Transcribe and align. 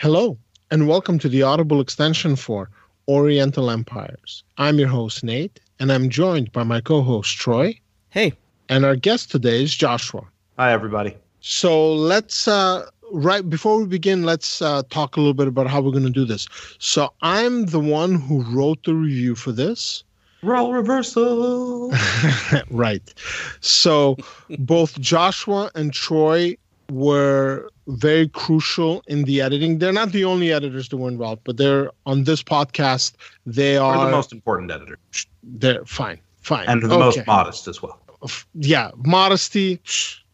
Hello, 0.00 0.38
and 0.70 0.88
welcome 0.88 1.18
to 1.18 1.28
the 1.28 1.42
Audible 1.42 1.78
extension 1.78 2.34
for 2.34 2.70
Oriental 3.06 3.70
Empires. 3.70 4.42
I'm 4.56 4.78
your 4.78 4.88
host, 4.88 5.22
Nate, 5.22 5.60
and 5.78 5.92
I'm 5.92 6.08
joined 6.08 6.50
by 6.52 6.62
my 6.62 6.80
co 6.80 7.02
host, 7.02 7.36
Troy. 7.36 7.78
Hey. 8.08 8.32
And 8.70 8.86
our 8.86 8.96
guest 8.96 9.30
today 9.30 9.62
is 9.62 9.76
Joshua. 9.76 10.22
Hi, 10.58 10.72
everybody. 10.72 11.14
So 11.42 11.92
let's, 11.92 12.48
uh, 12.48 12.86
right 13.12 13.46
before 13.46 13.78
we 13.78 13.84
begin, 13.84 14.22
let's 14.22 14.62
uh, 14.62 14.84
talk 14.88 15.18
a 15.18 15.20
little 15.20 15.34
bit 15.34 15.48
about 15.48 15.66
how 15.66 15.82
we're 15.82 15.90
going 15.90 16.04
to 16.04 16.08
do 16.08 16.24
this. 16.24 16.48
So 16.78 17.12
I'm 17.20 17.66
the 17.66 17.78
one 17.78 18.14
who 18.14 18.42
wrote 18.44 18.82
the 18.84 18.94
review 18.94 19.34
for 19.34 19.52
this. 19.52 20.02
Role 20.42 20.72
reversal. 20.72 21.92
right. 22.70 23.12
So 23.60 24.16
both 24.60 24.98
Joshua 24.98 25.70
and 25.74 25.92
Troy 25.92 26.56
were 26.90 27.68
very 27.88 28.28
crucial 28.28 29.02
in 29.06 29.24
the 29.24 29.40
editing. 29.40 29.78
They're 29.78 29.92
not 29.92 30.12
the 30.12 30.24
only 30.24 30.52
editors 30.52 30.88
that 30.88 30.96
were 30.96 31.08
involved, 31.08 31.42
but 31.44 31.56
they're 31.56 31.90
on 32.06 32.24
this 32.24 32.42
podcast. 32.42 33.14
They 33.46 33.76
are 33.76 33.98
We're 33.98 34.06
the 34.06 34.10
most 34.10 34.32
important 34.32 34.70
editor. 34.70 34.98
They're 35.42 35.84
fine, 35.84 36.20
fine, 36.40 36.68
and 36.68 36.82
the 36.82 36.86
okay. 36.86 36.98
most 36.98 37.26
modest 37.26 37.68
as 37.68 37.82
well. 37.82 38.00
Yeah, 38.54 38.90
modesty. 38.96 39.80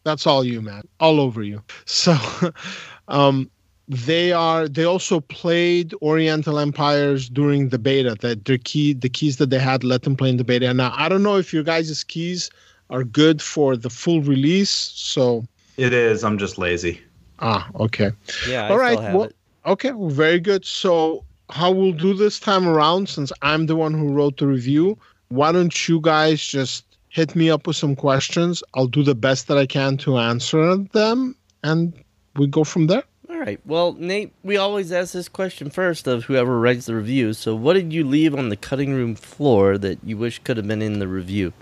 That's 0.03 0.25
all 0.25 0.43
you, 0.43 0.61
man. 0.61 0.87
All 0.99 1.19
over 1.19 1.43
you. 1.43 1.61
So, 1.85 2.17
um, 3.07 3.49
they 3.87 4.31
are. 4.31 4.67
They 4.67 4.83
also 4.83 5.21
played 5.21 5.93
Oriental 6.01 6.59
Empires 6.59 7.29
during 7.29 7.69
the 7.69 7.79
beta. 7.79 8.15
That 8.21 8.45
their 8.45 8.57
key, 8.57 8.93
the 8.93 9.09
keys 9.09 9.37
that 9.37 9.49
they 9.49 9.59
had, 9.59 9.83
let 9.83 10.03
them 10.03 10.15
play 10.15 10.29
in 10.29 10.37
the 10.37 10.43
beta. 10.43 10.73
Now, 10.73 10.93
I 10.95 11.09
don't 11.09 11.23
know 11.23 11.37
if 11.37 11.53
your 11.53 11.63
guys' 11.63 12.03
keys 12.03 12.49
are 12.89 13.03
good 13.03 13.41
for 13.41 13.75
the 13.75 13.89
full 13.89 14.21
release. 14.21 14.69
So 14.69 15.45
it 15.77 15.93
is. 15.93 16.23
I'm 16.23 16.37
just 16.37 16.57
lazy. 16.57 17.01
Ah, 17.39 17.69
okay. 17.75 18.11
Yeah. 18.47 18.69
All 18.69 18.77
right. 18.77 18.97
Well, 18.97 19.23
it. 19.23 19.35
okay. 19.65 19.91
Well, 19.91 20.09
very 20.09 20.39
good. 20.39 20.65
So, 20.65 21.23
how 21.49 21.71
we'll 21.71 21.93
do 21.93 22.13
this 22.13 22.39
time 22.39 22.67
around, 22.67 23.09
since 23.09 23.31
I'm 23.41 23.67
the 23.67 23.75
one 23.75 23.93
who 23.93 24.11
wrote 24.11 24.37
the 24.37 24.47
review, 24.47 24.97
why 25.29 25.51
don't 25.51 25.87
you 25.87 26.01
guys 26.01 26.45
just 26.45 26.83
hit 27.09 27.35
me 27.35 27.49
up 27.49 27.67
with 27.67 27.75
some 27.75 27.95
questions? 27.95 28.63
I'll 28.73 28.87
do 28.87 29.03
the 29.03 29.15
best 29.15 29.47
that 29.47 29.57
I 29.57 29.65
can 29.65 29.97
to 29.97 30.17
answer 30.17 30.75
them, 30.77 31.35
and 31.63 31.93
we 32.35 32.47
go 32.47 32.63
from 32.63 32.87
there. 32.87 33.03
All 33.29 33.37
right. 33.37 33.59
Well, 33.65 33.93
Nate, 33.93 34.33
we 34.43 34.57
always 34.57 34.91
ask 34.91 35.13
this 35.13 35.27
question 35.27 35.69
first 35.69 36.07
of 36.07 36.23
whoever 36.23 36.59
writes 36.59 36.85
the 36.85 36.95
review. 36.95 37.33
So, 37.33 37.55
what 37.55 37.73
did 37.73 37.93
you 37.93 38.05
leave 38.05 38.33
on 38.33 38.49
the 38.49 38.55
cutting 38.55 38.93
room 38.93 39.15
floor 39.15 39.77
that 39.77 39.99
you 40.03 40.17
wish 40.17 40.39
could 40.39 40.57
have 40.57 40.67
been 40.67 40.81
in 40.81 40.99
the 40.99 41.07
review? 41.07 41.53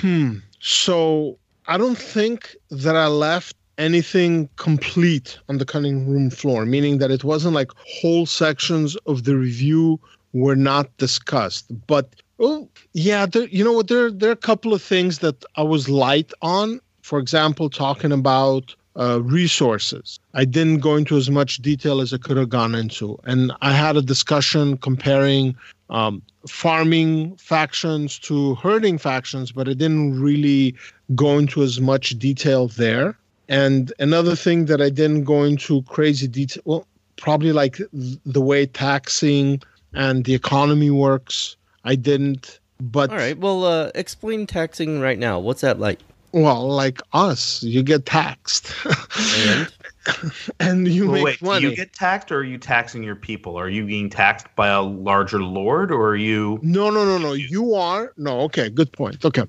Hmm. 0.00 0.38
So, 0.58 1.38
I 1.66 1.78
don't 1.78 1.98
think 1.98 2.56
that 2.70 2.96
I 2.96 3.06
left 3.06 3.56
anything 3.78 4.48
complete 4.56 5.38
on 5.48 5.58
the 5.58 5.64
cutting 5.64 6.08
room 6.08 6.30
floor, 6.30 6.64
meaning 6.66 6.98
that 6.98 7.10
it 7.10 7.24
wasn't 7.24 7.54
like 7.54 7.70
whole 8.00 8.26
sections 8.26 8.96
of 9.06 9.24
the 9.24 9.36
review 9.36 9.98
were 10.32 10.56
not 10.56 10.94
discussed. 10.98 11.66
But 11.86 12.14
oh 12.38 12.68
yeah, 12.92 13.26
there, 13.26 13.48
you 13.48 13.64
know 13.64 13.72
what? 13.72 13.88
There 13.88 14.10
there 14.10 14.30
are 14.30 14.32
a 14.32 14.36
couple 14.36 14.74
of 14.74 14.82
things 14.82 15.20
that 15.20 15.44
I 15.56 15.62
was 15.62 15.88
light 15.88 16.32
on. 16.42 16.80
For 17.02 17.18
example, 17.18 17.68
talking 17.68 18.12
about 18.12 18.74
uh, 18.96 19.20
resources. 19.22 20.18
I 20.34 20.44
didn't 20.44 20.78
go 20.78 20.96
into 20.96 21.16
as 21.16 21.30
much 21.30 21.58
detail 21.58 22.00
as 22.00 22.12
I 22.12 22.18
could 22.18 22.36
have 22.36 22.48
gone 22.48 22.74
into, 22.74 23.18
and 23.24 23.52
I 23.60 23.72
had 23.72 23.96
a 23.96 24.02
discussion 24.02 24.76
comparing 24.78 25.56
um, 25.94 26.20
farming 26.48 27.36
factions 27.36 28.18
to 28.18 28.56
herding 28.56 28.98
factions, 28.98 29.52
but 29.52 29.68
I 29.68 29.74
didn't 29.74 30.20
really 30.20 30.74
go 31.14 31.38
into 31.38 31.62
as 31.62 31.80
much 31.80 32.18
detail 32.18 32.66
there. 32.66 33.16
And 33.48 33.92
another 34.00 34.34
thing 34.34 34.64
that 34.66 34.82
I 34.82 34.90
didn't 34.90 35.22
go 35.22 35.44
into 35.44 35.82
crazy 35.82 36.26
detail, 36.26 36.62
well, 36.64 36.86
probably 37.16 37.52
like 37.52 37.78
the 37.92 38.40
way 38.40 38.66
taxing 38.66 39.62
and 39.92 40.24
the 40.24 40.34
economy 40.34 40.90
works. 40.90 41.56
I 41.84 41.94
didn't, 41.94 42.58
but 42.80 43.10
all 43.10 43.16
right. 43.16 43.38
Well, 43.38 43.64
uh, 43.64 43.90
explain 43.94 44.48
taxing 44.48 44.98
right 44.98 45.18
now. 45.18 45.38
What's 45.38 45.60
that 45.60 45.78
like? 45.78 46.00
Well, 46.32 46.66
like 46.66 47.00
us, 47.12 47.62
you 47.62 47.84
get 47.84 48.06
taxed, 48.06 48.72
and 49.38 49.72
and 50.60 50.88
you 50.88 51.04
well, 51.04 51.14
make 51.14 51.24
wait, 51.24 51.42
money. 51.42 51.60
Do 51.62 51.70
you 51.70 51.76
get 51.76 51.92
taxed, 51.92 52.32
or 52.32 52.38
are 52.38 52.44
you 52.44 52.58
taxing 52.58 53.02
your 53.02 53.16
people? 53.16 53.58
Are 53.58 53.68
you 53.68 53.86
being 53.86 54.10
taxed 54.10 54.46
by 54.56 54.68
a 54.68 54.82
larger 54.82 55.42
lord, 55.42 55.90
or 55.90 56.08
are 56.08 56.16
you? 56.16 56.58
No, 56.62 56.90
no, 56.90 57.04
no, 57.04 57.18
no. 57.18 57.32
You 57.32 57.74
are 57.74 58.12
no. 58.16 58.40
Okay, 58.42 58.70
good 58.70 58.92
point. 58.92 59.24
Okay, 59.24 59.44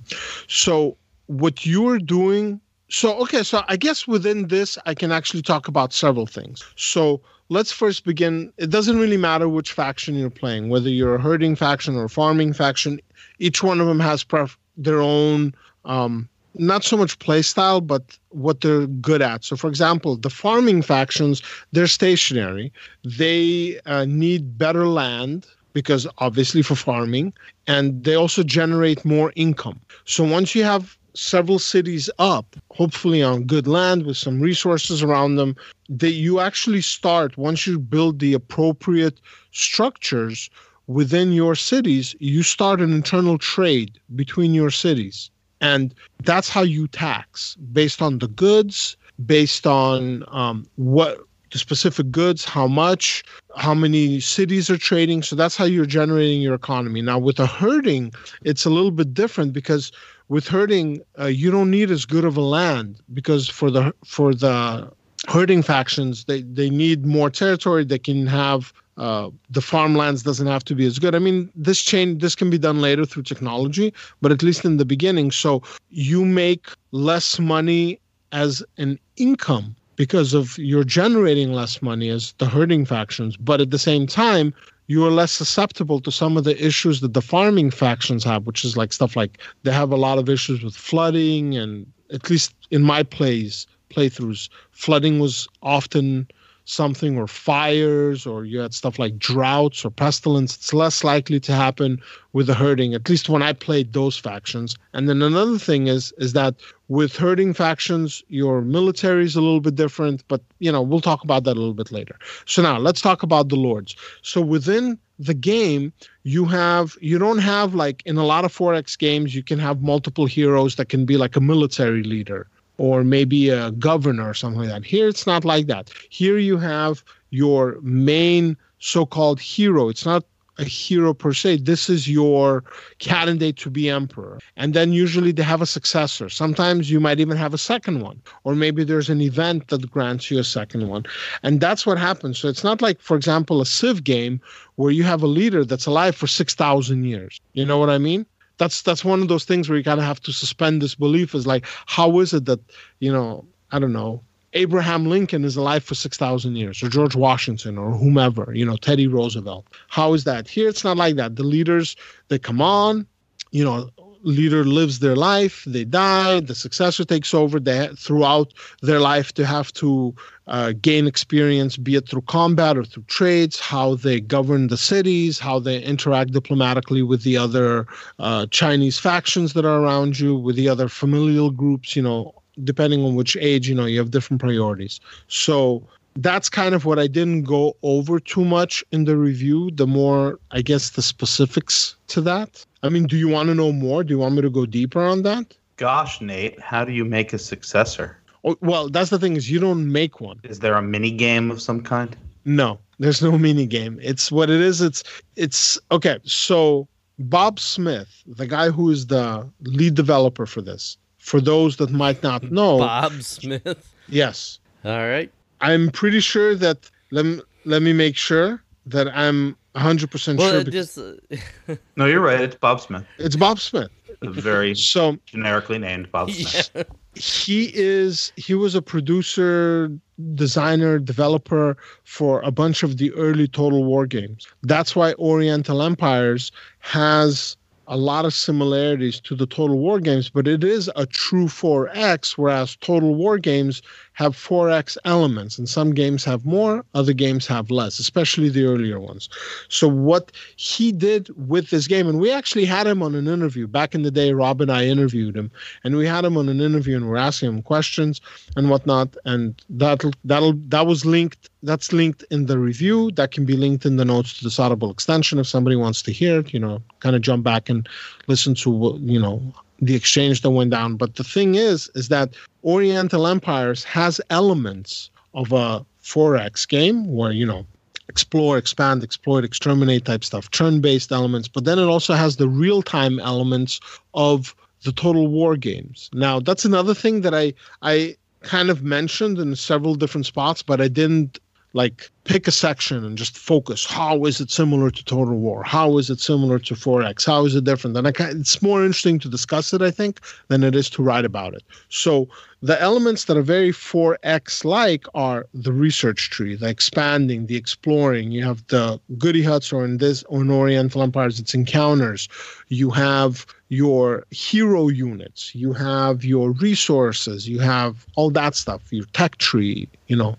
so 0.48 0.98
what 1.28 1.66
you're 1.66 2.00
doing 2.00 2.62
so 2.90 3.18
okay 3.18 3.42
so 3.42 3.64
i 3.68 3.76
guess 3.76 4.08
within 4.08 4.48
this 4.48 4.78
i 4.86 4.94
can 4.94 5.12
actually 5.12 5.42
talk 5.42 5.68
about 5.68 5.92
several 5.92 6.28
things 6.28 6.64
so 6.76 7.20
let's 7.50 7.72
first 7.72 8.06
begin 8.06 8.52
it 8.58 8.70
doesn't 8.70 9.00
really 9.00 9.18
matter 9.18 9.50
which 9.50 9.72
faction 9.72 10.16
you're 10.16 10.30
playing 10.30 10.70
whether 10.70 10.90
you're 10.90 11.16
a 11.16 11.22
herding 11.22 11.56
faction 11.56 11.96
or 11.96 12.06
a 12.06 12.10
farming 12.10 12.54
faction 12.54 13.00
each 13.40 13.64
one 13.64 13.82
of 13.82 13.88
them 13.88 14.00
has 14.00 14.24
pref- 14.24 14.58
their 14.78 15.02
own 15.02 15.54
um, 15.86 16.30
not 16.58 16.84
so 16.84 16.98
much 16.98 17.20
playstyle, 17.20 17.86
but 17.86 18.18
what 18.30 18.62
they're 18.62 18.88
good 18.88 19.22
at. 19.22 19.44
So 19.44 19.56
for 19.56 19.68
example 19.68 20.18
the 20.18 20.30
farming 20.30 20.82
factions 20.82 21.42
they're 21.72 21.88
stationary. 21.88 22.72
They 23.04 23.80
uh, 23.86 24.06
need 24.06 24.58
better 24.58 24.88
land 24.88 25.48
because 25.74 26.08
obviously 26.20 26.62
for 26.62 26.76
farming 26.76 27.34
and 27.68 28.04
they 28.04 28.16
also 28.16 28.44
generate 28.44 29.04
more 29.04 29.32
income. 29.36 29.80
So 30.06 30.24
once 30.24 30.56
you 30.56 30.64
have 30.64 30.98
several 31.16 31.60
cities 31.60 32.10
up, 32.20 32.56
hopefully 32.72 33.24
on 33.24 33.44
good 33.44 33.68
land 33.68 34.06
with 34.06 34.18
some 34.18 34.42
resources 34.42 35.02
around 35.02 35.36
them, 35.36 35.56
that 35.90 36.12
you 36.12 36.40
actually 36.40 36.82
start, 36.82 37.38
once 37.38 37.66
you 37.66 37.80
build 37.80 38.20
the 38.20 38.34
appropriate 38.34 39.20
structures 39.52 40.50
within 40.88 41.32
your 41.32 41.56
cities, 41.56 42.16
you 42.20 42.44
start 42.44 42.82
an 42.82 42.94
internal 42.94 43.38
trade 43.38 44.00
between 44.16 44.54
your 44.54 44.72
cities. 44.72 45.32
And 45.62 45.94
that's 46.24 46.50
how 46.50 46.62
you 46.62 46.88
tax 46.88 47.56
based 47.74 48.02
on 48.02 48.20
the 48.20 48.28
goods, 48.28 48.98
based 49.26 49.66
on 49.66 50.24
um, 50.28 50.66
what 50.76 51.20
the 51.52 51.60
specific 51.60 52.12
goods, 52.12 52.44
how 52.44 52.68
much, 52.68 53.24
how 53.56 53.74
many 53.74 54.20
cities 54.20 54.70
are 54.70 54.78
trading. 54.78 55.24
So 55.24 55.36
that's 55.36 55.56
how 55.56 55.66
you're 55.66 55.86
generating 55.86 56.42
your 56.42 56.54
economy. 56.54 57.02
Now, 57.02 57.18
with 57.18 57.40
a 57.40 57.46
herding, 57.46 58.12
it's 58.44 58.66
a 58.66 58.70
little 58.70 58.92
bit 58.92 59.14
different 59.14 59.54
because 59.54 59.92
with 60.28 60.48
herding, 60.48 61.02
uh, 61.20 61.28
you 61.28 61.52
don't 61.52 61.72
need 61.72 61.92
as 61.92 62.06
good 62.06 62.26
of 62.26 62.36
a 62.36 62.42
land 62.42 63.00
because 63.14 63.48
for 63.48 63.72
the 63.72 63.94
for 64.04 64.34
the 64.34 64.92
herding 65.30 65.62
factions, 65.62 66.26
they 66.26 66.42
they 66.42 66.70
need 66.70 67.06
more 67.06 67.30
territory. 67.30 67.86
They 67.86 68.00
can 68.00 68.28
have 68.28 68.74
uh, 68.98 69.30
the 69.50 69.62
farmlands 69.62 70.24
doesn't 70.24 70.48
have 70.48 70.64
to 70.66 70.76
be 70.76 70.86
as 70.86 71.00
good. 71.00 71.16
I 71.16 71.20
mean, 71.20 71.52
this 71.56 71.82
chain 71.82 72.20
this 72.20 72.36
can 72.36 72.50
be 72.50 72.58
done 72.58 72.82
later 72.82 73.06
through 73.06 73.24
technology, 73.24 73.94
but 74.22 74.32
at 74.32 74.44
least 74.44 74.66
in 74.66 74.78
the 74.78 74.86
beginning, 74.86 75.32
so 75.32 75.62
you 75.90 76.24
make 76.26 76.68
less 76.92 77.40
money 77.40 78.00
as 78.32 78.64
an 78.78 79.00
income 79.18 79.76
because 79.96 80.34
of 80.34 80.58
you're 80.58 80.84
generating 80.84 81.54
less 81.54 81.82
money 81.82 82.10
as 82.10 82.34
the 82.38 82.46
herding 82.46 82.86
factions, 82.86 83.38
but 83.38 83.62
at 83.62 83.72
the 83.72 83.80
same 83.80 84.08
time, 84.08 84.54
you 84.88 85.06
are 85.06 85.12
less 85.12 85.32
susceptible 85.32 86.00
to 86.00 86.12
some 86.12 86.38
of 86.38 86.44
the 86.44 86.64
issues 86.64 87.02
that 87.02 87.14
the 87.14 87.22
farming 87.22 87.72
factions 87.72 88.24
have, 88.24 88.46
which 88.46 88.64
is 88.64 88.78
like 88.78 88.94
stuff 88.94 89.16
like 89.16 89.40
they 89.64 89.72
have 89.72 89.92
a 89.92 89.98
lot 89.98 90.18
of 90.18 90.30
issues 90.30 90.64
with 90.64 90.76
flooding, 90.76 91.58
and 91.58 91.86
at 92.12 92.30
least 92.30 92.54
in 92.72 92.84
my 92.84 93.04
plays 93.04 93.68
playthroughs, 93.90 94.50
flooding 94.72 95.20
was 95.20 95.48
often 95.62 96.28
something 96.66 97.18
or 97.18 97.28
fires 97.28 98.26
or 98.26 98.44
you 98.44 98.60
had 98.60 98.74
stuff 98.74 98.98
like 98.98 99.18
droughts 99.20 99.86
or 99.86 99.92
pestilence 99.92 100.56
it's 100.56 100.74
less 100.74 101.04
likely 101.04 101.40
to 101.40 101.54
happen 101.54 102.02
with 102.34 102.48
the 102.48 102.56
herding 102.56 102.96
at 102.96 103.08
least 103.08 103.30
when 103.30 103.44
i 103.44 103.54
played 103.54 103.94
those 103.94 104.18
factions. 104.18 104.76
And 104.94 105.08
then 105.08 105.22
another 105.22 105.60
thing 105.60 105.88
is 105.88 106.12
is 106.18 106.34
that 106.34 106.56
with 106.88 107.16
herding 107.16 107.54
factions 107.54 108.24
your 108.30 108.62
military 108.62 109.26
is 109.26 109.36
a 109.36 109.42
little 109.42 109.62
bit 109.62 109.76
different 109.76 110.28
but 110.28 110.42
you 110.60 110.72
know 110.72 110.82
we'll 110.82 111.02
talk 111.02 111.24
about 111.24 111.44
that 111.44 111.56
a 111.56 111.60
little 111.60 111.74
bit 111.74 111.92
later. 111.92 112.18
So 112.46 112.62
now 112.62 112.78
let's 112.80 113.02
talk 113.02 113.22
about 113.22 113.50
the 113.50 113.56
lords. 113.56 113.96
So 114.24 114.42
within 114.42 114.98
the 115.20 115.36
game 115.36 115.94
you 116.24 116.46
have 116.46 116.98
you 117.00 117.20
don't 117.20 117.38
have 117.38 117.76
like 117.76 118.02
in 118.06 118.18
a 118.18 118.26
lot 118.26 118.44
of 118.44 118.52
4x 118.52 118.98
games 118.98 119.36
you 119.36 119.44
can 119.44 119.60
have 119.60 119.82
multiple 119.82 120.26
heroes 120.26 120.76
that 120.76 120.90
can 120.90 121.06
be 121.06 121.16
like 121.16 121.36
a 121.36 121.42
military 121.42 122.04
leader 122.04 122.48
or 122.78 123.04
maybe 123.04 123.50
a 123.50 123.72
governor 123.72 124.30
or 124.30 124.34
something 124.34 124.62
like 124.62 124.70
that. 124.70 124.86
Here, 124.86 125.08
it's 125.08 125.28
not 125.28 125.46
like 125.46 125.68
that. 125.68 125.90
Here, 126.10 126.38
you 126.38 126.58
have 126.58 127.04
your 127.30 127.78
main 127.82 128.58
so 128.80 129.06
called 129.06 129.40
hero. 129.40 129.90
It's 129.90 130.06
not 130.06 130.24
a 130.58 130.64
hero 130.64 131.14
per 131.14 131.34
se. 131.34 131.58
This 131.58 131.90
is 131.90 132.08
your 132.08 132.64
candidate 133.00 133.58
to 133.58 133.70
be 133.70 133.90
emperor. 133.90 134.40
And 134.56 134.74
then 134.74 134.94
usually 134.94 135.32
they 135.32 135.44
have 135.44 135.62
a 135.62 135.66
successor. 135.66 136.30
Sometimes 136.30 136.90
you 136.90 137.00
might 137.00 137.20
even 137.20 137.38
have 137.38 137.54
a 137.54 137.58
second 137.58 138.02
one, 138.02 138.22
or 138.44 138.56
maybe 138.56 138.84
there's 138.84 139.10
an 139.10 139.22
event 139.22 139.68
that 139.68 139.90
grants 139.92 140.32
you 140.32 140.40
a 140.40 140.44
second 140.44 140.88
one. 140.88 141.04
And 141.44 141.60
that's 141.60 141.86
what 141.86 141.98
happens. 141.98 142.38
So 142.38 142.48
it's 142.48 142.64
not 142.64 142.82
like, 142.82 143.02
for 143.02 143.18
example, 143.18 143.62
a 143.62 143.66
Civ 143.66 144.04
game 144.04 144.40
where 144.76 144.92
you 144.92 145.04
have 145.04 145.24
a 145.24 145.28
leader 145.28 145.66
that's 145.66 145.88
alive 145.88 146.16
for 146.16 146.28
6,000 146.28 147.04
years. 147.04 147.42
You 147.54 147.66
know 147.66 147.78
what 147.78 147.90
I 147.90 147.98
mean? 147.98 148.26
That's 148.58 148.82
that's 148.82 149.04
one 149.04 149.22
of 149.22 149.28
those 149.28 149.46
things 149.46 149.68
where 149.68 149.78
you 149.78 149.84
kind 149.84 150.00
of 150.00 150.06
have 150.06 150.22
to 150.22 150.32
suspend 150.32 150.82
disbelief. 150.82 151.36
Is 151.36 151.48
like, 151.48 151.66
how 151.86 152.20
is 152.20 152.34
it 152.34 152.46
that 152.46 152.60
you 153.00 153.12
know, 153.12 153.46
I 153.72 153.80
don't 153.80 153.94
know, 153.94 154.24
Abraham 154.56 155.06
Lincoln 155.06 155.44
is 155.44 155.58
alive 155.58 155.84
for 155.84 155.96
6,000 155.96 156.56
years, 156.56 156.82
or 156.82 156.88
George 156.88 157.16
Washington, 157.16 157.78
or 157.78 157.92
whomever, 157.92 158.52
you 158.54 158.66
know, 158.66 158.78
Teddy 158.78 159.06
Roosevelt. 159.06 159.68
How 159.90 160.14
is 160.14 160.24
that? 160.24 160.48
Here, 160.48 160.70
it's 160.70 160.84
not 160.84 160.96
like 160.98 161.18
that. 161.18 161.36
The 161.36 161.44
leaders, 161.44 161.96
they 162.30 162.40
come 162.40 162.62
on, 162.62 163.06
you 163.52 163.66
know, 163.66 163.90
leader 164.26 164.64
lives 164.66 165.00
their 165.00 165.16
life, 165.16 165.64
they 165.66 165.86
die, 165.86 166.40
the 166.40 166.56
successor 166.56 167.06
takes 167.06 167.34
over. 167.34 167.60
They 167.60 167.88
throughout 167.96 168.54
their 168.82 169.00
life 169.00 169.34
to 169.34 169.46
have 169.46 169.72
to 169.74 170.14
uh, 170.48 170.74
gain 170.82 171.08
experience, 171.08 171.78
be 171.78 171.96
it 171.96 172.10
through 172.10 172.24
combat 172.24 172.78
or 172.78 172.84
through 172.84 173.04
trades, 173.04 173.60
how 173.60 173.96
they 173.96 174.20
govern 174.20 174.68
the 174.68 174.78
cities, 174.78 175.40
how 175.40 175.60
they 175.60 175.82
interact 175.82 176.32
diplomatically 176.32 177.04
with 177.04 177.24
the 177.24 177.38
other 177.38 177.86
uh, 178.20 178.48
Chinese 178.48 179.00
factions 179.00 179.54
that 179.54 179.64
are 179.64 179.80
around 179.82 180.20
you, 180.20 180.36
with 180.36 180.56
the 180.56 180.68
other 180.68 180.90
familial 180.90 181.52
groups, 181.52 181.96
you 181.96 182.02
know, 182.02 182.34
depending 182.64 183.04
on 183.04 183.16
which 183.16 183.38
age, 183.38 183.70
you 183.70 183.76
know, 183.76 183.86
you 183.86 184.00
have 184.00 184.12
different 184.12 184.42
priorities. 184.42 185.00
So 185.28 185.88
that's 186.16 186.50
kind 186.50 186.74
of 186.74 186.86
what 186.86 187.00
I 187.00 187.08
didn't 187.08 187.44
go 187.44 187.76
over 187.84 188.20
too 188.20 188.46
much 188.46 188.84
in 188.92 189.06
the 189.06 189.18
review. 189.18 189.70
The 189.72 189.88
more, 189.88 190.40
I 190.52 190.62
guess, 190.62 190.92
the 190.92 191.02
specifics 191.02 191.96
to 192.08 192.22
that. 192.22 192.66
I 192.84 192.90
mean, 192.90 193.06
do 193.08 193.18
you 193.18 193.28
want 193.28 193.50
to 193.50 193.56
know 193.56 193.72
more? 193.72 194.04
Do 194.04 194.14
you 194.14 194.20
want 194.20 194.36
me 194.36 194.42
to 194.42 194.50
go 194.50 194.66
deeper 194.66 195.02
on 195.02 195.24
that? 195.24 195.56
Gosh, 195.78 196.22
Nate, 196.22 196.60
how 196.60 196.86
do 196.86 196.94
you 196.94 197.04
make 197.04 197.34
a 197.34 197.38
successor? 197.38 198.18
Oh, 198.46 198.56
well, 198.62 198.90
that's 198.90 199.10
the 199.10 199.20
thing 199.20 199.36
is 199.36 199.52
you 199.52 199.60
don't 199.60 199.92
make 199.92 200.22
one. 200.22 200.40
Is 200.44 200.60
there 200.60 200.76
a 200.76 200.82
mini 200.82 201.12
game 201.12 201.52
of 201.52 201.62
some 201.62 201.82
kind? 201.82 202.16
No, 202.46 202.80
there's 203.00 203.22
no 203.22 203.38
mini 203.38 203.66
game. 203.66 204.00
It's 204.02 204.32
what 204.32 204.50
it 204.50 204.62
is. 204.62 204.82
It's 204.82 205.04
it's 205.36 205.80
okay. 205.92 206.20
So 206.24 206.88
Bob 207.18 207.60
Smith, 207.60 208.24
the 208.28 208.46
guy 208.46 208.70
who 208.70 208.92
is 208.92 209.08
the 209.08 209.50
lead 209.62 209.96
developer 209.96 210.46
for 210.46 210.62
this, 210.62 210.98
for 211.18 211.42
those 211.42 211.78
that 211.78 211.90
might 211.90 212.22
not 212.22 212.52
know, 212.52 212.78
Bob 212.78 213.22
Smith. 213.24 213.94
Yes. 214.08 214.60
All 214.86 215.08
right. 215.08 215.32
I'm 215.62 215.90
pretty 215.90 216.20
sure 216.20 216.56
that 216.56 216.90
let 217.12 217.26
me, 217.26 217.42
let 217.66 217.82
me 217.82 217.94
make 217.94 218.16
sure 218.16 218.62
that 218.88 219.08
I'm 219.16 219.56
100% 219.76 220.38
Well, 220.38 220.52
sure 220.52 220.60
it 220.62 220.70
just 220.72 220.98
uh, 220.98 221.76
No, 221.96 222.06
you're 222.06 222.22
right. 222.22 222.42
It's 222.42 222.56
Bob 222.56 222.80
Smith. 222.82 223.04
it's 223.18 223.36
Bob 223.36 223.60
Smith. 223.60 223.90
A 224.22 224.30
very 224.30 224.76
So 224.94 225.18
generically 225.26 225.78
named 225.78 226.12
Bob 226.12 226.32
Smith. 226.32 226.72
yeah. 226.74 226.84
he 227.16 227.72
is 227.74 228.32
he 228.36 228.54
was 228.54 228.76
a 228.76 228.82
producer 228.82 229.90
designer 230.36 231.00
developer 231.00 231.76
for 232.04 232.42
a 232.42 232.52
bunch 232.52 232.84
of 232.84 232.98
the 232.98 233.12
early 233.14 233.48
total 233.48 233.84
war 233.84 234.06
games 234.06 234.48
that's 234.64 234.96
why 234.96 235.14
oriental 235.16 235.82
empires 235.82 236.52
has 236.80 237.58
a 237.88 237.98
lot 237.98 238.24
of 238.26 238.34
similarities 238.34 239.20
to 239.20 239.36
the 239.36 239.46
total 239.46 239.78
war 239.78 240.00
games 240.00 240.30
but 240.30 240.48
it 240.48 240.64
is 240.64 240.90
a 240.96 241.06
true 241.06 241.46
4x 241.48 242.38
whereas 242.38 242.76
total 242.78 243.14
war 243.16 243.38
games 243.38 243.82
have 244.16 244.36
4x 244.36 244.98
elements 245.06 245.58
and 245.58 245.68
some 245.70 245.94
games 245.94 246.24
have 246.24 246.46
more 246.46 246.84
other 246.94 247.14
games 247.14 247.46
have 247.46 247.70
less 247.70 248.00
especially 248.00 248.50
the 248.50 248.66
earlier 248.66 249.00
ones. 249.00 249.30
So 249.70 249.88
what 249.88 250.32
he 250.56 250.92
did 250.92 251.30
with 251.48 251.70
this 251.70 251.86
game 251.88 252.08
and 252.08 252.20
we 252.20 252.32
actually 252.32 252.66
had 252.66 252.88
him 252.88 253.04
on 253.04 253.14
an 253.14 253.28
interview. 253.28 253.68
Back 253.68 253.94
in 253.94 254.02
the 254.04 254.12
day 254.12 254.32
rob 254.32 254.62
and 254.62 254.72
i 254.72 254.86
interviewed 254.86 255.36
him 255.36 255.52
and 255.84 255.96
we 255.96 256.08
had 256.08 256.26
him 256.26 256.38
on 256.38 256.50
an 256.50 256.62
interview 256.62 256.96
and 256.96 257.10
we're 257.10 257.18
asking 257.18 257.50
him 257.50 257.62
questions 257.62 258.22
and 258.56 258.70
whatnot 258.70 259.16
and 259.26 259.62
that'll 259.70 260.14
that'll 260.24 260.54
that 260.70 260.88
was 260.88 261.06
linked 261.06 261.50
that's 261.64 261.92
linked 261.92 262.24
in 262.30 262.46
the 262.46 262.60
review. 262.60 263.12
That 263.12 263.32
can 263.32 263.44
be 263.44 263.58
linked 263.58 263.86
in 263.86 263.98
the 263.98 264.06
notes 264.06 264.38
to 264.38 264.48
the 264.48 264.56
Audible 264.62 264.92
extension 264.92 265.40
if 265.40 265.48
somebody 265.48 265.76
wants 265.76 266.02
to 266.04 266.12
hear 266.12 266.40
it 266.40 266.54
you 266.54 266.60
know 266.60 266.82
kind 267.02 267.16
of 267.16 267.22
jump 267.22 267.44
back 267.44 267.70
and 267.70 267.88
listen 268.28 268.56
to 268.56 268.70
what 268.70 269.00
you 269.02 269.20
know 269.20 269.54
the 269.80 269.96
exchange 269.96 270.42
that 270.42 270.52
went 270.52 270.72
down 270.72 270.96
but 270.96 271.16
the 271.16 271.24
thing 271.24 271.56
is 271.56 271.90
is 271.96 272.10
that 272.10 272.36
oriental 272.64 273.28
empires 273.28 273.84
has 273.84 274.22
elements 274.30 275.10
of 275.34 275.52
a 275.52 275.86
4x 276.04 276.68
game 276.68 277.12
where 277.14 277.32
you 277.32 277.46
know 277.46 277.66
explore, 278.08 278.58
expand, 278.58 279.04
exploit, 279.04 279.44
exterminate 279.44 280.06
type 280.06 280.24
stuff, 280.24 280.50
turn 280.52 280.82
based 280.82 281.12
elements, 281.12 281.48
but 281.48 281.66
then 281.66 281.80
it 281.80 281.86
also 281.86 282.14
has 282.14 282.38
the 282.38 282.48
real 282.48 282.82
time 282.82 283.20
elements 283.20 283.80
of 284.14 284.56
the 284.84 284.92
total 284.92 285.28
war 285.28 285.58
games. 285.58 286.10
Now, 286.14 286.40
that's 286.40 286.66
another 286.66 286.94
thing 286.94 287.22
that 287.22 287.34
I 287.34 287.54
I 287.82 288.16
kind 288.42 288.70
of 288.70 288.84
mentioned 288.84 289.40
in 289.40 289.56
several 289.56 289.96
different 289.96 290.28
spots, 290.28 290.62
but 290.62 290.80
I 290.80 290.88
didn't 290.88 291.40
like 291.76 292.10
pick 292.24 292.48
a 292.48 292.52
section 292.52 293.04
and 293.04 293.18
just 293.18 293.38
focus. 293.38 293.86
How 293.86 294.24
is 294.24 294.40
it 294.40 294.50
similar 294.50 294.90
to 294.90 295.04
Total 295.04 295.36
War? 295.36 295.62
How 295.62 295.98
is 295.98 296.10
it 296.10 296.22
similar 296.22 296.58
to 296.58 296.74
4X? 296.74 297.26
How 297.26 297.46
is 297.46 297.54
it 297.54 297.66
different? 297.66 297.98
And 297.98 298.16
kind 298.16 298.40
it's 298.40 298.62
more 298.62 298.84
interesting 298.84 299.20
to 299.20 299.30
discuss 299.30 299.74
it, 299.74 299.82
I 299.82 299.92
think, 299.92 300.22
than 300.48 300.64
it 300.64 300.74
is 300.74 300.90
to 300.92 301.04
write 301.04 301.26
about 301.26 301.54
it. 301.54 301.64
So 301.90 302.30
the 302.62 302.82
elements 302.82 303.26
that 303.26 303.36
are 303.36 303.42
very 303.42 303.72
4X 303.72 304.64
like 304.64 305.06
are 305.14 305.48
the 305.54 305.74
research 305.74 306.30
tree, 306.30 306.56
the 306.56 306.70
expanding, 306.70 307.48
the 307.48 307.58
exploring. 307.58 308.32
You 308.32 308.46
have 308.46 308.66
the 308.68 308.98
goody 309.18 309.44
huts, 309.44 309.74
or 309.74 309.84
in 309.84 309.98
this, 309.98 310.24
or 310.30 310.42
in 310.42 310.50
Oriental 310.50 311.04
Empires, 311.04 311.42
it's 311.42 311.54
encounters. 311.54 312.30
You 312.70 312.90
have 312.92 313.46
your 313.68 314.26
hero 314.32 314.88
units, 314.88 315.54
you 315.54 315.74
have 315.74 316.24
your 316.24 316.52
resources, 316.52 317.50
you 317.50 317.60
have 317.60 318.06
all 318.16 318.30
that 318.30 318.56
stuff, 318.56 318.82
your 318.92 319.06
tech 319.12 319.38
tree, 319.40 319.90
you 320.08 320.16
know. 320.16 320.38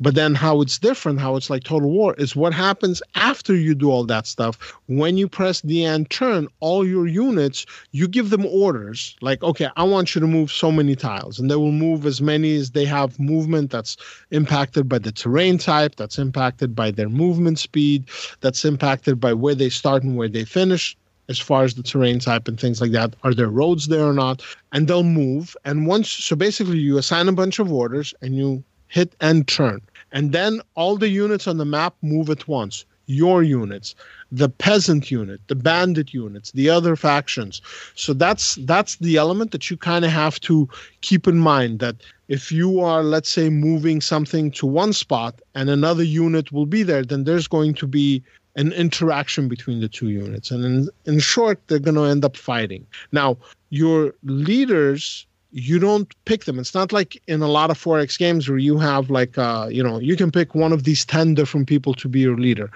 But 0.00 0.14
then 0.14 0.34
how 0.34 0.62
it's 0.62 0.78
different, 0.78 1.20
how 1.20 1.36
it's 1.36 1.50
like 1.50 1.62
Total 1.62 1.90
War, 1.90 2.14
is 2.14 2.34
what 2.34 2.54
happens 2.54 3.02
after 3.14 3.54
you 3.54 3.74
do 3.74 3.90
all 3.90 4.04
that 4.06 4.26
stuff. 4.26 4.58
When 4.86 5.18
you 5.18 5.28
press 5.28 5.60
the 5.60 5.84
end 5.84 6.08
turn, 6.08 6.48
all 6.60 6.86
your 6.86 7.06
units, 7.06 7.66
you 7.92 8.08
give 8.08 8.30
them 8.30 8.46
orders 8.46 9.14
like, 9.20 9.42
okay, 9.42 9.68
I 9.76 9.82
want 9.82 10.14
you 10.14 10.20
to 10.22 10.26
move 10.26 10.50
so 10.50 10.72
many 10.72 10.96
tiles, 10.96 11.38
and 11.38 11.50
they 11.50 11.56
will 11.56 11.70
move 11.70 12.06
as 12.06 12.22
many 12.22 12.56
as 12.56 12.70
they 12.70 12.86
have 12.86 13.20
movement 13.20 13.70
that's 13.70 13.98
impacted 14.30 14.88
by 14.88 14.98
the 14.98 15.12
terrain 15.12 15.58
type, 15.58 15.96
that's 15.96 16.18
impacted 16.18 16.74
by 16.74 16.90
their 16.90 17.10
movement 17.10 17.58
speed, 17.58 18.04
that's 18.40 18.64
impacted 18.64 19.20
by 19.20 19.34
where 19.34 19.54
they 19.54 19.68
start 19.68 20.02
and 20.02 20.16
where 20.16 20.28
they 20.28 20.44
finish 20.44 20.96
as 21.28 21.38
far 21.38 21.62
as 21.62 21.74
the 21.74 21.82
terrain 21.82 22.18
type 22.18 22.48
and 22.48 22.58
things 22.58 22.80
like 22.80 22.90
that. 22.90 23.14
Are 23.22 23.32
there 23.32 23.48
roads 23.48 23.86
there 23.86 24.04
or 24.04 24.12
not? 24.12 24.42
And 24.72 24.88
they'll 24.88 25.04
move. 25.04 25.56
And 25.64 25.86
once, 25.86 26.10
so 26.10 26.34
basically, 26.34 26.78
you 26.78 26.98
assign 26.98 27.28
a 27.28 27.32
bunch 27.32 27.58
of 27.58 27.72
orders 27.72 28.12
and 28.20 28.34
you 28.34 28.64
hit 28.90 29.14
and 29.20 29.48
turn. 29.48 29.80
And 30.12 30.32
then 30.32 30.60
all 30.74 30.96
the 30.96 31.08
units 31.08 31.46
on 31.46 31.56
the 31.56 31.64
map 31.64 31.94
move 32.02 32.28
at 32.28 32.46
once. 32.48 32.84
Your 33.06 33.42
units, 33.42 33.96
the 34.30 34.48
peasant 34.48 35.10
unit, 35.10 35.40
the 35.48 35.56
bandit 35.56 36.14
units, 36.14 36.52
the 36.52 36.70
other 36.70 36.94
factions. 36.94 37.60
So 37.96 38.12
that's 38.12 38.54
that's 38.66 38.96
the 38.96 39.16
element 39.16 39.50
that 39.50 39.68
you 39.68 39.76
kind 39.76 40.04
of 40.04 40.12
have 40.12 40.38
to 40.42 40.68
keep 41.00 41.26
in 41.26 41.38
mind 41.38 41.80
that 41.80 41.96
if 42.28 42.52
you 42.52 42.78
are 42.78 43.02
let's 43.02 43.28
say 43.28 43.48
moving 43.48 44.00
something 44.00 44.52
to 44.52 44.66
one 44.66 44.92
spot 44.92 45.40
and 45.56 45.68
another 45.68 46.04
unit 46.04 46.52
will 46.52 46.66
be 46.66 46.84
there, 46.84 47.04
then 47.04 47.24
there's 47.24 47.48
going 47.48 47.74
to 47.74 47.86
be 47.88 48.22
an 48.56 48.72
interaction 48.72 49.48
between 49.48 49.80
the 49.80 49.88
two 49.88 50.10
units. 50.10 50.50
And 50.50 50.64
in, 50.64 50.88
in 51.04 51.18
short, 51.20 51.60
they're 51.66 51.78
going 51.78 51.96
to 51.96 52.04
end 52.04 52.24
up 52.24 52.36
fighting. 52.36 52.86
Now, 53.10 53.38
your 53.70 54.14
leaders 54.22 55.26
you 55.52 55.78
don't 55.78 56.12
pick 56.24 56.44
them. 56.44 56.58
It's 56.58 56.74
not 56.74 56.92
like 56.92 57.20
in 57.26 57.42
a 57.42 57.48
lot 57.48 57.70
of 57.70 57.78
4X 57.78 58.18
games 58.18 58.48
where 58.48 58.58
you 58.58 58.78
have 58.78 59.10
like 59.10 59.36
uh, 59.38 59.68
you 59.70 59.82
know, 59.82 59.98
you 59.98 60.16
can 60.16 60.30
pick 60.30 60.54
one 60.54 60.72
of 60.72 60.84
these 60.84 61.04
10 61.04 61.34
different 61.34 61.68
people 61.68 61.94
to 61.94 62.08
be 62.08 62.20
your 62.20 62.36
leader. 62.36 62.70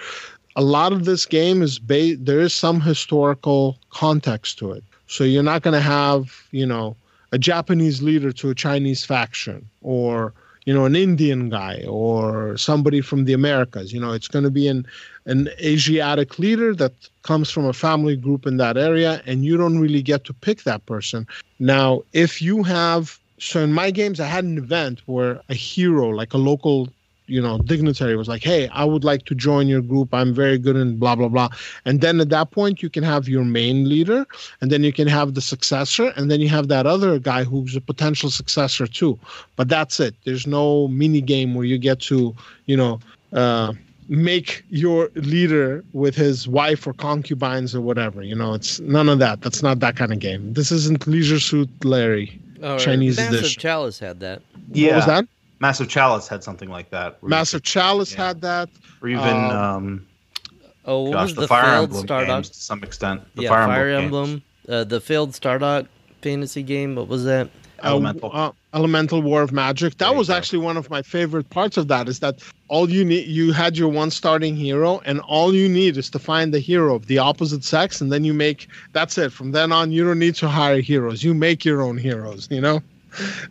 A 0.57 0.62
lot 0.62 0.93
of 0.93 1.04
this 1.04 1.26
game 1.26 1.62
is 1.62 1.78
based 1.78 2.25
there 2.25 2.40
is 2.40 2.54
some 2.54 2.81
historical 2.81 3.76
context 3.90 4.59
to 4.59 4.73
it. 4.73 4.85
So 5.07 5.25
you're 5.25 5.43
not 5.43 5.62
going 5.62 5.75
to 5.75 5.81
have, 5.81 6.45
you 6.50 6.66
know, 6.66 6.97
a 7.33 7.38
Japanese 7.38 8.02
leader 8.02 8.33
to 8.33 8.50
a 8.50 8.54
Chinese 8.54 9.04
faction 9.04 9.69
or 9.83 10.33
you 10.64 10.75
know 10.75 10.85
an 10.85 10.97
Indian 10.97 11.49
guy 11.50 11.85
or 11.88 12.56
somebody 12.56 13.00
from 13.00 13.25
the 13.25 13.33
Americas. 13.33 13.92
You 13.92 14.00
know, 14.00 14.12
it's 14.12 14.28
going 14.28 14.44
to 14.44 14.50
be 14.50 14.68
an 14.68 14.87
an 15.26 15.49
Asiatic 15.61 16.38
leader 16.38 16.75
that 16.75 16.92
comes 17.23 17.50
from 17.50 17.64
a 17.66 17.73
family 17.73 18.16
group 18.16 18.47
in 18.47 18.56
that 18.59 18.76
area, 18.76 19.23
and 19.26 19.44
you 19.44 19.56
don't 19.56 19.78
really 19.78 20.02
get 20.02 20.25
to 20.25 20.33
pick 20.33 20.64
that 20.64 20.85
person. 20.87 21.26
Now, 21.59 22.02
if 22.12 22.42
you 22.42 22.62
have 22.62 23.18
so 23.38 23.61
in 23.61 23.73
my 23.73 23.90
games, 23.90 24.21
I 24.21 24.26
had 24.26 24.44
an 24.44 24.59
event 24.59 25.02
where 25.06 25.40
a 25.49 25.54
hero, 25.54 26.09
like 26.09 26.33
a 26.33 26.38
local 26.38 26.88
you 27.26 27.40
know 27.40 27.59
dignitary 27.59 28.16
was 28.16 28.28
like 28.28 28.43
hey 28.43 28.69
i 28.69 28.85
would 28.85 29.04
like 29.04 29.25
to 29.25 29.35
join 29.35 29.66
your 29.66 29.81
group. 29.81 30.12
I'm 30.12 30.35
very 30.35 30.59
good 30.59 30.76
in 30.76 30.97
blah 30.97 31.16
blah 31.16 31.28
blah. 31.28 31.49
And 31.85 32.00
then 32.00 32.21
at 32.21 32.28
that 32.31 32.50
point 32.50 32.83
you 32.83 32.90
can 32.90 33.02
have 33.02 33.28
your 33.28 33.45
main 33.45 33.88
leader 33.88 34.26
and 34.61 34.71
then 34.71 34.85
you 34.85 34.93
can 34.93 35.09
have 35.09 35.35
the 35.35 35.40
successor 35.40 36.12
and 36.16 36.31
then 36.31 36.40
you 36.40 36.49
have 36.49 36.69
that 36.69 36.87
other 36.87 37.19
guy 37.19 37.45
who's 37.45 37.76
a 37.76 37.81
potential 37.81 38.31
successor 38.31 38.87
too. 38.87 39.19
But 39.57 39.69
that's 39.69 40.00
it. 40.00 40.14
There's 40.25 40.47
no 40.47 40.88
mini 40.88 41.21
game 41.21 41.54
where 41.54 41.64
you 41.64 41.78
get 41.78 42.00
to 42.11 42.35
you 42.66 42.76
know 42.76 43.00
uh, 43.33 43.73
make 44.09 44.64
your 44.69 45.11
leader 45.14 45.85
with 45.93 46.14
his 46.14 46.47
wife 46.47 46.87
or 46.87 46.93
concubines 46.93 47.75
or 47.75 47.81
whatever 47.81 48.23
you 48.23 48.35
know? 48.35 48.54
It's 48.54 48.81
none 48.81 49.09
of 49.09 49.19
that. 49.21 49.40
That's 49.40 49.62
not 49.62 49.81
that 49.81 49.97
kind 49.97 50.12
of 50.12 50.19
game. 50.19 50.52
This 50.52 50.71
isn't 50.71 51.07
leisure 51.07 51.40
suit 51.40 51.71
larry 51.85 52.40
Oh, 52.62 52.78
Chinese 52.78 53.19
Massive 53.19 53.40
edition. 53.40 53.61
Chalice 53.61 53.99
had 53.99 54.21
that. 54.21 54.40
Yeah. 54.73 54.88
what 54.88 54.97
was 54.97 55.07
that 55.07 55.28
Massive 55.61 55.89
Chalice 55.89 56.29
had 56.29 56.43
something 56.45 56.69
like 56.69 56.91
that. 56.91 57.17
where 57.21 57.29
you 57.29 57.31
massive 57.31 57.63
chalice 57.63 58.13
Yeah. 58.13 58.27
had 58.27 58.41
that 58.43 58.69
Or 59.03 59.09
even, 59.09 59.23
Um, 59.27 59.51
um, 59.51 60.07
Oh, 60.87 61.03
what 61.05 61.13
gosh, 61.13 61.23
was 61.23 61.35
the, 61.37 61.41
the, 61.43 61.49
Fire 61.49 61.65
failed 61.65 61.85
Emblem 61.91 62.07
Stardock? 62.07 62.27
games 62.27 62.49
to 62.51 62.61
some 62.61 62.83
extent. 62.83 63.23
The 63.37 63.43
yeah, 63.45 63.49
Fire, 63.49 63.67
Fire 63.67 63.89
Emblem. 63.89 64.25
Emblem. 64.25 64.43
Uh, 64.69 64.85
the 64.85 65.01
failed 65.01 65.31
Stardock 65.33 65.87
fantasy 66.21 66.63
game. 66.63 66.95
What 66.97 67.09
was 67.09 67.25
that? 67.25 67.49
Elemental. 67.83 68.31
uh, 68.33 68.49
uh, 68.49 68.53
elemental 68.73 69.21
war 69.21 69.43
of 69.43 69.53
magic 69.53 69.97
that 69.99 70.09
There 70.09 70.17
was 70.17 70.29
go. 70.29 70.35
actually 70.35 70.61
one 70.61 70.77
of 70.79 70.89
my 70.91 71.03
favorite 71.03 71.49
parts 71.51 71.77
of 71.77 71.89
that 71.89 72.09
is 72.09 72.21
that 72.21 72.41
all 72.69 72.89
you 72.89 73.05
need 73.05 73.27
you 73.29 73.53
had 73.53 73.77
your 73.77 73.89
one 73.91 74.11
starting 74.11 74.57
hero 74.57 75.01
and 75.05 75.21
all 75.21 75.55
you 75.55 75.69
need 75.69 75.97
is 75.99 76.09
to 76.11 76.19
find 76.19 76.53
the 76.55 76.61
hero 76.61 76.95
of 76.95 77.07
the 77.07 77.19
opposite 77.19 77.63
sex 77.63 78.01
and 78.01 78.11
then 78.11 78.25
you 78.25 78.33
make 78.33 78.69
that's 78.93 79.19
it 79.19 79.33
from 79.33 79.53
then 79.53 79.71
on 79.71 79.93
you 79.93 80.03
don't 80.05 80.19
need 80.19 80.35
to 80.37 80.49
hire 80.49 80.81
heroes 80.81 81.23
you 81.23 81.35
make 81.35 81.63
your 81.65 81.83
own 81.83 81.99
heroes 81.99 82.49
you 82.51 82.61
know 82.61 82.81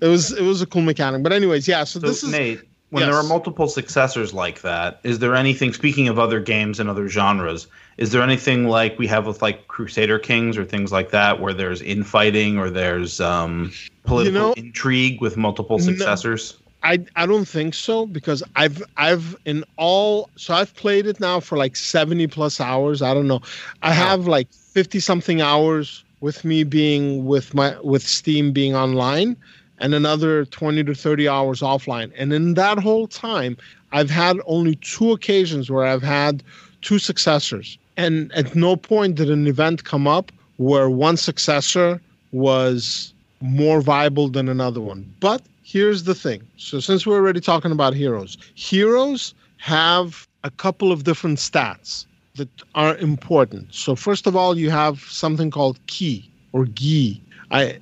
it 0.02 0.08
was 0.08 0.32
it 0.32 0.44
was 0.44 0.62
a 0.62 0.66
cool 0.66 0.82
mechanic 0.82 1.24
but 1.24 1.32
anyways 1.32 1.68
yeah 1.68 1.84
so, 1.84 2.00
So, 2.00 2.08
this 2.08 2.24
is 2.24 2.32
Nate, 2.32 2.62
when 2.90 3.04
there 3.08 3.16
are 3.16 3.24
multiple 3.24 3.68
successors 3.68 4.34
like 4.36 4.62
that, 4.62 5.00
is 5.04 5.18
there 5.18 5.36
anything, 5.36 5.74
speaking 5.74 6.08
of 6.10 6.20
other 6.20 6.40
games 6.40 6.80
and 6.80 6.88
other 6.90 7.08
genres, 7.10 7.66
is 7.98 8.12
there 8.12 8.22
anything 8.22 8.68
like 8.68 9.00
we 9.00 9.08
have 9.08 9.26
with 9.26 9.42
like 9.42 9.68
Crusader 9.68 10.20
Kings 10.20 10.60
or 10.60 10.64
things 10.66 10.92
like 10.92 11.10
that 11.10 11.40
where 11.42 11.54
there's 11.56 11.82
infighting 11.82 12.60
or 12.60 12.70
there's 12.70 13.20
um, 13.20 13.72
political 14.04 14.40
know- 14.50 14.54
intrigue 14.54 15.22
with 15.22 15.38
multiple 15.38 15.80
No. 15.80 15.86
successors? 15.86 16.58
I 16.84 17.00
I 17.16 17.26
don't 17.26 17.46
think 17.48 17.74
so 17.74 18.06
because 18.06 18.44
I've 18.58 18.84
I've 18.98 19.38
in 19.46 19.64
all 19.78 20.30
so 20.36 20.54
I've 20.54 20.76
played 20.76 21.08
it 21.08 21.20
now 21.20 21.40
for 21.40 21.58
like 21.58 21.76
70 21.78 22.28
plus 22.28 22.60
hours. 22.60 23.02
I 23.02 23.14
don't 23.16 23.28
know. 23.28 23.42
I 23.82 23.94
have 23.94 24.28
like 24.28 24.52
50 24.52 25.00
something 25.00 25.40
hours 25.42 26.04
with 26.24 26.46
me 26.46 26.64
being 26.64 27.26
with 27.26 27.54
my 27.54 27.78
with 27.82 28.02
Steam 28.02 28.54
being 28.54 28.74
online 28.74 29.36
and 29.80 29.94
another 29.94 30.46
20 30.46 30.82
to 30.86 30.96
30 30.96 31.28
hours 31.28 31.60
offline. 31.60 32.14
And 32.18 32.32
in 32.32 32.54
that 32.54 32.80
whole 32.80 33.08
time, 33.08 33.58
I've 33.92 34.10
had 34.10 34.38
only 34.46 34.76
two 34.76 35.12
occasions 35.12 35.70
where 35.70 35.84
I've 35.84 36.02
had 36.02 36.42
two 36.82 36.98
successors. 36.98 37.78
And 37.98 38.32
at 38.32 38.56
no 38.56 38.78
point 38.78 39.16
did 39.16 39.30
an 39.30 39.48
event 39.48 39.84
come 39.84 40.08
up 40.08 40.32
where 40.56 40.90
one 40.90 41.18
successor 41.18 42.00
was 42.32 43.14
more 43.42 43.82
viable 43.82 44.30
than 44.30 44.48
another 44.48 44.80
one. 44.80 45.02
But 45.20 45.42
here's 45.64 46.06
the 46.06 46.16
thing. 46.16 46.42
So 46.56 46.80
since 46.80 47.06
we're 47.06 47.18
already 47.18 47.42
talking 47.42 47.74
about 47.74 47.94
heroes, 47.94 48.38
heroes 48.56 49.34
have 49.58 50.26
a 50.46 50.52
couple 50.52 50.90
of 50.94 51.04
different 51.04 51.40
stats 51.40 52.06
that 52.36 52.50
are 52.76 52.98
important. 52.98 53.74
So 53.74 53.96
first 53.96 54.26
of 54.28 54.36
all, 54.36 54.58
you 54.58 54.70
have 54.70 55.00
something 55.02 55.52
called 55.52 55.80
key 55.88 56.32
or 56.52 56.66
gi. 56.66 57.22
I 57.52 57.78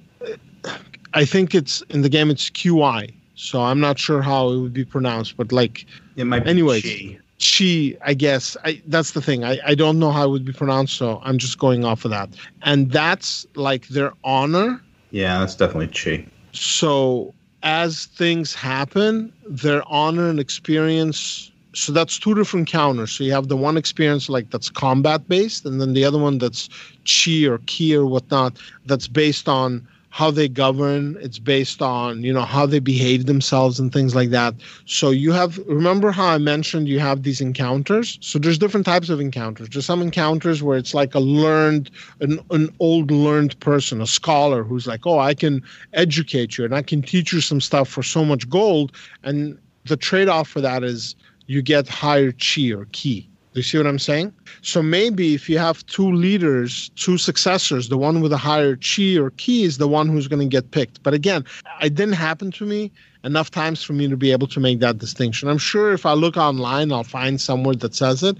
I 1.13 1.25
think 1.25 1.55
it's 1.55 1.81
in 1.89 2.01
the 2.01 2.09
game 2.09 2.29
it's 2.29 2.49
QI. 2.49 3.13
So 3.35 3.61
I'm 3.61 3.79
not 3.79 3.97
sure 3.97 4.21
how 4.21 4.49
it 4.51 4.59
would 4.59 4.73
be 4.73 4.85
pronounced, 4.85 5.37
but 5.37 5.51
like 5.51 5.85
It 6.15 6.25
might 6.25 6.43
be 6.43 6.49
Anyways. 6.51 6.83
chi. 6.83 7.19
chi, 7.39 7.97
I 8.05 8.13
guess. 8.13 8.57
I 8.65 8.81
that's 8.87 9.11
the 9.11 9.21
thing. 9.21 9.43
I, 9.43 9.59
I 9.65 9.75
don't 9.75 9.99
know 9.99 10.11
how 10.11 10.25
it 10.25 10.29
would 10.31 10.45
be 10.45 10.53
pronounced, 10.53 10.95
so 10.97 11.19
I'm 11.23 11.37
just 11.37 11.57
going 11.57 11.85
off 11.85 12.05
of 12.05 12.11
that. 12.11 12.29
And 12.63 12.91
that's 12.91 13.45
like 13.55 13.87
their 13.87 14.11
honor 14.23 14.81
Yeah, 15.11 15.39
that's 15.39 15.55
definitely 15.55 15.87
chi. 15.87 16.25
so 16.51 17.33
as 17.63 18.05
things 18.07 18.53
happen 18.53 19.31
their 19.47 19.83
honor 19.87 20.29
and 20.29 20.39
experience 20.39 21.50
so 21.73 21.91
that's 21.91 22.19
two 22.19 22.35
different 22.35 22.67
counters. 22.67 23.11
So 23.11 23.23
you 23.23 23.31
have 23.31 23.47
the 23.47 23.57
one 23.57 23.77
experience 23.77 24.29
like 24.29 24.49
that's 24.49 24.69
combat 24.69 25.27
based 25.27 25.65
and 25.65 25.79
then 25.79 25.93
the 25.93 26.03
other 26.03 26.17
one 26.17 26.37
that's 26.37 26.69
chi 27.05 27.45
or 27.45 27.59
ki 27.59 27.95
or 27.95 28.05
whatnot 28.05 28.57
that's 28.85 29.07
based 29.07 29.47
on 29.47 29.87
how 30.09 30.29
they 30.29 30.49
govern. 30.49 31.17
It's 31.21 31.39
based 31.39 31.81
on 31.81 32.23
you 32.23 32.33
know 32.33 32.41
how 32.41 32.65
they 32.65 32.79
behave 32.79 33.25
themselves 33.25 33.79
and 33.79 33.93
things 33.93 34.13
like 34.13 34.29
that. 34.31 34.53
So 34.85 35.09
you 35.09 35.31
have 35.31 35.57
remember 35.59 36.11
how 36.11 36.27
i 36.27 36.37
mentioned 36.37 36.89
you 36.89 36.99
have 36.99 37.23
these 37.23 37.39
encounters? 37.39 38.17
So 38.21 38.37
there's 38.37 38.57
different 38.57 38.85
types 38.85 39.09
of 39.09 39.21
encounters. 39.21 39.69
There's 39.69 39.85
some 39.85 40.01
encounters 40.01 40.61
where 40.61 40.77
it's 40.77 40.93
like 40.93 41.15
a 41.15 41.19
learned 41.19 41.89
an, 42.19 42.39
an 42.51 42.75
old 42.79 43.09
learned 43.11 43.57
person 43.61 44.01
a 44.01 44.07
scholar 44.07 44.63
who's 44.63 44.87
like 44.87 45.07
oh 45.07 45.19
i 45.19 45.33
can 45.33 45.63
educate 45.93 46.57
you 46.57 46.65
and 46.65 46.75
i 46.75 46.81
can 46.81 47.01
teach 47.01 47.31
you 47.31 47.39
some 47.39 47.61
stuff 47.61 47.87
for 47.87 48.03
so 48.03 48.25
much 48.25 48.49
gold. 48.49 48.91
And 49.23 49.57
the 49.85 49.97
trade-off 49.97 50.47
for 50.47 50.61
that 50.61 50.83
is 50.83 51.15
you 51.51 51.61
get 51.73 51.85
higher 52.03 52.31
chi 52.45 52.65
or 52.79 52.85
key 52.99 53.19
do 53.53 53.59
you 53.59 53.63
see 53.69 53.77
what 53.81 53.87
i'm 53.87 53.99
saying? 53.99 54.29
So 54.61 54.81
maybe 54.81 55.25
if 55.39 55.43
you 55.49 55.57
have 55.67 55.85
two 55.95 56.09
leaders 56.25 56.89
two 57.03 57.17
successors 57.17 57.89
the 57.89 57.97
one 58.07 58.21
with 58.23 58.31
a 58.31 58.37
higher 58.49 58.75
chi 58.77 59.09
or 59.23 59.29
key 59.43 59.63
is 59.69 59.75
the 59.77 59.87
one 59.97 60.07
who's 60.11 60.27
going 60.31 60.39
to 60.49 60.51
get 60.57 60.71
picked. 60.71 61.03
But 61.03 61.13
again 61.13 61.43
it 61.87 61.93
didn't 61.99 62.19
happen 62.29 62.51
to 62.59 62.65
me 62.65 62.91
enough 63.29 63.49
times 63.51 63.83
for 63.83 63.93
me 63.99 64.07
to 64.07 64.17
be 64.25 64.31
able 64.31 64.47
to 64.55 64.59
make 64.67 64.79
that 64.79 64.97
distinction. 65.05 65.49
I'm 65.49 65.57
sure 65.71 65.91
if 65.93 66.05
i 66.05 66.13
look 66.13 66.37
online 66.37 66.87
i'll 66.95 67.03
find 67.19 67.35
somewhere 67.49 67.75
that 67.83 67.93
says 68.03 68.23
it 68.23 68.37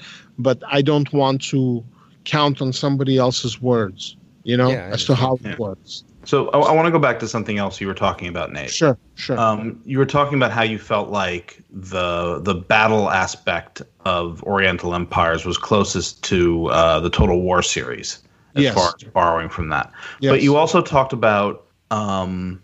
but 0.47 0.57
i 0.77 0.81
don't 0.81 1.11
want 1.21 1.39
to 1.53 1.83
count 2.23 2.61
on 2.61 2.71
somebody 2.83 3.15
else's 3.17 3.55
words 3.61 4.15
you 4.49 4.55
know 4.59 4.71
Yeah, 4.71 4.89
as 4.95 5.05
to 5.05 5.15
how 5.15 5.31
understand. 5.31 5.53
it 5.55 5.59
works 5.59 5.93
So 6.31 6.47
I, 6.51 6.59
I 6.59 6.71
want 6.71 6.85
to 6.85 6.91
go 6.91 6.97
back 6.97 7.19
to 7.19 7.27
something 7.27 7.57
else 7.57 7.81
you 7.81 7.87
were 7.87 7.93
talking 7.93 8.29
about, 8.29 8.53
Nate. 8.53 8.69
sure 8.69 8.97
sure 9.15 9.37
Um, 9.37 9.81
you 9.83 9.97
were 9.97 10.05
talking 10.05 10.37
about 10.37 10.53
how 10.53 10.63
you 10.63 10.79
felt 10.79 11.09
like 11.09 11.61
the 11.69 12.39
the 12.39 12.55
battle 12.55 13.09
aspect 13.09 13.81
of 14.05 14.41
Oriental 14.43 14.95
Empires 14.95 15.43
was 15.43 15.57
closest 15.57 16.23
to 16.23 16.67
uh, 16.67 17.01
the 17.01 17.09
Total 17.09 17.37
War 17.41 17.61
series, 17.61 18.23
as 18.55 18.63
Yes. 18.63 18.73
far 18.73 18.93
as 18.95 19.03
borrowing 19.09 19.49
from 19.49 19.67
that. 19.75 19.91
Yes. 20.21 20.31
But 20.31 20.41
you 20.41 20.55
also 20.55 20.81
talked 20.81 21.11
about 21.11 21.65
um, 21.91 22.63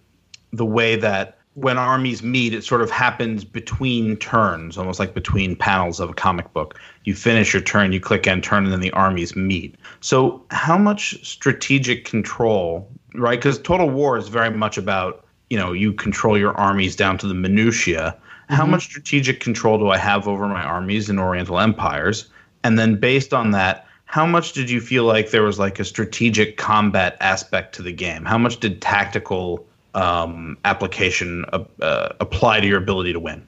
the 0.54 0.66
way 0.66 0.96
that 0.96 1.38
when 1.56 1.78
armies 1.78 2.24
meet, 2.24 2.54
it 2.54 2.64
sort 2.64 2.82
of 2.82 2.90
happens 2.90 3.44
between 3.44 4.16
turns, 4.16 4.78
almost 4.78 4.98
like 4.98 5.14
between 5.14 5.58
panels 5.58 6.00
of 6.00 6.10
a 6.12 6.14
comic 6.14 6.54
book. 6.54 6.80
You 7.04 7.16
finish 7.16 7.52
your 7.52 7.64
turn, 7.64 7.92
you 7.92 8.00
click 8.00 8.28
end 8.28 8.46
turn, 8.46 8.64
and 8.64 8.72
then 8.72 8.80
the 8.80 8.92
armies 8.92 9.36
meet. 9.36 9.76
So, 10.00 10.42
how 10.52 10.78
much 10.78 11.22
strategic 11.28 12.06
control, 12.06 12.88
right? 13.18 13.40
Because 13.40 13.60
Total 13.60 13.90
War 13.90 14.18
is 14.18 14.28
very 14.28 14.52
much 14.52 14.78
about 14.78 15.26
you 15.50 15.58
know 15.58 15.74
you 15.74 15.94
control 15.94 16.38
your 16.38 16.54
armies 16.54 16.96
down 16.96 17.18
to 17.20 17.28
the 17.28 17.34
minutia. 17.34 18.16
How 18.50 18.66
Mhm. 18.66 18.70
much 18.70 18.84
strategic 18.84 19.40
control 19.42 19.78
do 19.78 19.90
I 19.90 19.98
have 19.98 20.28
over 20.28 20.48
my 20.48 20.64
armies 20.64 21.10
in 21.10 21.20
Oriental 21.20 21.60
empires? 21.60 22.28
And 22.64 22.80
then 22.80 22.96
based 22.96 23.34
on 23.34 23.52
that, 23.52 23.86
how 24.06 24.26
much 24.26 24.54
did 24.54 24.70
you 24.70 24.80
feel 24.80 25.04
like 25.04 25.32
there 25.32 25.44
was 25.44 25.60
like 25.60 25.80
a 25.80 25.86
strategic 25.86 26.56
combat 26.58 27.18
aspect 27.20 27.76
to 27.76 27.82
the 27.82 27.92
game? 27.92 28.24
How 28.26 28.38
much 28.38 28.60
did 28.60 28.82
tactical 28.82 29.66
um, 29.96 30.58
application 30.64 31.44
uh, 31.52 31.64
uh, 31.82 32.10
apply 32.20 32.62
to 32.62 32.68
your 32.68 32.78
ability 32.78 33.14
to 33.14 33.20
win? 33.20 33.46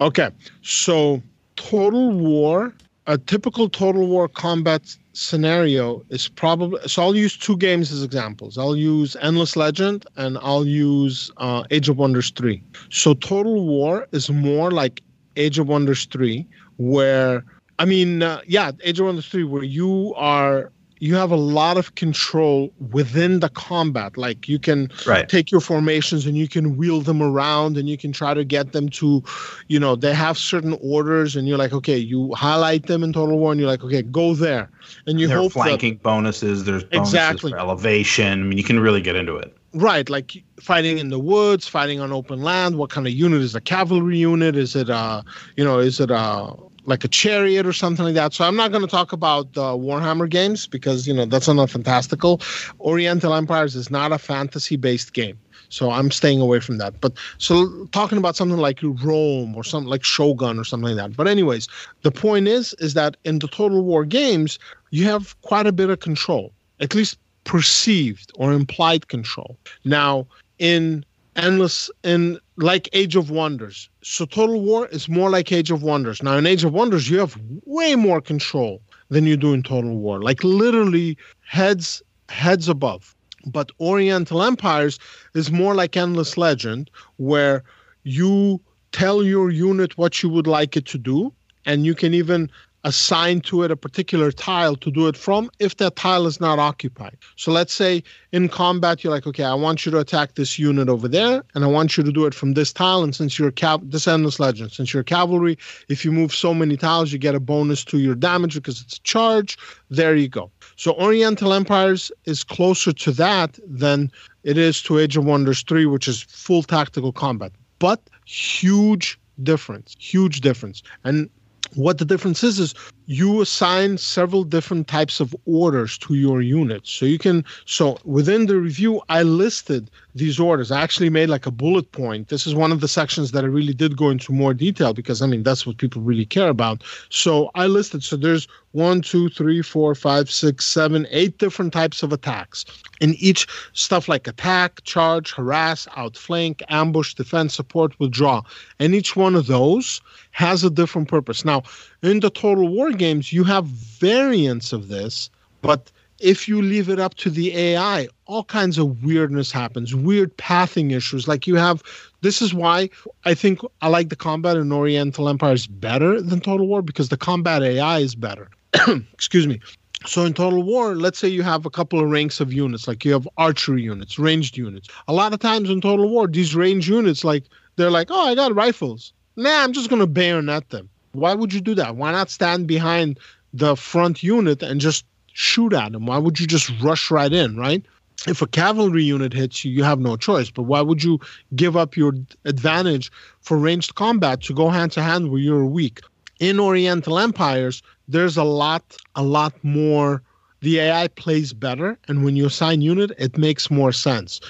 Okay, 0.00 0.30
so 0.62 1.22
Total 1.56 2.10
War, 2.12 2.74
a 3.06 3.18
typical 3.18 3.68
Total 3.68 4.06
War 4.06 4.28
combat 4.28 4.96
scenario 5.12 6.04
is 6.10 6.28
probably. 6.28 6.80
So 6.86 7.02
I'll 7.02 7.16
use 7.16 7.36
two 7.36 7.56
games 7.56 7.92
as 7.92 8.02
examples. 8.02 8.58
I'll 8.58 8.76
use 8.76 9.16
Endless 9.20 9.56
Legend 9.56 10.06
and 10.16 10.38
I'll 10.42 10.66
use 10.66 11.30
uh, 11.36 11.64
Age 11.70 11.88
of 11.88 11.96
Wonders 11.96 12.30
3. 12.30 12.62
So 12.90 13.14
Total 13.14 13.64
War 13.64 14.06
is 14.12 14.28
more 14.30 14.70
like 14.70 15.02
Age 15.36 15.58
of 15.58 15.68
Wonders 15.68 16.06
3, 16.06 16.46
where, 16.78 17.44
I 17.78 17.84
mean, 17.84 18.22
uh, 18.22 18.40
yeah, 18.46 18.72
Age 18.82 19.00
of 19.00 19.06
Wonders 19.06 19.28
3, 19.28 19.44
where 19.44 19.62
you 19.62 20.12
are. 20.16 20.72
You 21.00 21.14
have 21.16 21.30
a 21.30 21.36
lot 21.36 21.76
of 21.76 21.94
control 21.94 22.72
within 22.92 23.40
the 23.40 23.48
combat. 23.50 24.16
Like 24.16 24.48
you 24.48 24.58
can 24.58 24.90
Right. 25.06 25.28
take 25.28 25.50
your 25.50 25.60
formations 25.60 26.26
and 26.26 26.36
you 26.36 26.48
can 26.48 26.76
wheel 26.76 27.00
them 27.02 27.22
around 27.22 27.76
and 27.76 27.88
you 27.88 27.96
can 27.98 28.12
try 28.12 28.34
to 28.34 28.44
get 28.44 28.72
them 28.72 28.88
to 28.90 29.22
you 29.68 29.78
know 29.78 29.94
they 29.96 30.14
have 30.14 30.38
certain 30.38 30.76
orders 30.80 31.36
and 31.36 31.46
you're 31.48 31.58
like 31.58 31.72
okay 31.72 31.96
you 31.96 32.32
highlight 32.34 32.86
them 32.86 33.02
in 33.02 33.12
total 33.12 33.38
war 33.38 33.52
and 33.52 33.60
you're 33.60 33.70
like 33.70 33.82
okay 33.84 34.02
go 34.02 34.34
there 34.34 34.70
and 35.06 35.20
you 35.20 35.28
there 35.28 35.38
are 35.38 35.42
hope 35.42 35.52
that 35.62 35.62
flanking 35.64 35.96
bonuses. 36.02 36.64
There's 36.64 36.84
bonuses 36.84 37.12
Exactly. 37.14 37.50
for 37.52 37.58
elevation. 37.58 38.40
I 38.40 38.44
mean, 38.44 38.58
you 38.58 38.64
can 38.64 38.80
really 38.80 39.00
get 39.02 39.16
into 39.16 39.36
it. 39.36 39.56
right 39.74 40.08
like 40.08 40.42
fighting 40.60 40.98
in 40.98 41.10
the 41.10 41.18
woods 41.18 41.66
fighting 41.68 42.00
on 42.00 42.12
open 42.12 42.40
land 42.42 42.76
what 42.78 42.88
kind 42.90 43.06
of 43.06 43.12
unit 43.12 43.42
is 43.42 43.54
a 43.54 43.60
cavalry 43.60 44.16
unit 44.18 44.56
is 44.56 44.74
it 44.74 44.88
uh 44.88 45.22
you 45.56 45.64
know 45.64 45.78
is 45.78 46.00
it 46.00 46.10
uh 46.10 46.54
like 46.86 47.04
a 47.04 47.08
chariot 47.08 47.66
or 47.66 47.72
something 47.72 48.04
like 48.04 48.14
that 48.14 48.32
so 48.32 48.44
i'm 48.44 48.56
not 48.56 48.70
going 48.70 48.82
to 48.82 48.90
talk 48.90 49.12
about 49.12 49.52
the 49.52 49.60
warhammer 49.60 50.28
games 50.28 50.66
because 50.66 51.06
you 51.06 51.14
know 51.14 51.26
that's 51.26 51.48
not 51.48 51.70
fantastical 51.70 52.40
oriental 52.80 53.34
empires 53.34 53.76
is 53.76 53.90
not 53.90 54.12
a 54.12 54.18
fantasy 54.18 54.76
based 54.76 55.12
game 55.12 55.38
So 55.68 55.90
I'm 55.90 56.10
staying 56.10 56.40
away 56.40 56.60
from 56.60 56.78
that. 56.78 57.00
But 57.00 57.12
so 57.38 57.86
talking 57.92 58.18
about 58.18 58.36
something 58.36 58.58
like 58.58 58.80
Rome 58.82 59.54
or 59.56 59.64
something 59.64 59.88
like 59.88 60.04
Shogun 60.04 60.58
or 60.58 60.64
something 60.64 60.96
like 60.96 60.96
that. 60.96 61.16
But 61.16 61.28
anyways, 61.28 61.68
the 62.02 62.12
point 62.12 62.48
is 62.48 62.74
is 62.78 62.94
that 62.94 63.16
in 63.24 63.38
the 63.38 63.48
Total 63.48 63.82
War 63.82 64.04
games, 64.04 64.58
you 64.90 65.04
have 65.04 65.40
quite 65.42 65.66
a 65.66 65.72
bit 65.72 65.90
of 65.90 66.00
control, 66.00 66.52
at 66.80 66.94
least 66.94 67.18
perceived 67.44 68.32
or 68.36 68.52
implied 68.52 69.08
control. 69.08 69.56
Now, 69.84 70.26
in 70.58 71.04
endless 71.36 71.90
in 72.02 72.38
like 72.56 72.88
Age 72.92 73.16
of 73.16 73.30
Wonders. 73.30 73.88
So 74.02 74.24
Total 74.24 74.60
War 74.60 74.86
is 74.88 75.08
more 75.08 75.30
like 75.30 75.52
Age 75.52 75.70
of 75.70 75.82
Wonders. 75.82 76.22
Now 76.22 76.36
in 76.36 76.46
Age 76.46 76.64
of 76.64 76.72
Wonders 76.72 77.08
you 77.10 77.18
have 77.18 77.38
way 77.64 77.94
more 77.94 78.20
control 78.20 78.80
than 79.08 79.26
you 79.26 79.36
do 79.36 79.52
in 79.52 79.62
Total 79.62 79.96
War. 79.96 80.22
Like 80.22 80.42
literally 80.42 81.16
heads 81.40 82.02
heads 82.28 82.68
above. 82.68 83.14
But 83.46 83.70
Oriental 83.80 84.42
Empires 84.42 84.98
is 85.34 85.52
more 85.52 85.74
like 85.74 85.96
Endless 85.96 86.36
Legend 86.36 86.90
where 87.18 87.62
you 88.02 88.60
tell 88.90 89.22
your 89.22 89.50
unit 89.50 89.96
what 89.96 90.22
you 90.22 90.28
would 90.28 90.46
like 90.46 90.76
it 90.76 90.86
to 90.86 90.98
do 90.98 91.32
and 91.64 91.84
you 91.84 91.94
can 91.94 92.14
even 92.14 92.50
assign 92.86 93.40
to 93.40 93.64
it 93.64 93.70
a 93.72 93.76
particular 93.76 94.30
tile 94.30 94.76
to 94.76 94.92
do 94.92 95.08
it 95.08 95.16
from 95.16 95.50
if 95.58 95.76
that 95.78 95.96
tile 95.96 96.24
is 96.24 96.40
not 96.40 96.60
occupied. 96.60 97.16
So 97.34 97.50
let's 97.50 97.74
say 97.74 98.04
in 98.30 98.48
combat 98.48 99.02
you're 99.02 99.12
like, 99.12 99.26
okay, 99.26 99.42
I 99.42 99.54
want 99.54 99.84
you 99.84 99.90
to 99.90 99.98
attack 99.98 100.36
this 100.36 100.56
unit 100.56 100.88
over 100.88 101.08
there, 101.08 101.44
and 101.54 101.64
I 101.64 101.66
want 101.66 101.96
you 101.96 102.04
to 102.04 102.12
do 102.12 102.26
it 102.26 102.34
from 102.34 102.54
this 102.54 102.72
tile. 102.72 103.02
And 103.02 103.14
since 103.14 103.40
you're 103.40 103.52
this 103.82 104.06
endless 104.06 104.38
legend, 104.38 104.70
since 104.70 104.94
you're 104.94 105.02
cavalry, 105.02 105.58
if 105.88 106.04
you 106.04 106.12
move 106.12 106.32
so 106.32 106.54
many 106.54 106.76
tiles, 106.76 107.12
you 107.12 107.18
get 107.18 107.34
a 107.34 107.40
bonus 107.40 107.84
to 107.86 107.98
your 107.98 108.14
damage 108.14 108.54
because 108.54 108.80
it's 108.80 108.98
a 108.98 109.02
charge. 109.02 109.58
There 109.90 110.14
you 110.14 110.28
go. 110.28 110.52
So 110.76 110.94
Oriental 110.94 111.52
Empires 111.52 112.12
is 112.24 112.44
closer 112.44 112.92
to 112.92 113.10
that 113.12 113.58
than 113.66 114.12
it 114.44 114.56
is 114.56 114.80
to 114.84 115.00
Age 115.00 115.16
of 115.16 115.24
Wonders 115.24 115.64
3, 115.64 115.86
which 115.86 116.06
is 116.06 116.22
full 116.22 116.62
tactical 116.62 117.12
combat, 117.12 117.50
but 117.80 118.00
huge 118.26 119.18
difference, 119.42 119.96
huge 119.98 120.40
difference. 120.40 120.84
And 121.02 121.28
what 121.74 121.98
the 121.98 122.04
difference 122.04 122.42
is 122.42 122.58
is 122.58 122.74
you 123.06 123.40
assign 123.40 123.98
several 123.98 124.42
different 124.42 124.88
types 124.88 125.20
of 125.20 125.34
orders 125.44 125.96
to 125.98 126.14
your 126.14 126.42
units. 126.42 126.90
So 126.90 127.06
you 127.06 127.18
can 127.18 127.44
so 127.64 127.98
within 128.04 128.46
the 128.46 128.56
review 128.56 129.00
i 129.08 129.22
listed 129.22 129.90
these 130.14 130.40
orders. 130.40 130.70
I 130.70 130.80
actually 130.80 131.10
made 131.10 131.28
like 131.28 131.46
a 131.46 131.50
bullet 131.50 131.92
point. 131.92 132.28
This 132.28 132.46
is 132.46 132.54
one 132.54 132.72
of 132.72 132.80
the 132.80 132.88
sections 132.88 133.32
that 133.32 133.44
i 133.44 133.48
really 133.48 133.74
did 133.74 133.96
go 133.96 134.10
into 134.10 134.32
more 134.32 134.54
detail 134.54 134.92
because 134.92 135.22
i 135.22 135.26
mean 135.26 135.42
that's 135.42 135.66
what 135.66 135.78
people 135.78 136.02
really 136.02 136.26
care 136.26 136.48
about. 136.48 136.82
So 137.10 137.50
i 137.54 137.66
listed 137.66 138.02
so 138.02 138.16
there's 138.16 138.48
one 138.76 139.00
two 139.00 139.28
three 139.30 139.62
four 139.62 139.94
five 139.94 140.30
six 140.30 140.64
seven 140.64 141.06
eight 141.10 141.38
different 141.38 141.72
types 141.72 142.02
of 142.02 142.12
attacks 142.12 142.64
in 143.00 143.14
each 143.14 143.46
stuff 143.72 144.08
like 144.08 144.28
attack 144.28 144.82
charge 144.84 145.32
harass 145.32 145.88
outflank 145.96 146.62
ambush 146.68 147.14
defense 147.14 147.54
support 147.54 147.98
withdraw 147.98 148.42
and 148.78 148.94
each 148.94 149.16
one 149.16 149.34
of 149.34 149.46
those 149.46 150.00
has 150.36 150.62
a 150.62 150.70
different 150.70 151.08
purpose. 151.08 151.46
Now, 151.46 151.62
in 152.02 152.20
the 152.20 152.28
Total 152.28 152.68
War 152.68 152.92
games, 152.92 153.32
you 153.32 153.42
have 153.44 153.64
variants 153.64 154.70
of 154.70 154.88
this, 154.88 155.30
but 155.62 155.90
if 156.20 156.46
you 156.46 156.60
leave 156.60 156.90
it 156.90 157.00
up 157.00 157.14
to 157.14 157.30
the 157.30 157.56
AI, 157.56 158.08
all 158.26 158.44
kinds 158.44 158.76
of 158.76 159.02
weirdness 159.02 159.50
happens, 159.50 159.94
weird 159.94 160.36
pathing 160.36 160.90
issues. 160.90 161.26
Like 161.26 161.46
you 161.46 161.54
have, 161.56 161.82
this 162.20 162.42
is 162.42 162.52
why 162.52 162.90
I 163.24 163.32
think 163.32 163.60
I 163.80 163.88
like 163.88 164.10
the 164.10 164.16
combat 164.16 164.58
in 164.58 164.72
Oriental 164.72 165.28
Empires 165.28 165.66
better 165.66 166.20
than 166.20 166.40
Total 166.40 166.66
War 166.66 166.82
because 166.82 167.08
the 167.08 167.16
combat 167.16 167.62
AI 167.62 168.00
is 168.00 168.14
better. 168.14 168.48
Excuse 169.12 169.46
me. 169.46 169.60
So 170.04 170.24
in 170.24 170.34
Total 170.34 170.62
War, 170.62 170.94
let's 170.94 171.18
say 171.18 171.28
you 171.28 171.42
have 171.42 171.66
a 171.66 171.70
couple 171.70 171.98
of 171.98 172.08
ranks 172.08 172.38
of 172.40 172.52
units, 172.52 172.86
like 172.86 173.04
you 173.04 173.12
have 173.12 173.28
archery 173.38 173.82
units, 173.82 174.18
ranged 174.18 174.56
units. 174.56 174.88
A 175.08 175.12
lot 175.12 175.32
of 175.32 175.40
times 175.40 175.70
in 175.70 175.80
Total 175.80 176.08
War, 176.08 176.28
these 176.28 176.54
ranged 176.54 176.86
units, 176.86 177.24
like 177.24 177.44
they're 177.76 177.90
like, 177.90 178.08
oh, 178.10 178.28
I 178.28 178.34
got 178.34 178.54
rifles 178.54 179.12
nah, 179.36 179.62
I'm 179.62 179.72
just 179.72 179.90
to 179.90 180.06
bayonet 180.06 180.70
them. 180.70 180.88
Why 181.12 181.34
would 181.34 181.52
you 181.52 181.60
do 181.60 181.74
that? 181.76 181.96
Why 181.96 182.12
not 182.12 182.30
stand 182.30 182.66
behind 182.66 183.18
the 183.52 183.76
front 183.76 184.22
unit 184.22 184.62
and 184.62 184.80
just 184.80 185.04
shoot 185.32 185.72
at 185.72 185.92
them? 185.92 186.06
Why 186.06 186.18
would 186.18 186.40
you 186.40 186.46
just 186.46 186.70
rush 186.80 187.10
right 187.10 187.32
in, 187.32 187.56
right? 187.56 187.84
If 188.26 188.42
a 188.42 188.46
cavalry 188.46 189.04
unit 189.04 189.32
hits 189.32 189.64
you, 189.64 189.70
you 189.70 189.84
have 189.84 190.00
no 190.00 190.16
choice. 190.16 190.50
But 190.50 190.62
why 190.62 190.80
would 190.80 191.02
you 191.02 191.20
give 191.54 191.76
up 191.76 191.96
your 191.96 192.14
advantage 192.44 193.10
for 193.42 193.56
ranged 193.56 193.94
combat 193.94 194.42
to 194.42 194.54
go 194.54 194.70
hand 194.70 194.92
to 194.92 195.02
hand 195.02 195.30
where 195.30 195.40
you're 195.40 195.66
weak? 195.66 196.00
In 196.38 196.60
Oriental 196.60 197.18
empires, 197.18 197.82
there's 198.08 198.36
a 198.36 198.44
lot, 198.44 198.96
a 199.14 199.22
lot 199.22 199.52
more. 199.62 200.22
The 200.60 200.80
AI 200.80 201.08
plays 201.08 201.52
better, 201.52 201.98
and 202.08 202.24
when 202.24 202.36
you 202.36 202.46
assign 202.46 202.80
unit, 202.80 203.12
it 203.18 203.38
makes 203.38 203.70
more 203.70 203.92
sense. 203.92 204.40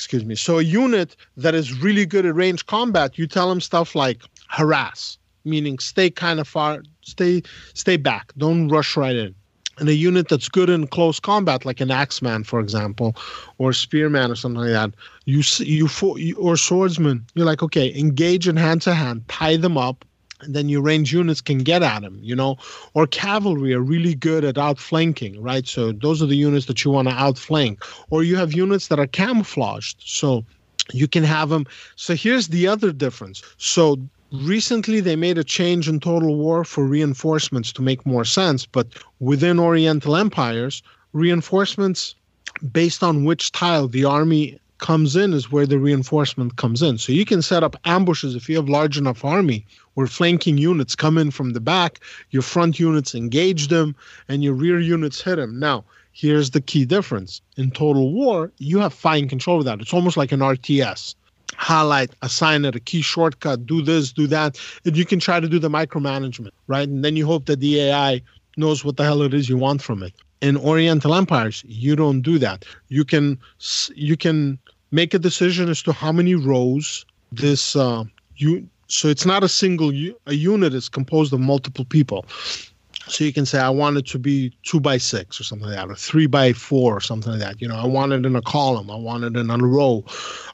excuse 0.00 0.24
me. 0.24 0.34
So 0.34 0.58
a 0.58 0.62
unit 0.62 1.14
that 1.36 1.54
is 1.54 1.78
really 1.78 2.06
good 2.06 2.24
at 2.24 2.34
range 2.34 2.64
combat, 2.66 3.18
you 3.18 3.26
tell 3.26 3.50
them 3.50 3.60
stuff 3.60 3.94
like 3.94 4.22
harass, 4.48 5.18
meaning 5.44 5.78
stay 5.78 6.08
kind 6.08 6.40
of 6.40 6.48
far, 6.48 6.82
stay 7.02 7.42
stay 7.74 7.98
back, 7.98 8.32
don't 8.38 8.68
rush 8.68 8.96
right 8.96 9.14
in. 9.14 9.34
And 9.78 9.88
a 9.88 9.94
unit 9.94 10.28
that's 10.28 10.48
good 10.48 10.70
in 10.70 10.86
close 10.86 11.20
combat, 11.20 11.64
like 11.66 11.80
an 11.80 11.90
axeman, 11.90 12.44
for 12.44 12.60
example, 12.60 13.14
or 13.58 13.72
spearman 13.72 14.30
or 14.30 14.36
something 14.36 14.62
like 14.62 14.72
that, 14.72 14.92
you 15.26 15.42
you, 15.58 15.88
you 16.16 16.36
or 16.36 16.56
swordsman, 16.56 17.26
you're 17.34 17.46
like, 17.46 17.62
okay, 17.62 17.94
engage 17.94 18.48
in 18.48 18.56
hand 18.56 18.80
to 18.82 18.94
hand, 18.94 19.22
tie 19.28 19.56
them 19.58 19.76
up, 19.76 20.04
then 20.46 20.68
your 20.68 20.82
range 20.82 21.12
units 21.12 21.40
can 21.40 21.58
get 21.58 21.82
at 21.82 22.02
them, 22.02 22.18
you 22.22 22.34
know, 22.34 22.56
or 22.94 23.06
cavalry 23.06 23.74
are 23.74 23.80
really 23.80 24.14
good 24.14 24.44
at 24.44 24.56
outflanking, 24.56 25.40
right? 25.42 25.66
So 25.66 25.92
those 25.92 26.22
are 26.22 26.26
the 26.26 26.36
units 26.36 26.66
that 26.66 26.84
you 26.84 26.90
want 26.90 27.08
to 27.08 27.14
outflank, 27.14 27.82
or 28.10 28.22
you 28.22 28.36
have 28.36 28.52
units 28.52 28.88
that 28.88 28.98
are 28.98 29.06
camouflaged, 29.06 30.02
so 30.04 30.44
you 30.92 31.06
can 31.08 31.24
have 31.24 31.48
them. 31.48 31.66
So 31.96 32.14
here's 32.14 32.48
the 32.48 32.66
other 32.66 32.92
difference. 32.92 33.42
So 33.58 33.96
recently 34.32 35.00
they 35.00 35.16
made 35.16 35.38
a 35.38 35.44
change 35.44 35.88
in 35.88 36.00
Total 36.00 36.36
War 36.36 36.64
for 36.64 36.84
reinforcements 36.84 37.72
to 37.72 37.82
make 37.82 38.04
more 38.06 38.24
sense, 38.24 38.66
but 38.66 38.86
within 39.18 39.58
Oriental 39.58 40.16
empires, 40.16 40.82
reinforcements 41.12 42.14
based 42.72 43.02
on 43.02 43.24
which 43.24 43.52
tile 43.52 43.88
the 43.88 44.04
army 44.04 44.58
comes 44.78 45.14
in 45.14 45.32
is 45.32 45.52
where 45.52 45.66
the 45.66 45.78
reinforcement 45.78 46.56
comes 46.56 46.82
in. 46.82 46.98
So 46.98 47.12
you 47.12 47.24
can 47.24 47.42
set 47.42 47.62
up 47.62 47.76
ambushes 47.84 48.34
if 48.34 48.48
you 48.48 48.56
have 48.56 48.68
large 48.68 48.96
enough 48.96 49.24
army 49.24 49.66
where 50.00 50.06
flanking 50.06 50.56
units 50.56 50.96
come 50.96 51.18
in 51.18 51.30
from 51.30 51.52
the 51.52 51.60
back, 51.60 52.00
your 52.30 52.40
front 52.40 52.80
units 52.80 53.14
engage 53.14 53.68
them, 53.68 53.94
and 54.30 54.42
your 54.42 54.54
rear 54.54 54.80
units 54.80 55.20
hit 55.20 55.36
them. 55.36 55.60
Now, 55.60 55.84
here's 56.14 56.52
the 56.52 56.60
key 56.62 56.86
difference. 56.86 57.42
In 57.58 57.70
Total 57.70 58.10
War, 58.10 58.50
you 58.56 58.78
have 58.78 58.94
fine 58.94 59.28
control 59.28 59.58
of 59.58 59.66
that. 59.66 59.78
It's 59.78 59.92
almost 59.92 60.16
like 60.16 60.32
an 60.32 60.40
RTS. 60.40 61.14
Highlight, 61.54 62.12
assign 62.22 62.64
it 62.64 62.74
a 62.74 62.80
key 62.80 63.02
shortcut, 63.02 63.66
do 63.66 63.82
this, 63.82 64.10
do 64.10 64.26
that. 64.28 64.58
And 64.86 64.96
you 64.96 65.04
can 65.04 65.20
try 65.20 65.38
to 65.38 65.46
do 65.46 65.58
the 65.58 65.68
micromanagement, 65.68 66.52
right? 66.66 66.88
And 66.88 67.04
then 67.04 67.14
you 67.14 67.26
hope 67.26 67.44
that 67.44 67.60
the 67.60 67.80
AI 67.82 68.22
knows 68.56 68.82
what 68.82 68.96
the 68.96 69.04
hell 69.04 69.20
it 69.20 69.34
is 69.34 69.50
you 69.50 69.58
want 69.58 69.82
from 69.82 70.02
it. 70.02 70.14
In 70.40 70.56
Oriental 70.56 71.14
empires, 71.14 71.62
you 71.68 71.94
don't 71.94 72.22
do 72.22 72.38
that. 72.38 72.64
You 72.88 73.04
can 73.04 73.38
you 73.94 74.16
can 74.16 74.58
make 74.92 75.12
a 75.12 75.18
decision 75.18 75.68
as 75.68 75.82
to 75.82 75.92
how 75.92 76.10
many 76.10 76.34
rows 76.34 77.04
this 77.32 77.76
uh, 77.76 78.04
you 78.36 78.66
so 78.90 79.08
it's 79.08 79.24
not 79.24 79.44
a 79.44 79.48
single 79.48 79.90
a 80.26 80.34
unit 80.34 80.74
is 80.74 80.88
composed 80.88 81.32
of 81.32 81.40
multiple 81.40 81.84
people. 81.84 82.26
So 83.06 83.24
you 83.24 83.32
can 83.32 83.46
say 83.46 83.58
i 83.58 83.68
want 83.68 83.96
it 83.96 84.06
to 84.08 84.18
be 84.18 84.52
two 84.62 84.78
by 84.78 84.98
six 84.98 85.40
or 85.40 85.44
something 85.44 85.68
like 85.68 85.76
that 85.76 85.88
or 85.88 85.94
three 85.94 86.26
by 86.26 86.52
four 86.52 86.96
or 86.96 87.00
something 87.00 87.32
like 87.32 87.40
that. 87.40 87.60
You 87.60 87.68
know 87.68 87.76
i 87.76 87.86
want 87.86 88.12
it 88.12 88.26
in 88.26 88.36
a 88.36 88.42
column. 88.42 88.90
I 88.90 88.96
want 88.96 89.24
it 89.24 89.36
in 89.36 89.48
a 89.50 89.58
row. 89.58 90.04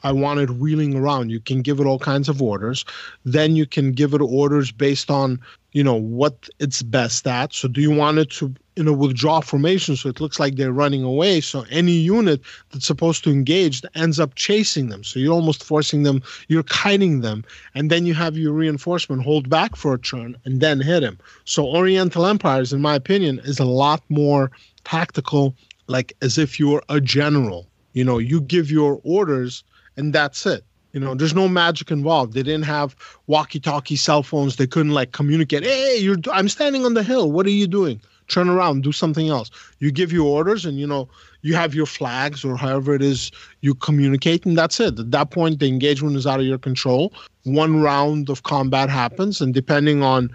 I 0.03 0.13
want 0.13 0.41
it 0.41 0.51
wheeling 0.51 0.95
around. 0.95 1.31
You 1.31 1.41
can 1.41 1.63
give 1.63 1.81
it 1.81 1.87
all 1.87 1.99
kinds 1.99 2.29
of 2.29 2.41
orders. 2.43 2.85
Then 3.25 3.57
you 3.57 3.67
can 3.67 3.93
give 3.93 4.15
it 4.15 4.21
orders 4.21 4.71
based 4.71 5.11
on 5.11 5.41
you 5.73 5.83
know 5.83 5.95
what 5.95 6.49
it's 6.59 6.83
best 6.83 7.27
at. 7.27 7.53
So 7.55 7.69
do 7.69 7.81
you 7.81 7.91
want 7.91 8.19
it 8.19 8.31
to 8.33 8.55
in 8.77 8.87
a 8.87 8.93
withdraw 8.93 9.41
formation 9.41 9.97
so 9.97 10.09
it 10.09 10.21
looks 10.21 10.39
like 10.39 10.57
they're 10.57 10.73
running 10.73 11.03
away 11.03 11.41
so 11.41 11.65
any 11.71 11.93
unit 11.93 12.41
that's 12.71 12.87
supposed 12.87 13.25
to 13.25 13.31
engage 13.31 13.83
ends 13.95 14.21
up 14.21 14.35
chasing 14.35 14.89
them 14.89 15.03
so 15.03 15.19
you're 15.19 15.33
almost 15.33 15.65
forcing 15.65 16.03
them 16.03 16.23
you're 16.49 16.63
kiting 16.63 17.21
them 17.21 17.45
and 17.75 17.91
then 17.91 18.05
you 18.05 18.15
have 18.15 18.37
your 18.37 18.53
reinforcement 18.53 19.23
hold 19.23 19.49
back 19.49 19.77
for 19.77 19.95
a 19.95 19.99
turn 19.99 20.37
and 20.45 20.61
then 20.61 20.81
hit 20.81 21.03
him 21.03 21.19
so 21.45 21.67
oriental 21.67 22.27
empires 22.27 22.73
in 22.73 22.81
my 22.81 22.95
opinion 22.95 23.41
is 23.45 23.59
a 23.59 23.65
lot 23.65 24.03
more 24.09 24.51
tactical 24.85 25.55
like 25.87 26.15
as 26.21 26.37
if 26.37 26.61
you're 26.61 26.83
a 26.89 27.01
general 27.01 27.67
you 27.95 28.05
know 28.05 28.19
you 28.19 28.41
give 28.41 28.71
your 28.71 29.01
orders 29.05 29.65
and 29.97 30.13
that's 30.13 30.45
it 30.45 30.65
you 30.97 31.01
know, 31.01 31.15
there's 31.15 31.35
no 31.35 31.47
magic 31.47 31.91
involved. 31.91 32.33
They 32.33 32.43
didn't 32.43 32.65
have 32.65 32.97
walkie-talkie 33.27 33.97
cell 33.97 34.23
phones. 34.23 34.57
They 34.57 34.67
couldn't 34.67 34.93
like 34.93 35.13
communicate. 35.13 35.63
Hey, 35.63 35.99
you're 35.99 36.17
I'm 36.33 36.49
standing 36.49 36.87
on 36.87 36.95
the 36.95 37.03
hill. 37.03 37.31
What 37.31 37.45
are 37.45 37.51
you 37.51 37.67
doing? 37.67 38.01
Turn 38.29 38.49
around, 38.49 38.83
do 38.83 38.93
something 38.93 39.29
else. 39.29 39.51
You 39.79 39.91
give 39.91 40.13
your 40.13 40.27
orders 40.27 40.65
and 40.65 40.79
you 40.79 40.87
know, 40.87 41.09
you 41.43 41.55
have 41.55 41.75
your 41.75 41.87
flags 41.87 42.45
or 42.45 42.57
however 42.57 42.95
it 42.95 43.03
is 43.03 43.31
you 43.61 43.75
communicate, 43.75 44.45
and 44.47 44.59
that's 44.59 44.81
it. 44.81 44.99
At 44.99 45.11
that 45.13 45.31
point, 45.31 45.61
the 45.61 45.69
engagement 45.69 46.17
is 46.17 46.27
out 46.27 46.41
of 46.41 46.47
your 46.47 46.59
control. 46.59 47.13
One 47.45 47.81
round 47.81 48.29
of 48.29 48.43
combat 48.43 48.91
happens, 48.91 49.41
and 49.41 49.55
depending 49.55 50.03
on 50.03 50.31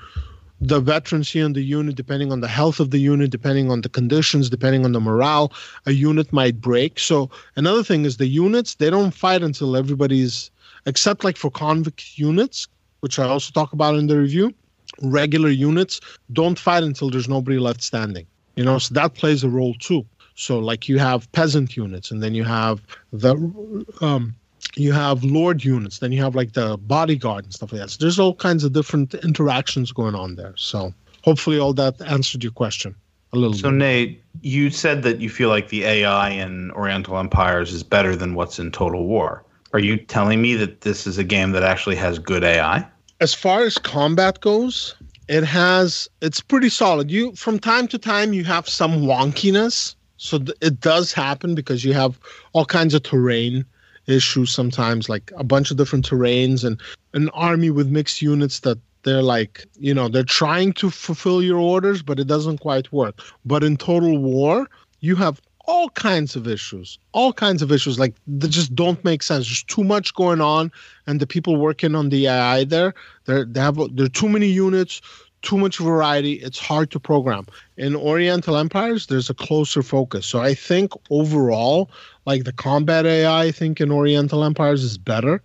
the 0.61 0.79
veterans 0.79 1.29
here 1.29 1.45
in 1.45 1.53
the 1.53 1.63
unit, 1.63 1.95
depending 1.95 2.31
on 2.31 2.39
the 2.39 2.47
health 2.47 2.79
of 2.79 2.91
the 2.91 2.99
unit, 2.99 3.31
depending 3.31 3.71
on 3.71 3.81
the 3.81 3.89
conditions, 3.89 4.49
depending 4.49 4.85
on 4.85 4.91
the 4.91 4.99
morale, 4.99 5.51
a 5.87 5.91
unit 5.91 6.31
might 6.31 6.61
break. 6.61 6.99
So 6.99 7.31
another 7.55 7.83
thing 7.83 8.05
is 8.05 8.17
the 8.17 8.27
units, 8.27 8.75
they 8.75 8.91
don't 8.91 9.11
fight 9.11 9.41
until 9.41 9.75
everybody's, 9.75 10.51
except 10.85 11.23
like 11.23 11.35
for 11.35 11.49
convict 11.49 12.17
units, 12.17 12.67
which 12.99 13.17
I 13.17 13.27
also 13.27 13.51
talk 13.51 13.73
about 13.73 13.95
in 13.95 14.05
the 14.05 14.19
review, 14.19 14.53
regular 15.01 15.49
units 15.49 15.99
don't 16.33 16.59
fight 16.59 16.83
until 16.83 17.09
there's 17.09 17.29
nobody 17.29 17.57
left 17.57 17.81
standing. 17.81 18.25
You 18.55 18.65
know, 18.65 18.77
so 18.77 18.93
that 18.93 19.13
plays 19.13 19.43
a 19.43 19.49
role 19.49 19.73
too. 19.75 20.05
So 20.35 20.59
like 20.59 20.89
you 20.89 20.99
have 20.99 21.31
peasant 21.31 21.75
units, 21.77 22.11
and 22.11 22.21
then 22.21 22.35
you 22.35 22.43
have 22.43 22.81
the 23.11 23.35
um, 24.01 24.35
you 24.75 24.93
have 24.93 25.23
lord 25.23 25.63
units, 25.63 25.99
then 25.99 26.11
you 26.11 26.21
have 26.21 26.35
like 26.35 26.53
the 26.53 26.77
bodyguard 26.77 27.43
and 27.45 27.53
stuff 27.53 27.71
like 27.71 27.81
that. 27.81 27.89
So 27.91 27.97
there's 27.99 28.19
all 28.19 28.35
kinds 28.35 28.63
of 28.63 28.73
different 28.73 29.13
interactions 29.15 29.91
going 29.91 30.15
on 30.15 30.35
there. 30.35 30.53
So 30.57 30.93
hopefully 31.23 31.59
all 31.59 31.73
that 31.73 32.01
answered 32.01 32.43
your 32.43 32.53
question 32.53 32.95
a 33.33 33.37
little 33.37 33.53
bit 33.53 33.59
So 33.59 33.69
bit. 33.69 33.77
Nate, 33.77 34.23
you 34.41 34.69
said 34.69 35.03
that 35.03 35.19
you 35.19 35.29
feel 35.29 35.49
like 35.49 35.69
the 35.69 35.83
AI 35.83 36.29
in 36.29 36.71
Oriental 36.71 37.17
Empires 37.17 37.73
is 37.73 37.83
better 37.83 38.15
than 38.15 38.35
what's 38.35 38.59
in 38.59 38.71
Total 38.71 39.05
War. 39.05 39.43
Are 39.73 39.79
you 39.79 39.97
telling 39.97 40.41
me 40.41 40.55
that 40.55 40.81
this 40.81 41.07
is 41.07 41.17
a 41.17 41.23
game 41.23 41.51
that 41.51 41.63
actually 41.63 41.95
has 41.95 42.19
good 42.19 42.43
AI? 42.43 42.85
As 43.21 43.35
far 43.35 43.61
as 43.61 43.77
combat 43.77 44.41
goes, 44.41 44.95
it 45.29 45.43
has 45.43 46.09
it's 46.21 46.41
pretty 46.41 46.69
solid. 46.69 47.09
You 47.09 47.33
from 47.35 47.59
time 47.59 47.87
to 47.89 47.97
time 47.97 48.33
you 48.33 48.43
have 48.43 48.67
some 48.67 49.03
wonkiness, 49.03 49.95
so 50.17 50.39
th- 50.39 50.57
it 50.59 50.81
does 50.81 51.13
happen 51.13 51.55
because 51.55 51.85
you 51.85 51.93
have 51.93 52.19
all 52.53 52.65
kinds 52.65 52.93
of 52.95 53.03
terrain 53.03 53.63
issues 54.07 54.51
sometimes, 54.51 55.07
like 55.07 55.31
a 55.37 55.43
bunch 55.43 55.69
of 55.69 55.77
different 55.77 56.09
terrains 56.09 56.65
and 56.65 56.81
an 57.13 57.29
army 57.29 57.69
with 57.69 57.87
mixed 57.87 58.21
units 58.21 58.61
that 58.61 58.79
they're 59.03 59.23
like 59.23 59.65
you 59.79 59.93
know 59.93 60.09
they're 60.09 60.23
trying 60.23 60.73
to 60.73 60.89
fulfill 60.89 61.43
your 61.43 61.59
orders, 61.59 62.01
but 62.01 62.19
it 62.19 62.27
doesn't 62.27 62.59
quite 62.59 62.91
work. 62.91 63.21
But 63.45 63.63
in 63.63 63.77
Total 63.77 64.17
War, 64.17 64.67
you 64.99 65.15
have 65.15 65.39
all 65.71 65.89
kinds 65.91 66.35
of 66.35 66.49
issues, 66.49 66.99
all 67.13 67.31
kinds 67.31 67.61
of 67.61 67.71
issues 67.71 67.97
like 67.97 68.13
that 68.27 68.49
just 68.49 68.75
don't 68.75 69.01
make 69.05 69.23
sense. 69.23 69.47
There's 69.47 69.63
too 69.63 69.85
much 69.85 70.13
going 70.13 70.41
on, 70.41 70.69
and 71.07 71.21
the 71.21 71.25
people 71.25 71.55
working 71.55 71.95
on 71.95 72.09
the 72.09 72.27
AI 72.27 72.65
there, 72.65 72.93
they're, 73.23 73.45
they 73.45 73.61
have 73.61 73.77
there 73.95 74.05
are 74.05 74.17
too 74.21 74.27
many 74.27 74.47
units, 74.47 75.01
too 75.43 75.57
much 75.57 75.77
variety. 75.77 76.33
It's 76.33 76.59
hard 76.59 76.91
to 76.91 76.99
program. 76.99 77.45
In 77.77 77.95
Oriental 77.95 78.57
Empires, 78.57 79.07
there's 79.07 79.29
a 79.29 79.33
closer 79.33 79.81
focus. 79.81 80.25
So 80.25 80.41
I 80.41 80.53
think 80.53 80.91
overall, 81.09 81.89
like 82.25 82.43
the 82.43 82.53
combat 82.67 83.05
AI, 83.05 83.45
I 83.45 83.51
think 83.51 83.79
in 83.79 83.91
Oriental 83.93 84.43
Empires 84.43 84.83
is 84.83 84.97
better. 84.97 85.41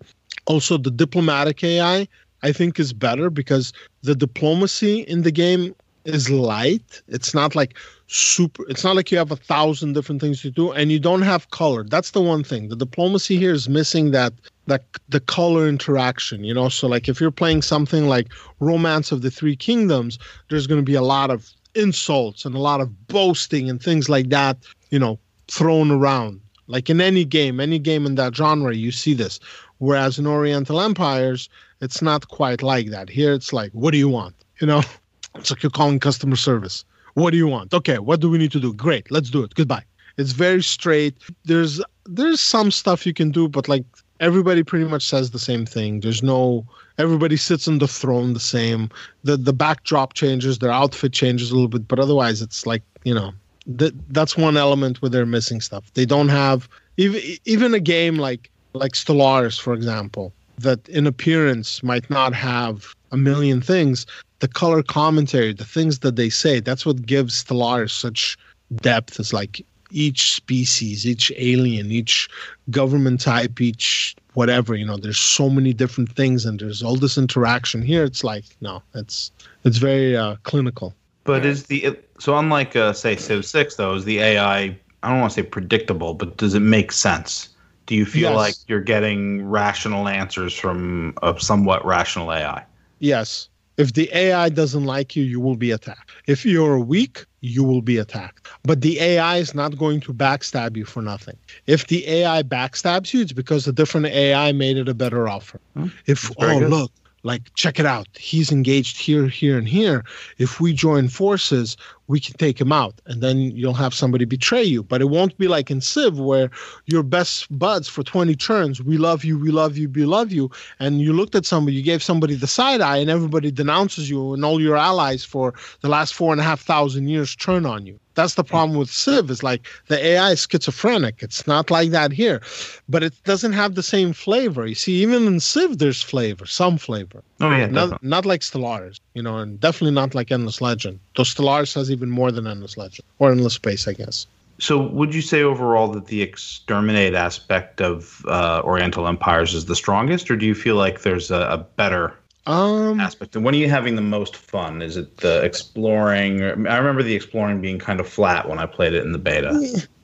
Also, 0.47 0.77
the 0.77 0.91
diplomatic 0.91 1.63
AI, 1.63 2.09
I 2.43 2.51
think, 2.51 2.81
is 2.81 2.93
better 2.93 3.31
because 3.31 3.73
the 4.03 4.17
diplomacy 4.17 5.03
in 5.03 5.23
the 5.23 5.33
game 5.33 5.73
is 6.05 6.31
light. 6.31 7.03
It's 7.07 7.33
not 7.33 7.55
like 7.55 7.77
super 8.09 8.65
it's 8.69 8.85
not 8.85 8.95
like 8.95 9.11
you 9.11 9.19
have 9.19 9.33
a 9.33 9.37
thousand 9.37 9.93
different 9.93 10.21
things 10.21 10.41
to 10.41 10.51
do 10.51 10.71
and 10.73 10.93
you 10.93 11.01
don't 11.01 11.23
have 11.23 11.51
color. 11.51 11.85
That's 11.85 12.13
the 12.13 12.23
one 12.23 12.45
thing. 12.45 12.69
The 12.69 12.77
diplomacy 12.77 13.37
here 13.37 13.53
is 13.53 13.69
missing 13.69 14.13
that 14.13 14.33
that 14.67 14.85
the 15.09 15.21
color 15.21 15.69
interaction 15.69 16.45
you 16.45 16.55
know? 16.55 16.69
So 16.69 16.87
like 16.87 17.09
if 17.09 17.21
you're 17.21 17.33
playing 17.33 17.63
something 17.63 18.07
like 18.07 18.29
romance 18.61 19.11
of 19.11 19.23
the 19.23 19.31
three 19.31 19.57
kingdoms 19.57 20.19
there's 20.49 20.67
going 20.67 20.81
to 20.81 20.85
be 20.85 20.95
a 20.95 21.03
lot 21.03 21.31
of 21.31 21.51
insults 21.75 22.45
and 22.45 22.55
a 22.55 22.61
lot 22.61 22.81
of 22.81 23.09
boasting 23.09 23.69
and 23.69 23.83
things 23.83 24.09
like 24.09 24.29
that 24.29 24.57
you 24.91 24.99
know 24.99 25.19
thrown 25.49 25.91
around. 25.91 26.41
Like 26.69 26.89
in 26.89 27.01
any 27.01 27.25
game 27.25 27.59
any 27.59 27.79
game 27.79 28.07
in 28.07 28.15
that 28.15 28.37
genre 28.37 28.75
you 28.75 28.93
see 28.93 29.15
this. 29.15 29.41
Whereas 29.79 30.19
in 30.19 30.27
oriental 30.29 30.81
empires 30.81 31.49
it's 31.81 32.01
not 32.01 32.29
quite 32.29 32.63
like 32.63 32.91
that. 32.91 33.11
Here 33.11 33.35
it's 33.35 33.53
like 33.53 33.73
what 33.73 33.91
do 33.91 33.99
you 33.99 34.09
want? 34.09 34.37
You 34.61 34.69
know? 34.69 34.83
It's 35.35 35.51
like 35.51 35.63
you're 35.63 35.69
calling 35.69 36.01
customer 36.01 36.35
service 36.35 36.87
what 37.17 37.31
do 37.31 37.37
you 37.37 37.49
want? 37.49 37.73
Okay 37.73 37.99
what 37.99 38.21
do 38.21 38.31
we 38.31 38.39
need 38.39 38.53
to 38.53 38.61
do? 38.61 38.73
Great 38.73 39.11
let's 39.11 39.31
do 39.31 39.43
it. 39.43 39.55
Goodbye. 39.55 39.85
It's 40.19 40.33
very 40.33 40.63
straight. 40.63 41.15
There's 41.45 41.83
there's 42.07 42.41
some 42.41 42.71
stuff 42.71 43.07
you 43.07 43.15
can 43.15 43.31
do 43.31 43.49
but 43.49 43.69
like 43.69 43.85
everybody 44.21 44.63
pretty 44.63 44.87
much 44.87 45.05
says 45.05 45.31
the 45.31 45.39
same 45.39 45.67
thing. 45.67 46.01
There's 46.01 46.23
no 46.23 46.65
everybody 46.99 47.37
sits 47.37 47.69
on 47.69 47.79
the 47.79 47.89
throne 47.89 48.33
the 48.33 48.41
same. 48.41 48.91
The 49.25 49.37
the 49.37 49.53
backdrop 49.53 50.15
changes 50.15 50.59
their 50.59 50.73
outfit 50.73 51.13
changes 51.13 51.51
a 51.51 51.55
little 51.55 51.69
bit 51.69 51.89
but 51.89 51.99
otherwise 51.99 52.43
it's 52.43 52.67
like 52.67 52.83
you 53.05 53.15
know 53.15 53.33
that 53.67 53.93
that's 54.13 54.37
one 54.37 54.57
element 54.57 55.03
where 55.03 55.11
they're 55.11 55.27
missing 55.27 55.61
stuff. 55.61 55.93
They 55.95 56.07
don't 56.07 56.29
have 56.29 56.69
even 56.97 57.21
even 57.45 57.75
a 57.75 57.81
game 57.81 58.17
like 58.17 58.51
like 58.73 58.93
stellaris 58.93 59.61
for 59.61 59.75
example 59.75 60.33
that 60.59 60.89
in 60.89 61.07
appearance 61.07 61.83
might 61.83 62.09
not 62.11 62.35
have 62.35 62.95
a 63.13 63.17
million 63.17 63.61
things 63.61 64.07
the 64.41 64.49
color 64.49 64.83
commentary, 64.83 65.53
the 65.53 65.65
things 65.65 66.01
that 66.01 66.17
they 66.17 66.29
say, 66.29 66.61
that's 66.61 66.85
what 66.85 67.07
gives 67.07 67.43
Stellaris 67.43 67.91
such 67.91 68.37
depth. 68.77 69.19
Is 69.19 69.33
like 69.33 69.65
each 69.91 70.35
species, 70.35 71.07
each 71.07 71.33
alien, 71.37 71.91
each 71.91 72.29
government 72.71 73.21
type, 73.21 73.61
each 73.61 74.15
whatever. 74.35 74.75
You 74.75 74.85
know, 74.87 74.97
there's 74.97 75.19
so 75.19 75.49
many 75.49 75.73
different 75.73 76.13
things, 76.13 76.45
and 76.45 76.61
there's 76.61 76.83
all 76.83 76.97
this 76.97 77.17
interaction. 77.17 77.83
Here, 77.83 78.05
it's 78.05 78.23
like 78.25 78.45
no, 78.61 78.83
it's 78.95 79.31
it's 79.65 79.79
very 79.79 80.17
uh, 80.17 80.37
clinical. 80.43 80.95
But 81.25 81.45
is 81.45 81.65
the 81.65 81.97
so 82.19 82.37
unlike 82.37 82.77
uh, 82.77 82.93
say 82.93 83.17
Civ 83.17 83.45
Six 83.45 83.77
though, 83.77 83.95
is 83.95 84.05
the 84.05 84.19
AI 84.21 84.79
I 85.03 85.09
don't 85.11 85.21
want 85.21 85.33
to 85.33 85.43
say 85.43 85.47
predictable, 85.49 86.15
but 86.15 86.37
does 86.37 86.55
it 86.55 86.61
make 86.61 86.93
sense? 86.93 87.49
Do 87.87 87.95
you 87.95 88.05
feel 88.05 88.33
Yes. 88.33 88.37
like 88.37 88.57
you're 88.67 88.81
getting 88.81 89.47
rational 89.47 90.09
answers 90.09 90.53
from 90.53 91.15
a 91.23 91.39
somewhat 91.39 91.87
rational 91.87 92.33
AI? 92.33 92.65
Yes. 92.99 93.49
If 93.77 93.93
the 93.93 94.09
AI 94.15 94.49
doesn't 94.49 94.85
like 94.85 95.15
you, 95.15 95.23
you 95.23 95.39
will 95.39 95.57
be 95.57 95.71
attacked. 95.71 96.11
If 96.27 96.47
you're 96.47 96.79
weak, 96.79 97.27
you 97.43 97.63
will 97.63 97.83
be 97.83 97.99
attacked. 97.99 98.49
But 98.63 98.81
the 98.81 98.99
AI 98.99 99.37
is 99.37 99.55
not 99.55 99.77
going 99.77 100.01
to 100.01 100.15
backstab 100.15 100.77
you 100.77 100.87
for 100.87 101.03
nothing. 101.03 101.37
If 101.67 101.87
the 101.89 102.09
AI 102.09 102.43
backstabs 102.43 103.13
you, 103.13 103.21
it's 103.21 103.33
because 103.33 103.67
a 103.67 103.73
different 103.73 104.07
AI 104.07 104.53
made 104.53 104.79
it 104.79 104.89
a 104.89 104.95
better 104.95 105.29
offer. 105.29 105.61
Hmm, 105.75 105.89
If, 106.07 106.31
oh, 106.39 106.59
good. 106.59 106.71
look, 106.71 106.91
like, 107.27 107.53
check 107.55 107.79
it 107.79 107.87
out. 107.87 108.09
He's 108.17 108.53
engaged 108.53 108.97
here, 108.99 109.27
here, 109.27 109.59
and 109.59 109.69
here. 109.69 110.05
If 110.39 110.61
we 110.61 110.73
join 110.73 111.09
forces, 111.09 111.77
we 112.07 112.21
can 112.21 112.35
take 112.37 112.61
him 112.61 112.73
out. 112.73 112.95
And 113.07 113.21
then 113.21 113.39
you'll 113.39 113.75
have 113.75 113.93
somebody 113.93 114.25
betray 114.25 114.63
you. 114.63 114.83
But 114.83 115.01
it 115.03 115.07
won't 115.07 115.37
be 115.37 115.49
like 115.49 115.71
in 115.71 115.81
Civ 115.81 116.19
where 116.19 116.51
you're 116.87 117.03
best 117.03 117.47
buds 117.59 117.89
for 117.89 118.03
20 118.03 118.35
turns. 118.37 118.83
We 118.83 118.97
love 118.97 119.25
you, 119.25 119.39
we 119.39 119.51
love 119.51 119.77
you, 119.77 119.89
we 119.89 120.05
love 120.05 120.33
you 120.33 120.51
and 120.79 121.01
you 121.01 121.13
looked 121.13 121.35
at 121.35 121.47
somebody, 121.47 121.77
you 121.77 121.83
gave 121.83 122.03
somebody 122.03 122.35
the 122.35 122.47
side 122.47 122.81
eye, 122.81 122.99
and 122.99 123.11
everybody 123.11 123.51
denounces 123.51 124.09
you, 124.11 124.35
and 124.35 124.45
all 124.45 124.61
your 124.61 124.77
allies 124.77 125.25
for 125.25 125.55
the 125.81 125.89
last 125.89 126.15
four 126.15 126.33
and 126.33 126.41
a 126.41 126.45
half 126.45 126.61
thousand 126.61 127.09
years 127.09 127.35
turn 127.37 127.67
on 127.67 127.87
you. 127.87 127.99
That's 128.17 128.35
the 128.35 128.43
problem 128.45 128.79
with 128.79 128.91
Civ. 128.91 129.31
Is 129.31 129.43
like 129.43 129.67
the 129.89 130.05
AI 130.05 130.33
is 130.33 130.47
schizophrenic. 130.51 131.23
It's 131.23 131.47
not 131.47 131.71
like 131.71 131.91
that 131.91 132.13
here, 132.13 132.41
but 132.89 133.03
it 133.03 133.15
doesn't 133.25 133.53
have 133.53 133.75
the 133.75 133.83
same 133.83 134.13
flavor. 134.13 134.67
You 134.67 134.75
see, 134.75 134.95
even 135.03 135.27
in 135.27 135.39
Civ, 135.39 135.79
there's 135.79 136.03
flavor, 136.03 136.47
some 136.47 136.79
flavor. 136.79 137.23
Oh 137.41 137.51
yeah, 137.51 137.67
Not, 137.67 137.91
definitely. 137.91 138.09
not 138.09 138.27
like 138.27 138.41
Stellaris, 138.41 138.99
you 139.15 139.23
know, 139.23 139.37
and 139.37 139.61
definitely 139.61 139.95
not 139.95 140.15
like 140.15 140.33
Endless 140.33 140.61
Legend. 140.61 140.99
Though 141.15 141.25
Stellaris 141.25 141.75
has 141.75 141.91
even 141.91 142.11
more 142.11 142.33
than 142.33 142.47
Endless 142.47 142.77
Legend 142.77 143.05
or 143.19 143.31
Endless 143.31 143.55
Space, 143.55 143.87
I 143.87 143.93
guess. 143.93 144.27
So, 144.59 144.87
would 144.89 145.15
you 145.15 145.21
say 145.21 145.43
overall 145.43 145.89
that 145.89 146.07
the 146.07 146.23
exterminate 146.23 147.13
aspect 147.13 147.83
of 147.83 148.25
uh, 148.27 148.63
Oriental 148.65 149.07
Empires 149.07 149.53
is 149.53 149.67
the 149.67 149.77
strongest, 149.77 150.31
or 150.31 150.37
do 150.37 150.47
you 150.47 150.55
feel 150.55 150.77
like 150.77 151.03
there's 151.03 151.31
a, 151.31 151.41
a 151.41 151.59
better 151.77 152.15
Um, 152.47 153.01
aspect? 153.01 153.35
And 153.35 153.45
when 153.45 153.55
are 153.55 153.59
you 153.59 153.69
having 153.69 153.97
the 153.97 154.03
most 154.03 154.37
fun? 154.37 154.81
Is 154.83 154.97
it 154.97 155.17
the 155.19 155.43
exploring? 155.43 156.43
I 156.43 156.77
remember 156.77 157.03
the 157.03 157.15
exploring 157.15 157.61
being 157.61 157.79
kind 157.79 157.99
of 158.01 158.09
flat 158.09 158.49
when 158.49 158.59
I 158.59 158.67
played 158.67 158.95
it 158.95 159.05
in 159.05 159.13
the 159.13 159.19
beta. 159.19 159.53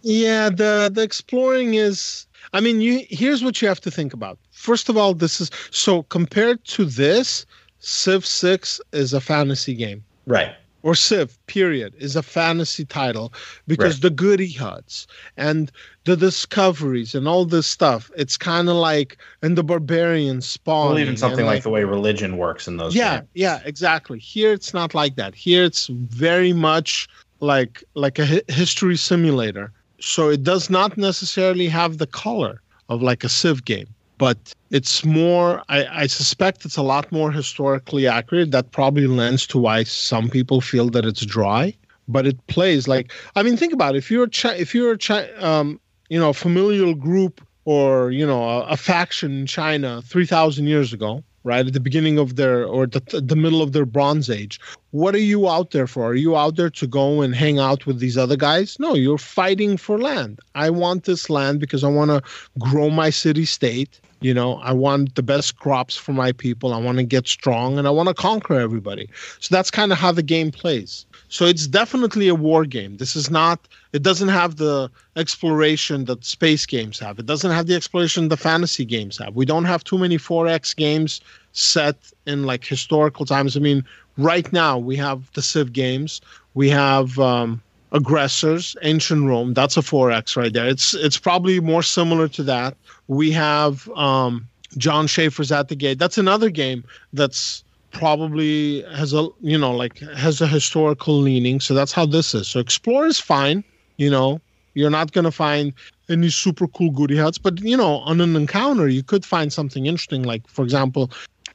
Yeah, 0.03 0.49
the 0.51 0.91
the 0.93 1.03
exploring 1.03 1.75
is. 1.75 2.27
I 2.53 2.61
mean, 2.61 2.81
you 2.81 3.07
here's 3.09 3.43
what 3.45 3.63
you 3.63 3.69
have 3.69 3.81
to 3.83 3.91
think 3.91 4.13
about. 4.13 4.39
First 4.51 4.89
of 4.89 4.97
all, 4.97 5.15
this 5.15 5.41
is 5.41 5.51
so 5.71 6.03
compared 6.05 6.65
to 6.67 6.85
this, 6.85 7.47
Civ 7.79 8.27
Six 8.27 8.81
is 8.93 9.13
a 9.13 9.21
fantasy 9.21 9.75
game, 9.75 10.05
Right. 10.27 10.53
or 10.83 10.95
Civ 10.97 11.39
period 11.47 11.95
is 11.99 12.17
a 12.17 12.23
fantasy 12.23 12.85
title 12.85 13.33
because 13.69 13.95
Right. 13.95 14.03
the 14.03 14.11
goody 14.11 14.51
huts 14.53 15.07
and 15.37 15.71
the 16.05 16.17
discoveries 16.17 17.15
and 17.15 17.29
all 17.29 17.45
this 17.45 17.67
stuff. 17.67 18.11
It's 18.17 18.37
kind 18.37 18.69
of 18.69 18.77
like 18.77 19.19
and 19.43 19.57
the 19.57 19.63
barbarian 19.65 20.41
spawn. 20.41 20.89
Well, 20.89 20.99
even 20.99 21.17
something 21.17 21.47
like, 21.47 21.63
the 21.63 21.71
way 21.71 21.85
religion 21.85 22.37
works 22.37 22.67
in 22.67 22.77
those. 22.77 22.95
yeah 22.95 23.19
games. 23.19 23.29
yeah 23.35 23.61
exactly 23.65 24.19
here 24.19 24.53
it's 24.53 24.75
not 24.75 24.95
like 24.95 25.15
that 25.17 25.35
here 25.35 25.65
it's 25.65 25.87
very 25.87 26.53
much 26.53 27.09
like 27.41 27.85
like 27.95 28.19
a 28.19 28.27
hi- 28.27 28.43
history 28.49 28.97
simulator 28.97 29.73
so 30.01 30.29
it 30.29 30.43
does 30.43 30.69
not 30.71 30.97
necessarily 30.97 31.69
have 31.69 31.99
the 31.99 32.07
color 32.07 32.61
of 32.89 33.03
like 33.03 33.23
a 33.25 33.29
civ 33.29 33.65
game 33.65 33.87
but 34.19 34.53
it's 34.71 35.05
more 35.05 35.63
I, 35.69 36.03
I 36.03 36.07
suspect 36.09 36.65
it's 36.65 36.77
a 36.77 36.83
lot 36.83 37.11
more 37.13 37.31
historically 37.31 38.07
accurate 38.07 38.51
that 38.51 38.73
probably 38.73 39.07
lends 39.07 39.47
to 39.49 39.59
why 39.59 39.85
some 39.85 40.29
people 40.29 40.61
feel 40.61 40.89
that 40.91 41.05
it's 41.05 41.25
dry 41.25 41.75
but 42.09 42.27
it 42.27 42.45
plays 42.49 42.89
like 42.89 43.13
i 43.37 43.43
mean 43.43 43.57
think 43.57 43.73
about 43.73 43.95
it 43.95 43.99
if 43.99 44.11
you're 44.11 44.25
a 44.25 44.31
chi- 44.31 44.57
if 44.57 44.75
you're 44.75 44.93
a 44.93 44.99
chi- 44.99 45.31
um, 45.39 45.79
you 46.09 46.19
know 46.19 46.33
familial 46.33 46.95
group 46.95 47.41
or 47.65 48.11
you 48.11 48.27
know 48.27 48.43
a, 48.43 48.67
a 48.69 48.77
faction 48.77 49.41
in 49.41 49.47
china 49.47 50.03
3000 50.03 50.67
years 50.67 50.93
ago 50.93 51.23
right 51.45 51.67
at 51.67 51.73
the 51.73 51.81
beginning 51.81 52.19
of 52.19 52.37
their 52.37 52.65
or 52.65 52.87
the, 52.87 53.01
the 53.21 53.37
middle 53.37 53.63
of 53.63 53.73
their 53.73 53.87
bronze 53.87 54.31
age. 54.31 54.61
What 54.91 55.15
are 55.15 55.19
you 55.19 55.49
out 55.49 55.71
there 55.71 55.87
for? 55.87 56.07
Are 56.07 56.15
you 56.15 56.37
out 56.37 56.57
there 56.57 56.71
to 56.71 56.87
go 56.87 57.23
and 57.23 57.35
hang 57.35 57.59
out 57.59 57.87
with 57.87 57.99
these 57.99 58.17
other 58.17 58.37
guys? 58.37 58.79
No 58.79 58.95
you're 58.95 59.19
fighting 59.19 59.77
for 59.77 59.99
land. 59.99 60.41
I 60.55 60.71
want 60.71 61.05
this 61.05 61.31
land 61.31 61.61
because 61.61 61.85
i 61.85 61.89
want 61.89 62.11
to 62.11 62.23
grow 62.59 62.91
my 62.91 63.11
city 63.11 63.45
state. 63.45 64.01
You 64.21 64.35
know 64.35 64.59
i 64.59 64.73
want 64.73 65.15
the 65.17 65.23
best 65.23 65.59
crops 65.59 65.97
for 65.97 66.13
my 66.13 66.33
people. 66.33 66.73
I 66.73 66.79
want 66.79 66.99
to 66.99 67.05
get 67.05 67.27
strong 67.27 67.79
and 67.79 67.87
i 67.87 67.91
want 67.91 68.09
to 68.09 68.15
conquer 68.15 68.59
everybody. 68.59 69.09
So 69.41 69.55
that's 69.55 69.71
kind 69.71 69.93
of 69.93 69.99
how 69.99 70.13
the 70.13 70.23
game 70.23 70.51
plays 70.51 71.07
so 71.33 71.47
it's 71.47 71.67
definitely 71.67 72.29
a 72.29 72.35
war 72.35 72.67
game. 72.67 72.99
This 72.99 73.17
is 73.17 73.31
not 73.31 73.67
it 73.95 74.03
doesn't 74.03 74.29
have 74.29 74.57
the 74.57 74.91
exploration 75.17 76.05
that 76.05 76.27
space 76.27 76.67
games 76.67 76.99
have. 76.99 77.19
It 77.19 77.25
doesn't 77.25 77.51
have 77.51 77.67
the 77.67 77.75
exploration 77.75 78.29
the 78.29 78.37
fantasy 78.37 78.85
games 78.85 79.17
have. 79.17 79.35
We 79.35 79.47
don't 79.47 79.65
have 79.65 79.83
too 79.83 79.97
many 79.97 80.19
4x 80.19 80.77
games 80.77 81.23
set 81.53 81.97
in 82.27 82.45
like 82.45 82.67
historical 82.67 83.25
times. 83.25 83.57
I 83.57 83.61
mean 83.61 83.83
right 84.19 84.53
now 84.53 84.77
we 84.77 84.95
have 84.97 85.33
the 85.33 85.41
civ 85.41 85.73
games. 85.73 86.21
We 86.53 86.69
have 86.69 87.19
um, 87.19 87.63
aggressors 87.93 88.77
ancient 88.83 89.27
rome. 89.27 89.55
That's 89.55 89.79
a 89.79 89.81
4x 89.81 90.37
right 90.37 90.53
there. 90.53 90.69
It's 90.69 90.93
it's 90.93 91.17
probably 91.17 91.61
more 91.61 91.83
similar 91.83 92.29
to 92.29 92.43
that. 92.43 92.77
We 93.09 93.33
have 93.33 93.89
um, 93.97 94.47
Jon 94.77 95.07
Shafer's 95.07 95.51
at 95.51 95.69
the 95.69 95.77
gate. 95.77 95.99
That's 95.99 96.19
another 96.19 96.51
game 96.51 96.85
that's 97.15 97.65
probably 97.93 98.83
has 98.95 99.13
a 99.13 99.29
you 99.41 99.59
know 99.59 99.73
like 99.73 99.99
has 100.17 100.41
a 100.41 100.47
historical 100.47 101.19
leaning. 101.19 101.61
So 101.61 101.75
that's 101.75 101.93
how 101.93 102.07
this 102.07 102.35
is. 102.35 102.49
So 102.49 102.61
explore 102.61 103.07
is 103.07 103.21
fine 103.21 103.65
you 103.97 104.11
know. 104.11 104.41
You're 104.75 104.91
not 104.91 105.13
going 105.13 105.27
to 105.27 105.31
find 105.31 105.75
any 106.09 106.31
super 106.31 106.67
cool 106.67 106.91
goody 106.91 107.17
huts 107.17 107.39
but 107.39 107.61
you 107.61 107.77
know 107.77 107.99
on 107.99 108.21
an 108.21 108.37
encounter 108.37 108.89
you 108.89 109.03
could 109.03 109.25
find 109.25 109.53
something 109.53 109.87
interesting. 109.87 110.23
Like 110.23 110.47
for 110.49 110.63
example 110.63 111.11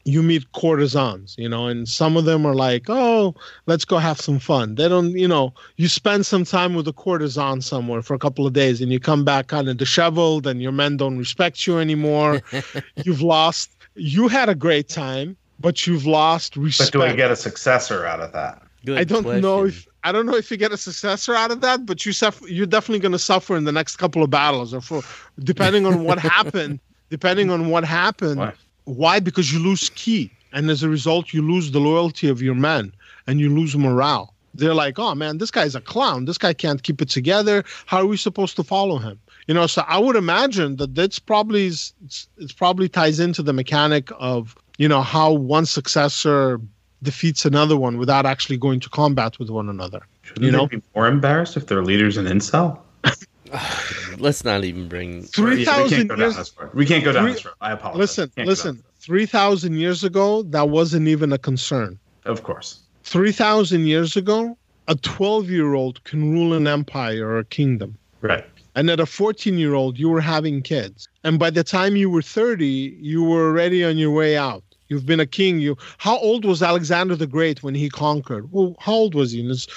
you 0.07 0.23
meet 0.23 0.49
courtesans, 0.53 1.35
you 1.37 1.49
know, 1.49 1.67
and 1.67 1.87
some 1.87 2.15
of 2.15 2.23
them 2.23 2.45
are 2.45 2.55
like, 2.55 2.85
oh, 2.87 3.35
let's 3.65 3.83
go 3.83 3.97
have 3.97 4.21
some 4.21 4.39
fun. 4.39 4.75
They 4.75 4.87
don't, 4.87 5.11
you 5.11 5.27
know, 5.27 5.53
you 5.75 5.89
spend 5.89 6.25
some 6.25 6.45
time 6.45 6.75
with 6.75 6.87
a 6.87 6.93
courtesan 6.93 7.61
somewhere 7.61 8.01
for 8.01 8.13
a 8.13 8.19
couple 8.19 8.47
of 8.47 8.53
days 8.53 8.79
and 8.79 8.89
you 8.89 9.01
come 9.01 9.25
back 9.25 9.47
kind 9.47 9.67
of 9.67 9.75
disheveled 9.75 10.47
and 10.47 10.61
your 10.61 10.71
men 10.71 10.95
don't 10.95 11.17
respect 11.17 11.67
you 11.67 11.77
anymore. 11.79 12.41
you've 13.03 13.21
lost, 13.21 13.75
you 13.95 14.29
had 14.29 14.47
a 14.47 14.55
great 14.55 14.87
time, 14.87 15.35
but 15.59 15.87
you've 15.87 16.05
lost 16.05 16.55
respect. 16.57 16.93
But 16.93 16.99
do 16.99 17.03
I 17.05 17.15
get 17.15 17.31
a 17.31 17.35
successor 17.35 18.05
out 18.05 18.19
of 18.19 18.31
that? 18.33 18.61
Good 18.85 18.97
I 18.97 19.03
don't 19.03 19.23
question. 19.23 19.41
know 19.41 19.65
if 19.65 19.87
I 20.03 20.11
don't 20.11 20.25
know 20.25 20.35
if 20.35 20.49
you 20.51 20.57
get 20.57 20.71
a 20.71 20.77
successor 20.77 21.35
out 21.35 21.51
of 21.51 21.61
that, 21.61 21.85
but 21.85 22.05
you 22.05 22.13
suffer. 22.13 22.47
You're 22.47 22.65
definitely 22.67 22.99
going 22.99 23.11
to 23.13 23.19
suffer 23.19 23.57
in 23.57 23.65
the 23.65 23.71
next 23.71 23.97
couple 23.97 24.23
of 24.23 24.29
battles, 24.29 24.73
or 24.73 24.81
for 24.81 25.01
depending 25.39 25.85
on 25.85 26.03
what 26.03 26.19
happened. 26.35 26.79
Depending 27.09 27.49
on 27.49 27.69
what 27.69 27.85
happened, 27.85 28.39
Why? 28.39 28.53
why? 28.83 29.19
Because 29.19 29.51
you 29.51 29.59
lose 29.59 29.89
key, 29.95 30.31
and 30.51 30.69
as 30.69 30.83
a 30.83 30.89
result, 30.89 31.33
you 31.33 31.41
lose 31.41 31.71
the 31.71 31.79
loyalty 31.79 32.27
of 32.27 32.41
your 32.41 32.55
men, 32.55 32.93
and 33.27 33.39
you 33.39 33.49
lose 33.49 33.75
morale. 33.77 34.33
They're 34.53 34.73
like, 34.73 34.99
"Oh 34.99 35.15
man, 35.15 35.37
this 35.37 35.51
guy's 35.51 35.75
a 35.75 35.81
clown. 35.81 36.25
This 36.25 36.37
guy 36.37 36.53
can't 36.53 36.83
keep 36.83 37.01
it 37.01 37.09
together. 37.09 37.63
How 37.85 37.99
are 37.99 38.05
we 38.05 38.17
supposed 38.17 38.55
to 38.57 38.63
follow 38.63 38.97
him?" 38.97 39.19
You 39.47 39.53
know. 39.53 39.67
So 39.67 39.83
I 39.87 39.99
would 39.99 40.15
imagine 40.15 40.77
that 40.77 40.95
that's 40.95 41.19
probably 41.19 41.67
it's, 41.67 41.93
it's 42.37 42.53
probably 42.53 42.89
ties 42.89 43.19
into 43.19 43.41
the 43.41 43.53
mechanic 43.53 44.09
of 44.19 44.55
you 44.77 44.87
know 44.87 45.01
how 45.01 45.31
one 45.33 45.65
successor 45.65 46.59
defeats 47.03 47.45
another 47.45 47.77
one 47.77 47.97
without 47.97 48.25
actually 48.25 48.57
going 48.57 48.79
to 48.79 48.89
combat 48.89 49.37
with 49.39 49.49
one 49.49 49.69
another. 49.69 50.01
Shouldn't 50.23 50.45
You 50.45 50.51
they 50.51 50.57
know? 50.57 50.67
be 50.67 50.81
more 50.95 51.07
embarrassed 51.07 51.55
if 51.57 51.67
their 51.67 51.83
leader's 51.83 52.17
an 52.17 52.25
incel? 52.25 52.79
Let's 54.17 54.43
not 54.43 54.63
even 54.63 54.87
bring. 54.87 55.23
Three 55.23 55.63
Yeah, 55.65 55.83
we 55.83 55.89
can't 55.89 55.89
thousand 55.89 56.07
go 56.07 56.15
down 56.15 56.19
years. 56.19 56.35
this. 56.37 56.53
We 56.73 56.85
can't 56.85 57.03
go 57.03 57.11
down 57.13 57.23
Three- 57.23 57.33
this 57.33 57.45
road. 57.45 57.53
I 57.61 57.71
apologize. 57.71 57.99
Listen, 57.99 58.23
Can't 58.23 58.35
go 58.35 58.41
down 58.41 58.47
listen. 58.47 58.83
Three 58.99 59.25
thousand 59.25 59.75
years 59.77 60.03
ago, 60.03 60.43
that 60.43 60.69
wasn't 60.69 61.07
even 61.07 61.31
a 61.31 61.37
concern. 61.37 61.97
Of 62.25 62.43
course. 62.43 62.79
Three 63.03 63.31
thousand 63.31 63.85
years 63.85 64.17
ago, 64.17 64.57
a 64.87 64.95
twelve-year-old 64.95 66.03
can 66.03 66.31
rule 66.33 66.53
an 66.53 66.67
empire 66.67 67.27
or 67.27 67.39
a 67.39 67.45
kingdom. 67.45 67.97
Right. 68.21 68.43
And 68.75 68.91
at 68.91 68.99
a 68.99 69.07
14 69.07 69.57
year 69.57 69.73
old, 69.73 69.97
you 69.97 70.07
were 70.07 70.21
having 70.21 70.61
kids. 70.61 71.07
And 71.23 71.39
by 71.39 71.49
the 71.49 71.63
time 71.63 71.95
you 71.95 72.11
were 72.11 72.21
30, 72.21 72.97
you 73.01 73.23
were 73.23 73.47
already 73.49 73.83
on 73.83 73.97
your 73.97 74.11
way 74.11 74.37
out. 74.37 74.63
You've 74.89 75.05
been 75.05 75.19
a 75.19 75.25
king. 75.25 75.59
You 75.59 75.77
how 75.97 76.17
old 76.19 76.45
was 76.45 76.61
Alexander 76.63 77.15
the 77.15 77.27
Great 77.27 77.63
when 77.63 77.75
he 77.75 77.89
conquered? 77.89 78.51
Well, 78.51 78.75
how 78.79 78.93
old 78.93 79.15
was 79.15 79.31
he? 79.31 79.39
In 79.41 79.49
his 79.49 79.67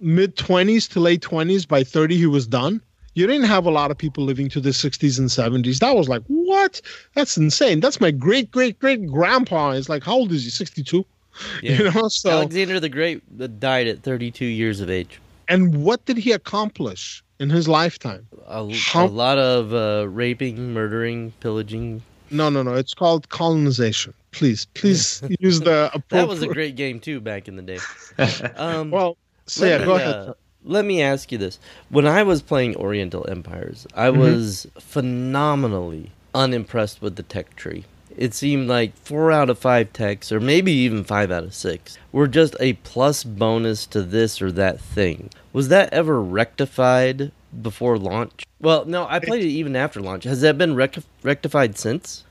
mid 0.00 0.36
20s 0.36 0.88
to 0.92 1.00
late 1.00 1.22
20s. 1.22 1.66
By 1.66 1.82
30, 1.84 2.16
he 2.16 2.26
was 2.26 2.46
done. 2.46 2.80
You 3.14 3.26
didn't 3.26 3.46
have 3.46 3.66
a 3.66 3.70
lot 3.70 3.90
of 3.90 3.98
people 3.98 4.22
living 4.24 4.48
to 4.50 4.60
the 4.60 4.70
60s 4.70 5.18
and 5.18 5.28
70s. 5.28 5.80
That 5.80 5.96
was 5.96 6.08
like, 6.08 6.22
what? 6.28 6.80
That's 7.14 7.36
insane. 7.36 7.80
That's 7.80 8.00
my 8.00 8.10
great 8.12 8.50
great 8.50 8.78
great 8.78 9.06
grandpa. 9.06 9.70
It's 9.70 9.88
like, 9.88 10.04
how 10.04 10.14
old 10.14 10.32
is 10.32 10.44
he? 10.44 10.50
62. 10.50 11.04
Yeah. 11.62 11.78
You 11.78 11.90
know, 11.92 12.08
so 12.08 12.30
Alexander 12.30 12.80
the 12.80 12.88
Great 12.88 13.22
uh, 13.40 13.46
died 13.46 13.86
at 13.86 14.02
32 14.02 14.44
years 14.44 14.80
of 14.80 14.90
age. 14.90 15.20
and 15.48 15.84
what 15.84 16.04
did 16.04 16.16
he 16.16 16.32
accomplish 16.32 17.22
in 17.38 17.48
his 17.48 17.68
lifetime? 17.68 18.26
A, 18.48 18.68
How- 18.74 19.06
a 19.06 19.08
lot 19.24 19.38
of 19.38 19.72
uh, 19.72 20.08
raping, 20.08 20.72
murdering, 20.74 21.32
pillaging. 21.38 22.02
No, 22.30 22.48
no, 22.48 22.62
no. 22.62 22.74
It's 22.74 22.94
called 22.94 23.28
colonization. 23.28 24.14
Please, 24.32 24.66
please 24.74 25.22
use 25.40 25.60
the 25.60 25.86
appropriate. 25.94 26.08
That 26.10 26.28
was 26.28 26.42
a 26.42 26.48
great 26.48 26.76
game 26.76 27.00
too 27.00 27.20
back 27.20 27.48
in 27.48 27.56
the 27.56 27.62
day. 27.62 27.80
Um, 28.56 28.90
Well, 28.90 29.16
so 29.46 29.64
let 29.64 29.70
yeah, 29.70 29.78
me, 29.78 29.84
go 29.86 29.94
ahead. 29.96 30.14
uh, 30.14 30.34
let 30.64 30.84
me 30.84 31.00
ask 31.02 31.30
you 31.32 31.38
this: 31.38 31.58
When 31.88 32.06
I 32.06 32.22
was 32.22 32.42
playing 32.42 32.76
Oriental 32.76 33.26
Empires, 33.28 33.86
I 33.94 34.10
Mm-hmm. 34.10 34.18
was 34.18 34.66
phenomenally 34.78 36.10
unimpressed 36.34 37.00
with 37.00 37.16
the 37.16 37.22
tech 37.22 37.56
tree. 37.56 37.84
It 38.16 38.34
seemed 38.34 38.68
like 38.68 38.96
four 38.96 39.30
out 39.30 39.48
of 39.48 39.58
five 39.58 39.92
techs, 39.92 40.32
or 40.32 40.40
maybe 40.40 40.72
even 40.72 41.04
five 41.04 41.30
out 41.30 41.44
of 41.44 41.54
six, 41.54 41.96
were 42.12 42.26
just 42.26 42.56
a 42.58 42.72
plus 42.74 43.22
bonus 43.22 43.86
to 43.86 44.02
this 44.02 44.42
or 44.42 44.50
that 44.52 44.80
thing. 44.80 45.30
Was 45.52 45.68
that 45.68 45.92
ever 45.92 46.20
rectified 46.20 47.30
before 47.62 47.98
launch? 47.98 48.44
Well, 48.60 48.84
no, 48.84 49.06
I 49.08 49.18
played 49.18 49.44
it 49.44 49.48
even 49.48 49.76
after 49.76 50.00
launch. 50.00 50.24
Has 50.24 50.40
that 50.40 50.58
been 50.58 50.74
rec- 50.74 50.98
rectified 51.22 51.78
since? 51.78 52.24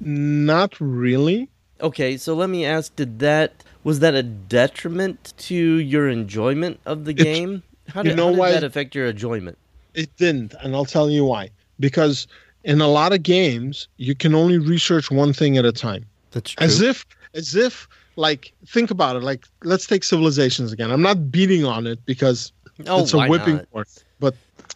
Not 0.00 0.78
really. 0.80 1.48
Okay, 1.80 2.16
so 2.16 2.34
let 2.34 2.50
me 2.50 2.64
ask: 2.64 2.94
Did 2.96 3.18
that 3.20 3.64
was 3.84 4.00
that 4.00 4.14
a 4.14 4.22
detriment 4.22 5.32
to 5.38 5.54
your 5.54 6.08
enjoyment 6.08 6.80
of 6.86 7.04
the 7.04 7.12
It's- 7.12 7.24
game? 7.24 7.62
How 7.88 8.02
did, 8.02 8.10
you 8.10 8.16
know 8.16 8.26
how 8.26 8.30
did 8.30 8.38
why- 8.38 8.52
that 8.52 8.64
affect 8.64 8.94
your 8.94 9.06
enjoyment? 9.06 9.58
It 9.94 10.14
didn't, 10.16 10.54
and 10.62 10.74
I'll 10.76 10.84
tell 10.84 11.10
you 11.10 11.24
why. 11.24 11.50
Because 11.80 12.28
in 12.62 12.80
a 12.80 12.86
lot 12.86 13.12
of 13.12 13.22
games, 13.22 13.88
you 13.96 14.14
can 14.14 14.34
only 14.34 14.58
research 14.58 15.10
one 15.10 15.32
thing 15.32 15.58
at 15.58 15.64
a 15.64 15.72
time. 15.72 16.04
That's 16.30 16.52
true. 16.52 16.64
As 16.64 16.80
if, 16.80 17.04
as 17.34 17.56
if, 17.56 17.88
like, 18.14 18.52
think 18.66 18.92
about 18.92 19.16
it. 19.16 19.22
Like, 19.24 19.46
let's 19.64 19.86
take 19.86 20.04
Civilizations 20.04 20.72
again. 20.72 20.92
I'm 20.92 21.02
not 21.02 21.32
beating 21.32 21.64
on 21.64 21.88
it 21.88 21.98
because 22.06 22.52
oh, 22.86 23.02
it's 23.02 23.12
a 23.14 23.26
whipping 23.26 23.66
not? 23.74 23.88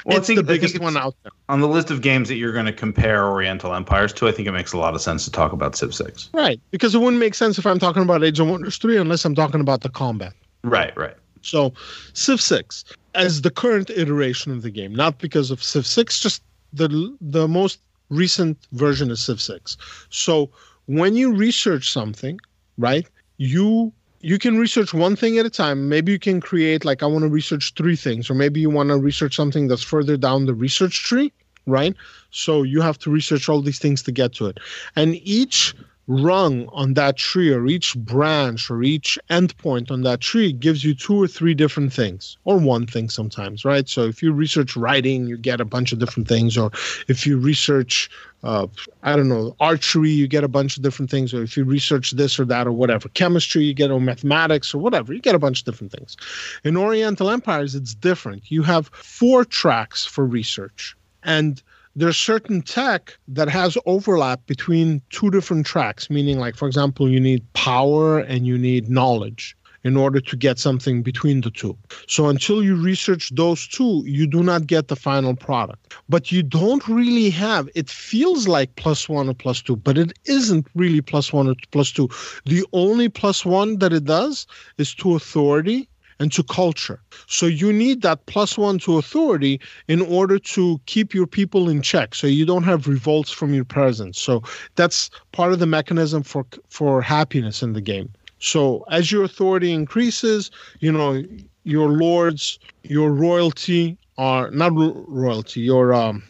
Well, 0.04 0.18
it's 0.18 0.26
think- 0.26 0.36
the 0.38 0.42
biggest 0.42 0.74
it's- 0.74 0.84
one 0.84 0.96
out 0.96 1.14
there. 1.22 1.32
On 1.48 1.60
the 1.60 1.68
list 1.68 1.90
of 1.90 2.00
games 2.00 2.28
that 2.28 2.36
you're 2.36 2.52
going 2.52 2.66
to 2.66 2.72
compare 2.72 3.26
Oriental 3.26 3.74
Empires 3.74 4.12
to, 4.14 4.28
I 4.28 4.32
think 4.32 4.48
it 4.48 4.52
makes 4.52 4.72
a 4.72 4.78
lot 4.78 4.94
of 4.94 5.00
sense 5.00 5.24
to 5.24 5.30
talk 5.30 5.52
about 5.52 5.76
Civ 5.76 5.94
6. 5.94 6.30
Right. 6.32 6.60
Because 6.70 6.94
it 6.94 6.98
wouldn't 6.98 7.20
make 7.20 7.34
sense 7.34 7.58
if 7.58 7.66
I'm 7.66 7.78
talking 7.78 8.02
about 8.02 8.22
Age 8.24 8.40
of 8.40 8.48
Wonders 8.48 8.76
3 8.78 8.96
unless 8.98 9.24
I'm 9.24 9.34
talking 9.34 9.60
about 9.60 9.80
the 9.82 9.88
combat. 9.88 10.32
Right, 10.62 10.96
right. 10.96 11.16
So, 11.42 11.74
Civ 12.14 12.40
6 12.40 12.84
as 13.14 13.42
the 13.42 13.50
current 13.50 13.90
iteration 13.90 14.50
of 14.52 14.62
the 14.62 14.70
game, 14.70 14.94
not 14.94 15.18
because 15.18 15.50
of 15.50 15.62
Civ 15.62 15.86
6, 15.86 16.18
just 16.20 16.42
the 16.72 17.14
the 17.20 17.46
most 17.46 17.78
recent 18.08 18.56
version 18.72 19.10
of 19.10 19.18
Civ 19.18 19.40
6. 19.40 19.76
So, 20.10 20.50
when 20.86 21.16
you 21.16 21.32
research 21.34 21.90
something, 21.92 22.38
right? 22.78 23.06
You 23.36 23.92
you 24.24 24.38
can 24.38 24.56
research 24.56 24.94
one 24.94 25.16
thing 25.16 25.36
at 25.36 25.44
a 25.44 25.50
time. 25.50 25.90
Maybe 25.90 26.10
you 26.10 26.18
can 26.18 26.40
create 26.40 26.82
like 26.82 27.02
I 27.02 27.06
want 27.06 27.24
to 27.24 27.28
research 27.28 27.74
three 27.76 27.94
things 27.94 28.30
or 28.30 28.34
maybe 28.34 28.58
you 28.58 28.70
want 28.70 28.88
to 28.88 28.96
research 28.96 29.36
something 29.36 29.68
that's 29.68 29.82
further 29.82 30.16
down 30.16 30.46
the 30.46 30.54
research 30.54 31.04
tree, 31.04 31.30
right? 31.66 31.94
So, 32.30 32.62
you 32.62 32.80
have 32.80 32.98
to 33.00 33.10
research 33.10 33.50
all 33.50 33.60
these 33.60 33.78
things 33.78 34.02
to 34.04 34.12
get 34.12 34.32
to 34.34 34.46
it. 34.46 34.58
And 34.96 35.16
each 35.16 35.74
rung 36.06 36.68
on 36.68 36.94
that 36.94 37.16
tree 37.16 37.50
or 37.52 37.66
each 37.66 37.96
branch 37.96 38.70
or 38.70 38.82
each 38.82 39.18
endpoint 39.30 39.90
on 39.90 40.02
that 40.02 40.20
tree 40.20 40.52
gives 40.52 40.84
you 40.84 40.94
two 40.94 41.20
or 41.20 41.26
three 41.26 41.54
different 41.54 41.92
things 41.92 42.36
or 42.44 42.58
one 42.58 42.86
thing 42.86 43.08
sometimes 43.08 43.64
right? 43.64 43.88
So 43.88 44.02
if 44.04 44.22
you 44.22 44.32
research 44.32 44.76
writing 44.76 45.26
you 45.26 45.38
get 45.38 45.60
a 45.60 45.64
bunch 45.64 45.92
of 45.92 45.98
different 45.98 46.28
things 46.28 46.58
or 46.58 46.70
if 47.08 47.26
you 47.26 47.38
research 47.38 48.10
uh, 48.42 48.66
i 49.02 49.16
don't 49.16 49.28
know 49.30 49.56
archery 49.58 50.10
you 50.10 50.28
get 50.28 50.44
a 50.44 50.48
bunch 50.48 50.76
of 50.76 50.82
different 50.82 51.10
things 51.10 51.32
or 51.32 51.42
if 51.42 51.56
you 51.56 51.64
research 51.64 52.10
this 52.10 52.38
or 52.38 52.44
that 52.44 52.66
or 52.66 52.72
whatever. 52.72 53.08
Chemistry 53.10 53.64
you 53.64 53.72
get 53.72 53.90
or 53.90 54.00
mathematics 54.00 54.74
or 54.74 54.78
whatever 54.78 55.14
you 55.14 55.20
get 55.20 55.34
a 55.34 55.38
bunch 55.38 55.60
of 55.60 55.64
different 55.64 55.92
things. 55.92 56.16
In 56.64 56.76
oriental 56.76 57.30
empires 57.30 57.74
it's 57.74 57.94
different. 57.94 58.50
You 58.50 58.62
have 58.62 58.88
four 58.88 59.44
tracks 59.44 60.04
for 60.04 60.26
research 60.26 60.94
and 61.22 61.62
there's 61.96 62.16
certain 62.16 62.60
tech 62.62 63.16
that 63.28 63.48
has 63.48 63.78
overlap 63.86 64.44
between 64.46 65.00
two 65.10 65.30
different 65.30 65.66
tracks 65.66 66.10
meaning 66.10 66.38
like 66.38 66.56
for 66.56 66.66
example 66.66 67.08
you 67.08 67.20
need 67.20 67.40
power 67.52 68.18
and 68.18 68.46
you 68.46 68.58
need 68.58 68.88
knowledge 68.88 69.56
in 69.84 69.96
order 69.98 70.18
to 70.18 70.36
get 70.36 70.58
something 70.58 71.02
between 71.02 71.42
the 71.42 71.50
two. 71.50 71.76
So 72.08 72.28
until 72.28 72.64
you 72.64 72.74
research 72.74 73.30
those 73.34 73.68
two, 73.68 74.02
you 74.06 74.26
do 74.26 74.42
not 74.42 74.66
get 74.66 74.88
the 74.88 74.96
final 74.96 75.36
product. 75.36 75.94
But 76.08 76.32
you 76.32 76.42
don't 76.42 76.86
really 76.88 77.30
have, 77.30 77.68
it 77.74 77.90
feels 77.90 78.48
like 78.48 78.74
plus 78.76 79.08
one 79.08 79.28
or 79.28 79.34
plus 79.34 79.60
two, 79.60 79.76
but 79.76 79.98
it 79.98 80.18
isn't 80.24 80.66
really 80.74 81.02
plus 81.02 81.32
one 81.32 81.48
or 81.48 81.54
plus 81.70 81.92
two. 81.92 82.08
The 82.46 82.64
only 82.72 83.10
plus 83.10 83.44
one 83.44 83.78
that 83.78 83.92
it 83.92 84.04
does 84.04 84.46
is 84.78 84.94
to 84.96 85.14
authority 85.14 85.88
and 86.18 86.32
to 86.32 86.42
culture. 86.42 87.00
So 87.26 87.46
you 87.46 87.72
need 87.72 88.02
that 88.02 88.26
plus 88.26 88.56
one 88.56 88.78
to 88.80 88.98
authority 88.98 89.60
in 89.88 90.00
order 90.00 90.38
to 90.38 90.80
keep 90.86 91.14
your 91.14 91.26
people 91.26 91.68
in 91.68 91.82
check. 91.82 92.14
So 92.14 92.26
you 92.26 92.44
don't 92.46 92.64
have 92.64 92.86
revolts 92.86 93.30
from 93.30 93.54
your 93.54 93.64
presence. 93.64 94.20
So 94.20 94.42
that's 94.76 95.10
part 95.32 95.52
of 95.52 95.58
the 95.58 95.66
mechanism 95.66 96.22
for 96.22 96.46
for 96.68 97.02
happiness 97.02 97.62
in 97.62 97.72
the 97.72 97.80
game. 97.80 98.10
So 98.38 98.84
as 98.90 99.10
your 99.10 99.24
authority 99.24 99.72
increases, 99.72 100.50
you 100.80 100.92
know 100.92 101.22
your 101.64 101.88
lords, 101.88 102.58
your 102.82 103.10
royalty 103.12 103.96
are 104.18 104.50
not 104.50 104.72
royalty, 104.74 105.60
your 105.60 105.94
um. 105.94 106.22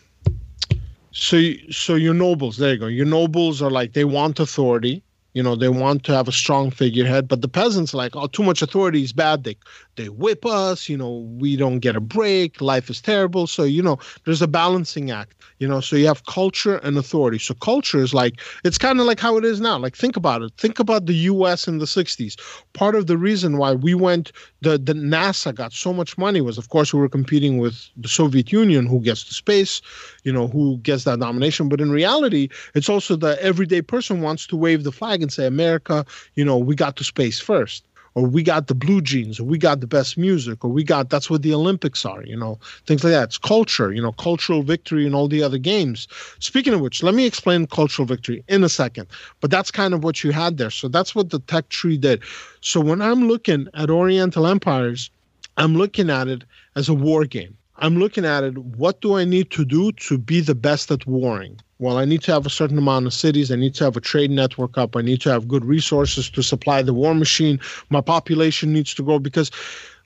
So 1.13 1.53
so 1.71 1.95
your 1.95 2.15
nobles, 2.15 2.57
there 2.57 2.73
you 2.73 2.79
go. 2.79 2.87
Your 2.87 3.07
nobles 3.07 3.63
are 3.63 3.71
like 3.71 3.93
they 3.93 4.05
want 4.05 4.41
authority 4.41 5.03
you 5.35 5.43
know, 5.43 5.57
they 5.57 5.69
want 5.69 6.05
to 6.05 6.13
have 6.13 6.29
a 6.29 6.33
strong 6.33 6.71
figurehead, 6.71 7.27
but 7.29 7.43
the 7.43 7.49
peasants 7.49 7.93
like, 7.93 8.15
oh, 8.15 8.29
too 8.29 8.45
much 8.45 8.63
authority 8.63 9.03
is 9.03 9.13
bad. 9.13 9.45
They 9.45 9.57
they 9.97 10.09
whip 10.09 10.47
us. 10.47 10.89
You 10.89 10.97
know, 10.97 11.29
we 11.39 11.57
don't 11.57 11.81
get 11.81 11.97
a 11.97 12.01
break. 12.01 12.61
Life 12.61 12.89
is 12.89 13.01
terrible. 13.01 13.47
So 13.47 13.65
you 13.65 13.83
know, 13.83 13.99
there's 14.25 14.43
a 14.43 14.49
balancing 14.49 15.11
act. 15.11 15.35
You 15.59 15.69
know, 15.69 15.81
so 15.81 15.97
you 15.97 16.07
have 16.07 16.25
culture 16.27 16.77
and 16.79 16.97
authority. 16.97 17.39
So 17.39 17.55
culture 17.55 17.99
is 17.99 18.15
like 18.15 18.41
it's 18.65 18.79
kind 18.79 19.01
of 19.01 19.07
like 19.07 19.21
how 19.21 19.37
it 19.37 19.45
is 19.45 19.61
now. 19.61 19.77
Like 19.79 19.97
think 19.97 20.17
about 20.17 20.43
it. 20.43 20.53
Think 20.57 20.79
about 20.79 21.07
the 21.07 21.15
U.S. 21.33 21.67
in 21.69 21.79
the 21.79 21.87
'60s. 21.87 22.37
Part 22.73 22.95
of 22.95 23.07
the 23.09 23.19
reason 23.19 23.59
why 23.59 23.73
we 23.73 23.95
went, 23.95 24.33
the 24.61 24.79
the 24.79 24.95
NASA 24.95 25.55
got 25.55 25.73
so 25.73 25.93
much 25.93 26.17
money 26.17 26.41
was, 26.41 26.59
of 26.59 26.69
course, 26.69 26.95
we 26.95 27.01
were 27.01 27.09
competing 27.09 27.59
with 27.59 27.89
the 27.97 28.09
Soviet 28.09 28.53
Union, 28.53 28.87
who 28.87 29.01
gets 29.01 29.25
to 29.25 29.35
space. 29.35 29.83
You 30.25 30.33
know, 30.33 30.49
who 30.49 30.79
gets 30.79 31.05
that 31.05 31.19
nomination. 31.19 31.69
But 31.69 31.81
in 31.81 31.91
reality, 31.91 32.49
it's 32.75 32.89
also 32.89 33.17
the 33.17 33.41
everyday 33.43 33.83
person 33.83 34.21
wants 34.21 34.47
to 34.49 34.57
wave 34.57 34.85
the 34.85 34.93
flag 34.93 35.23
and 35.23 35.33
say, 35.33 35.47
America, 35.47 36.05
you 36.35 36.45
know, 36.45 36.59
we 36.59 36.75
got 36.75 36.97
to 36.97 37.05
space 37.05 37.39
first 37.39 37.85
or 38.15 38.27
we 38.27 38.43
got 38.43 38.69
the 38.69 38.75
blue 38.75 39.01
jeans 39.01 39.39
or 39.41 39.45
we 39.45 39.59
got 39.59 39.81
the 39.81 39.87
best 39.87 40.17
music 40.17 40.65
or 40.65 40.71
we 40.71 40.85
got 40.85 41.11
that's 41.11 41.29
what 41.29 41.43
the 41.43 41.53
olympics 41.53 42.05
are 42.05 42.23
you 42.25 42.37
know 42.37 42.59
things 42.87 43.05
like 43.05 43.13
that. 43.13 43.25
It's 43.25 43.39
culture 43.39 43.93
you 43.93 44.01
know 44.01 44.13
cultural 44.13 44.63
victory 44.63 45.07
and 45.07 45.15
all 45.15 45.29
the 45.29 45.43
other 45.43 45.59
games. 45.59 46.09
Speaking 46.39 46.75
of 46.75 46.81
which 46.81 47.03
let 47.03 47.15
me 47.15 47.27
explain 47.27 47.67
cultural 47.67 48.07
victory 48.07 48.45
in 48.49 48.65
a 48.65 48.69
second 48.69 49.07
but 49.41 49.51
that's 49.51 49.71
kind 49.71 49.95
of 49.95 50.05
what 50.05 50.25
you 50.25 50.33
had 50.33 50.59
there. 50.59 50.71
So 50.71 50.89
that's 50.89 51.15
what 51.15 51.31
the 51.31 51.41
tech 51.41 51.69
tree 51.69 51.99
did. 51.99 52.23
So 52.61 52.81
when 52.81 53.03
i'm 53.03 53.29
looking 53.29 53.69
at 53.75 53.91
oriental 53.91 54.47
empires 54.47 55.11
i'm 55.57 55.75
looking 55.75 56.11
at 56.11 56.29
it 56.29 56.45
as 56.77 56.89
a 56.89 56.95
war 56.95 57.25
game 57.25 57.57
i'm 57.79 57.97
looking 57.97 58.25
at 58.25 58.45
it 58.45 58.57
what 58.59 59.01
do 59.01 59.15
i 59.17 59.25
need 59.25 59.51
to 59.51 59.65
do 59.65 59.93
to 59.93 60.19
be 60.19 60.41
the 60.41 60.55
best 60.55 60.91
at 60.91 61.07
warring 61.07 61.59
well, 61.81 61.99
I 61.99 62.07
need 62.07 62.23
to 62.23 62.33
have 62.33 62.47
a 62.47 62.51
certain 62.51 62.79
amount 62.79 63.07
of 63.07 63.13
cities. 63.13 63.51
I 63.51 63.57
need 63.57 63.75
to 63.75 63.85
have 63.85 63.97
a 63.97 64.01
trade 64.01 64.31
network 64.31 64.79
up. 64.79 64.97
I 64.97 65.03
need 65.03 65.21
to 65.23 65.31
have 65.31 65.49
good 65.49 65.65
resources 65.65 66.31
to 66.31 66.43
supply 66.43 66.83
the 66.83 66.95
war 66.95 67.15
machine. 67.15 67.61
My 67.91 68.01
population 68.01 68.73
needs 68.73 68.95
to 68.95 69.03
grow 69.03 69.19
because, 69.19 69.51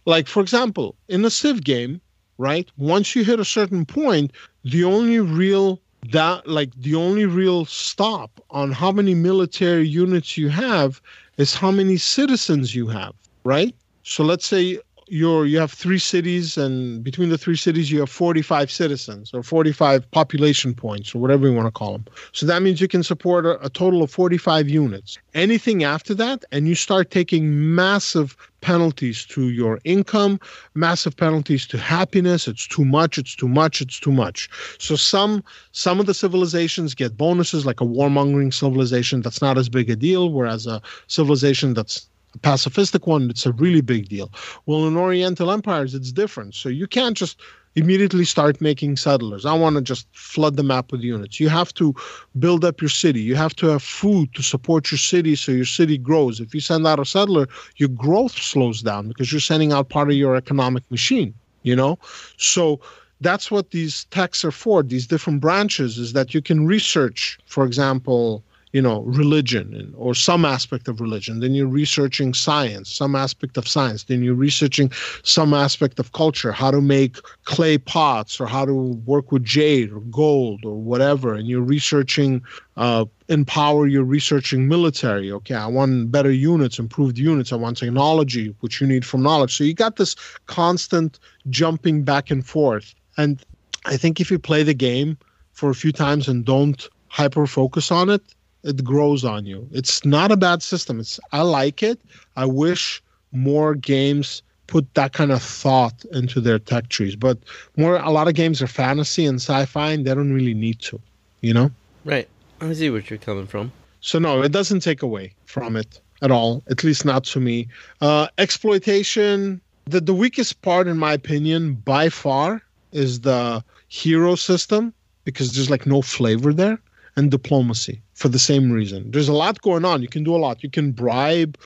like, 0.07 0.27
for 0.27 0.41
example, 0.41 0.97
in 1.09 1.25
a 1.25 1.31
Civ 1.31 1.63
game, 1.63 2.01
right, 2.39 2.69
once 2.79 3.15
you 3.15 3.23
hit 3.23 3.39
a 3.39 3.45
certain 3.45 3.85
point, 3.85 4.33
the 4.65 4.83
only 4.83 5.21
real 5.21 5.81
that 6.11 6.47
like 6.47 6.71
the 6.77 6.95
only 6.95 7.27
real 7.27 7.65
stop 7.65 8.41
on 8.51 8.71
how 8.71 8.91
many 8.91 9.15
military 9.15 9.87
units 9.87 10.39
you 10.39 10.49
have 10.49 11.01
is 11.37 11.55
how 11.55 11.73
many 11.73 11.97
citizens 11.97 12.73
you 12.73 12.87
have 12.87 13.13
right 13.43 13.75
so 14.05 14.23
let's 14.23 14.47
say 14.47 14.79
you're 15.11 15.47
you 15.47 15.59
have 15.59 15.73
three 15.73 15.99
cities 15.99 16.57
and 16.57 17.03
between 17.03 17.29
the 17.29 17.39
three 17.39 17.57
cities 17.57 17.91
you 17.91 18.01
have 18.01 18.11
45 18.11 18.71
citizens 18.71 19.33
or 19.33 19.43
45 19.43 20.11
population 20.11 20.75
points 20.75 21.15
or 21.15 21.19
whatever 21.19 21.49
you 21.49 21.55
want 21.55 21.67
to 21.67 21.73
call 21.73 21.93
them 21.93 22.05
so 22.33 22.47
that 22.47 22.63
means 22.63 22.81
you 22.81 22.89
can 22.89 23.03
support 23.03 23.47
a, 23.47 23.65
a, 23.65 23.71
total 23.71 24.03
of 24.03 24.11
45 24.11 24.69
units. 24.69 25.19
Anything 25.35 25.85
after 25.85 26.15
that 26.15 26.45
and 26.53 26.69
you 26.69 26.75
start 26.75 27.11
taking 27.11 27.75
massive 27.75 28.37
penalties 28.61 29.25
to 29.27 29.51
your 29.51 29.79
income 29.85 30.41
massive 30.75 31.17
penalties 31.17 31.67
to 31.69 31.79
happiness 31.79 32.49
it's 32.49 32.67
too 32.67 32.85
much 32.85 33.19
it's 33.19 33.37
too 33.37 33.49
much 33.49 33.81
it's 33.81 34.01
too 34.01 34.13
much. 34.13 34.49
So 34.79 34.97
some 34.97 35.45
some 35.73 36.01
of 36.01 36.07
the 36.07 36.15
civilizations 36.15 36.95
get 36.95 37.17
bonuses 37.17 37.65
like 37.65 37.81
a 37.81 37.85
warmongering 37.85 38.53
civilization 38.53 39.23
that's 39.23 39.41
not 39.41 39.59
as 39.59 39.69
big 39.69 39.91
a 39.91 39.97
deal 39.97 40.33
whereas 40.33 40.67
a 40.67 40.83
civilization 41.07 41.75
that's 41.75 42.09
a 42.35 42.39
pacifistic 42.39 43.07
one, 43.07 43.31
it's 43.31 43.47
a 43.47 43.53
really 43.53 43.81
big 43.81 44.09
deal. 44.09 44.31
Well, 44.67 44.87
in 44.87 44.97
Oriental 44.97 45.51
empires, 45.51 45.95
it's 45.95 46.13
different. 46.13 46.55
So 46.55 46.69
you 46.69 46.87
can't 46.87 47.17
just 47.17 47.41
immediately 47.75 48.25
start 48.25 48.61
making 48.61 48.97
settlers. 48.97 49.47
I 49.47 49.55
want 49.55 49.77
to 49.77 49.83
just 49.83 50.07
flood 50.13 50.57
the 50.57 50.63
map 50.63 50.91
with 50.91 51.01
units. 51.01 51.39
You 51.39 51.49
have 51.49 51.73
to 51.75 51.95
build 52.39 52.65
up 52.65 52.81
your 52.81 52.89
city. 52.89 53.21
You 53.21 53.37
have 53.37 53.55
to 53.57 53.67
have 53.69 53.83
food 53.83 54.35
to 54.35 54.43
support 54.43 54.91
your 54.91 54.99
city 54.99 55.37
so 55.37 55.53
your 55.53 55.65
city 55.65 55.97
grows. 55.97 56.41
If 56.41 56.55
you 56.55 56.61
send 56.61 56.87
out 56.87 56.99
a 56.99 57.05
settler, 57.05 57.47
your 57.77 57.91
growth 57.91 58.33
slows 58.33 58.83
down 58.83 59.09
because 59.09 59.33
you're 59.33 59.41
sending 59.41 59.73
out 59.73 59.91
part 59.91 60.11
of 60.11 60.17
your 60.17 60.35
economic 60.35 60.83
machine, 60.91 61.35
you 61.63 61.77
know? 61.77 61.99
So 62.37 62.81
that's 63.21 63.51
what 63.51 63.71
these 63.71 64.05
techs 64.07 64.45
are 64.45 64.51
for, 64.51 64.83
these 64.83 65.07
different 65.07 65.41
branches, 65.41 65.99
is 65.99 66.13
that 66.15 66.35
you 66.35 66.43
can 66.43 66.67
research, 66.67 67.39
for 67.47 67.65
example, 67.65 68.43
you 68.73 68.83
know 68.83 69.01
religion 69.03 69.95
or 69.97 70.15
some 70.15 70.45
aspect 70.45 70.89
of 70.89 71.01
religion. 71.01 71.41
Then 71.41 71.55
you're 71.55 71.67
researching 71.67 72.35
science 72.35 72.91
some 72.91 73.15
aspect 73.15 73.57
of 73.57 73.67
science. 73.67 74.05
Then 74.05 74.23
you're 74.23 74.35
researching 74.35 74.91
some 75.23 75.55
aspect 75.55 75.99
of 75.99 76.13
culture 76.13 76.53
how 76.53 76.71
to 76.71 76.81
make 76.81 77.17
clay 77.45 77.79
pots 77.79 78.41
or 78.41 78.47
how 78.47 78.65
to 78.65 78.75
work 79.07 79.33
with 79.33 79.45
jade 79.45 79.93
or 79.93 80.01
gold 80.01 80.65
or 80.65 80.77
whatever. 80.77 81.35
And 81.35 81.49
you're 81.49 81.63
researching 81.63 82.43
uh, 82.77 83.05
in 83.29 83.45
power 83.45 83.87
you're 83.87 84.05
researching 84.05 84.69
military. 84.69 85.31
Okay 85.33 85.55
i 85.55 85.67
want 85.67 86.11
better 86.11 86.31
units 86.31 86.79
improved 86.79 87.19
units. 87.19 87.53
I 87.53 87.57
want 87.57 87.77
technology 87.77 88.55
which 88.61 88.81
you 88.81 88.87
need 88.87 89.05
from 89.05 89.23
knowledge. 89.23 89.57
So 89.57 89.65
you 89.65 89.75
got 89.75 89.97
this 89.97 90.15
constant 90.47 91.19
jumping 91.49 92.05
back 92.05 92.31
and 92.31 92.47
forth. 92.47 92.95
And 93.17 93.43
i 93.85 93.97
think 93.97 94.21
if 94.21 94.31
you 94.31 94.39
play 94.39 94.63
the 94.63 94.75
game 94.75 95.17
for 95.53 95.71
a 95.71 95.75
few 95.75 95.93
times 95.93 96.29
and 96.29 96.45
don't 96.45 96.89
hyper 97.09 97.47
focus 97.47 97.91
on 97.91 98.11
it 98.11 98.23
it 98.69 98.85
grows 98.85 99.25
on 99.25 99.47
you. 99.47 99.67
It's 99.73 100.05
not 100.05 100.31
a 100.31 100.37
bad 100.37 100.63
system. 100.63 101.01
It's 101.01 101.19
I 101.33 101.43
like 101.43 101.83
it. 101.83 101.99
I 102.37 102.45
wish 102.45 103.03
more 103.33 103.75
games 103.75 104.43
put 104.67 104.93
that 104.95 105.15
kind 105.15 105.33
of 105.33 105.43
thought 105.43 106.05
into 106.13 106.41
their 106.41 106.59
tech 106.59 106.89
trees. 106.91 107.17
But 107.17 107.39
more 107.77 107.97
a 107.97 108.11
lot 108.11 108.29
of 108.29 108.35
games 108.35 108.61
are 108.61 108.67
fantasy 108.67 109.25
and 109.25 109.37
sci-fi 109.37 109.93
and 109.93 110.07
they 110.07 110.15
don't 110.15 110.33
really 110.33 110.55
need 110.55 110.79
to, 110.81 111.01
you 111.41 111.55
know? 111.55 111.71
Right. 112.05 112.29
I 112.61 112.73
see 112.75 112.91
what 112.91 113.09
you're 113.09 113.19
coming 113.19 113.47
from. 113.47 113.73
So 114.01 114.19
no, 114.19 114.43
it 114.43 114.53
doesn't 114.53 114.81
take 114.81 115.03
away 115.03 115.35
from 115.47 115.75
it 115.75 116.01
at 116.21 116.31
all, 116.31 116.63
at 116.71 116.85
least 116.85 117.05
not 117.05 117.25
to 117.25 117.41
me. 117.41 117.69
Uh, 118.01 118.29
exploitation, 118.37 119.61
the, 119.87 120.01
the 120.01 120.15
weakest 120.15 120.61
part 120.63 120.87
in 120.87 120.99
my 120.99 121.13
opinion 121.15 121.75
by 121.75 122.11
far 122.11 122.63
is 122.93 123.21
the 123.21 123.65
hero 123.89 124.35
system 124.35 124.93
because 125.25 125.55
there's 125.55 125.71
like 125.71 125.87
no 125.87 126.03
flavor 126.03 126.53
there 126.53 126.79
and 127.17 127.31
diplomacy 127.31 128.03
for 128.19 128.29
the 128.29 128.39
same 128.39 128.73
reason. 128.73 129.13
There's 129.13 129.29
a 129.29 129.33
lot 129.33 129.63
going 129.63 129.85
on. 129.85 130.03
You 130.03 130.09
can 130.09 130.25
do 130.25 130.35
a 130.35 130.43
lot. 130.47 130.61
You 130.65 130.69
can 130.69 130.91
bribe. 130.91 131.57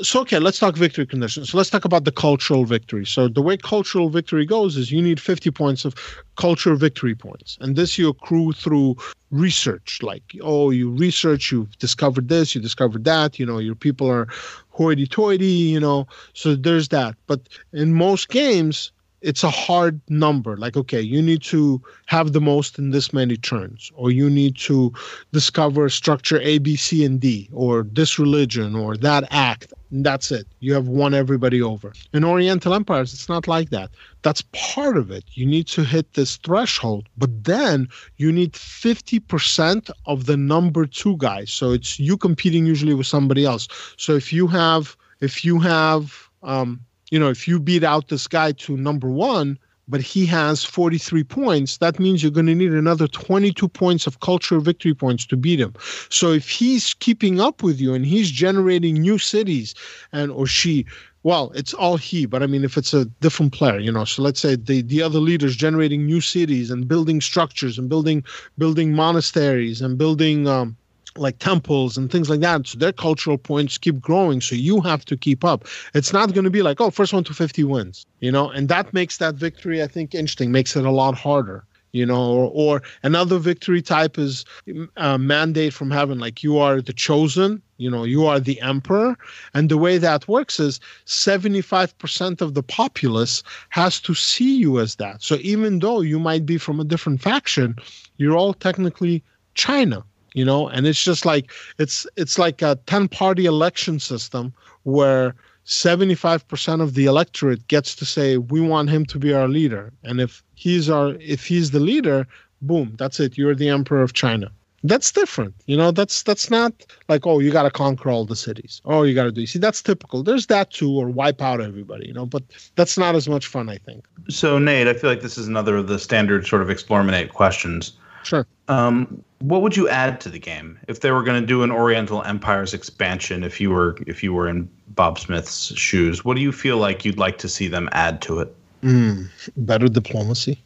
So, 0.00 0.22
okay, 0.22 0.38
let's 0.38 0.58
talk 0.58 0.76
victory 0.76 1.06
conditions. 1.06 1.50
So, 1.50 1.58
let's 1.58 1.68
talk 1.68 1.84
about 1.84 2.06
the 2.06 2.10
cultural 2.10 2.64
victory. 2.64 3.04
So, 3.04 3.28
the 3.28 3.42
way 3.42 3.58
cultural 3.58 4.08
victory 4.08 4.46
goes 4.46 4.78
is 4.78 4.90
you 4.90 5.02
need 5.02 5.20
50 5.20 5.50
points 5.50 5.84
of 5.84 5.94
cultural 6.36 6.78
victory 6.78 7.14
points. 7.14 7.58
And 7.60 7.76
this 7.76 7.98
you 7.98 8.08
accrue 8.08 8.52
through 8.52 8.96
research. 9.30 9.98
Like, 10.02 10.22
oh, 10.40 10.70
you 10.70 10.88
research, 10.88 11.52
you've 11.52 11.76
discovered 11.76 12.30
this, 12.30 12.54
you 12.54 12.62
discovered 12.62 13.04
that, 13.04 13.38
you 13.38 13.44
know, 13.44 13.58
your 13.58 13.74
people 13.74 14.10
are 14.10 14.26
hoity 14.70 15.06
toity, 15.06 15.44
you 15.74 15.80
know. 15.80 16.06
So, 16.32 16.54
there's 16.54 16.88
that. 16.88 17.14
But 17.26 17.40
in 17.74 17.92
most 17.92 18.30
games, 18.30 18.90
it's 19.24 19.42
a 19.42 19.50
hard 19.50 20.00
number. 20.08 20.56
Like 20.56 20.76
okay 20.76 21.00
you 21.00 21.20
need 21.22 21.42
to 21.54 21.82
have 22.06 22.32
the 22.32 22.40
most 22.40 22.78
in 22.78 22.90
this 22.90 23.12
many 23.12 23.36
turns 23.36 23.90
or 23.94 24.10
you 24.10 24.28
need 24.28 24.56
to 24.58 24.92
discover 25.32 25.88
structure 25.88 26.40
a 26.40 26.58
b 26.58 26.76
c 26.76 27.04
and 27.04 27.20
d 27.20 27.48
or 27.52 27.86
this 27.92 28.18
religion 28.18 28.76
or 28.76 28.96
that 28.98 29.24
act 29.30 29.72
and 29.90 30.04
that's 30.04 30.30
it. 30.30 30.46
You 30.60 30.74
have 30.74 30.88
won 30.88 31.14
everybody 31.14 31.62
over. 31.62 31.92
In 32.12 32.24
oriental 32.24 32.74
empires 32.74 33.12
it's 33.14 33.28
not 33.28 33.48
like 33.48 33.70
that. 33.70 33.90
That's 34.22 34.42
part 34.52 34.96
of 34.96 35.10
it. 35.10 35.24
You 35.32 35.46
need 35.46 35.66
to 35.68 35.82
hit 35.82 36.12
this 36.14 36.36
threshold 36.36 37.08
but 37.16 37.44
then 37.44 37.88
you 38.18 38.30
need 38.30 38.52
50% 38.52 39.90
of 40.06 40.26
the 40.26 40.36
number 40.36 40.86
two 40.86 41.16
guys. 41.16 41.50
So 41.50 41.72
it's 41.72 41.98
you 41.98 42.16
competing 42.16 42.66
usually 42.66 42.94
with 42.94 43.06
somebody 43.06 43.44
else. 43.44 43.68
So 43.96 44.14
if 44.14 44.32
you 44.32 44.46
have 44.48 44.96
if 45.20 45.44
you 45.44 45.58
have 45.60 46.28
um, 46.42 46.80
you 47.14 47.20
know, 47.20 47.30
if 47.30 47.46
you 47.46 47.60
beat 47.60 47.84
out 47.84 48.08
this 48.08 48.26
guy 48.26 48.50
to 48.50 48.76
number 48.76 49.08
one, 49.08 49.56
but 49.86 50.00
he 50.00 50.26
has 50.26 50.64
43 50.64 51.22
points, 51.22 51.76
that 51.76 52.00
means 52.00 52.24
you're 52.24 52.32
going 52.32 52.46
to 52.46 52.56
need 52.56 52.72
another 52.72 53.06
22 53.06 53.68
points 53.68 54.08
of 54.08 54.18
cultural 54.18 54.60
victory 54.60 54.94
points 54.94 55.24
to 55.26 55.36
beat 55.36 55.60
him. 55.60 55.74
So 56.08 56.32
if 56.32 56.48
he's 56.48 56.92
keeping 56.94 57.40
up 57.40 57.62
with 57.62 57.80
you 57.80 57.94
and 57.94 58.04
he's 58.04 58.32
generating 58.32 58.94
new 58.94 59.18
cities 59.18 59.76
and 60.12 60.32
or 60.32 60.48
she 60.48 60.86
well, 61.22 61.52
it's 61.54 61.72
all 61.72 61.96
he, 61.96 62.26
but 62.26 62.42
I 62.42 62.46
mean, 62.46 62.64
if 62.64 62.76
it's 62.76 62.92
a 62.92 63.04
different 63.22 63.52
player, 63.52 63.78
you 63.78 63.92
know, 63.92 64.04
so 64.04 64.20
let's 64.20 64.40
say 64.40 64.56
the, 64.56 64.82
the 64.82 65.00
other 65.00 65.20
leaders 65.20 65.56
generating 65.56 66.04
new 66.04 66.20
cities 66.20 66.70
and 66.70 66.86
building 66.86 67.20
structures 67.20 67.78
and 67.78 67.88
building 67.88 68.24
building 68.58 68.92
monasteries 68.92 69.80
and 69.80 69.96
building 69.96 70.48
um, 70.48 70.76
like 71.16 71.38
temples 71.38 71.96
and 71.96 72.10
things 72.10 72.28
like 72.28 72.40
that. 72.40 72.66
So 72.66 72.78
their 72.78 72.92
cultural 72.92 73.38
points 73.38 73.78
keep 73.78 74.00
growing. 74.00 74.40
So 74.40 74.54
you 74.54 74.80
have 74.80 75.04
to 75.06 75.16
keep 75.16 75.44
up. 75.44 75.66
It's 75.94 76.12
not 76.12 76.34
going 76.34 76.44
to 76.44 76.50
be 76.50 76.62
like, 76.62 76.80
oh, 76.80 76.90
first 76.90 77.12
one 77.12 77.24
to 77.24 77.34
50 77.34 77.64
wins, 77.64 78.06
you 78.20 78.32
know, 78.32 78.50
and 78.50 78.68
that 78.68 78.92
makes 78.92 79.18
that 79.18 79.34
victory, 79.34 79.82
I 79.82 79.86
think, 79.86 80.14
interesting, 80.14 80.52
makes 80.52 80.76
it 80.76 80.84
a 80.84 80.90
lot 80.90 81.14
harder. 81.14 81.64
You 81.92 82.04
know, 82.04 82.32
or, 82.32 82.50
or 82.52 82.82
another 83.04 83.38
victory 83.38 83.80
type 83.80 84.18
is 84.18 84.44
a 84.66 84.88
uh, 84.96 85.16
mandate 85.16 85.72
from 85.72 85.92
heaven, 85.92 86.18
like 86.18 86.42
you 86.42 86.58
are 86.58 86.80
the 86.80 86.92
chosen, 86.92 87.62
you 87.76 87.88
know, 87.88 88.02
you 88.02 88.26
are 88.26 88.40
the 88.40 88.60
emperor. 88.62 89.16
And 89.54 89.68
the 89.68 89.78
way 89.78 89.98
that 89.98 90.26
works 90.26 90.58
is 90.58 90.80
75% 91.06 92.40
of 92.40 92.54
the 92.54 92.64
populace 92.64 93.44
has 93.68 94.00
to 94.00 94.12
see 94.12 94.56
you 94.56 94.80
as 94.80 94.96
that. 94.96 95.22
So 95.22 95.36
even 95.42 95.78
though 95.78 96.00
you 96.00 96.18
might 96.18 96.44
be 96.44 96.58
from 96.58 96.80
a 96.80 96.84
different 96.84 97.22
faction, 97.22 97.76
you're 98.16 98.36
all 98.36 98.54
technically 98.54 99.22
China 99.54 100.04
you 100.34 100.44
know? 100.44 100.68
And 100.68 100.86
it's 100.86 101.02
just 101.02 101.24
like 101.24 101.50
it's 101.78 102.06
it's 102.16 102.38
like 102.38 102.60
a 102.60 102.78
10 102.86 103.08
party 103.08 103.46
election 103.46 103.98
system 103.98 104.52
where 104.82 105.34
75% 105.64 106.82
of 106.82 106.92
the 106.92 107.06
electorate 107.06 107.66
gets 107.68 107.94
to 107.96 108.04
say 108.04 108.36
we 108.36 108.60
want 108.60 108.90
him 108.90 109.06
to 109.06 109.18
be 109.18 109.32
our 109.32 109.48
leader. 109.48 109.92
And 110.02 110.20
if 110.20 110.42
he's 110.54 110.90
our 110.90 111.14
if 111.20 111.46
he's 111.46 111.70
the 111.70 111.80
leader 111.80 112.26
boom 112.60 112.94
that's 112.96 113.20
it. 113.20 113.38
You're 113.38 113.54
the 113.54 113.68
emperor 113.68 114.02
of 114.02 114.12
china. 114.12 114.50
That's 114.82 115.12
different 115.12 115.54
you 115.64 115.76
know? 115.76 115.90
That's 115.90 116.22
that's 116.22 116.50
not 116.50 116.72
like 117.08 117.26
oh 117.26 117.38
you 117.38 117.50
got 117.50 117.62
to 117.62 117.70
conquer 117.70 118.10
all 118.10 118.26
the 118.26 118.36
cities. 118.36 118.82
Oh 118.84 119.04
you 119.04 119.14
got 119.14 119.24
to 119.24 119.32
do 119.32 119.40
you 119.40 119.46
see 119.46 119.58
that's 119.58 119.82
typical. 119.82 120.22
There's 120.22 120.48
that 120.48 120.70
too 120.70 120.92
or 120.92 121.08
wipe 121.08 121.40
out 121.40 121.60
everybody 121.60 122.06
you 122.08 122.12
know? 122.12 122.26
But 122.26 122.42
that's 122.74 122.98
not 122.98 123.14
as 123.14 123.28
much 123.28 123.46
fun 123.46 123.68
i 123.70 123.78
think. 123.78 124.04
So 124.28 124.58
nate 124.58 124.88
i 124.88 124.92
feel 124.92 125.08
like 125.08 125.22
this 125.22 125.38
is 125.38 125.48
another 125.48 125.76
of 125.76 125.86
the 125.86 125.98
standard 125.98 126.46
sort 126.46 126.60
of 126.60 126.68
explorminate 126.68 127.30
questions. 127.30 127.92
Sure. 128.24 128.46
Um, 128.68 129.22
what 129.44 129.60
would 129.60 129.76
you 129.76 129.86
add 129.90 130.22
to 130.22 130.30
the 130.30 130.38
game 130.38 130.78
if 130.88 131.00
they 131.00 131.10
were 131.10 131.22
going 131.22 131.38
to 131.38 131.46
do 131.46 131.62
an 131.62 131.70
Oriental 131.70 132.22
Empires 132.22 132.72
expansion? 132.72 133.44
If 133.44 133.60
you 133.60 133.70
were 133.70 133.96
if 134.06 134.22
you 134.22 134.32
were 134.32 134.48
in 134.48 134.70
Bob 134.88 135.18
Smith's 135.18 135.76
shoes, 135.76 136.24
what 136.24 136.34
do 136.36 136.40
you 136.40 136.50
feel 136.50 136.78
like 136.78 137.04
you'd 137.04 137.18
like 137.18 137.36
to 137.38 137.48
see 137.48 137.68
them 137.68 137.90
add 137.92 138.22
to 138.22 138.40
it? 138.40 138.54
Mm, 138.82 139.28
better 139.58 139.88
diplomacy. 139.88 140.62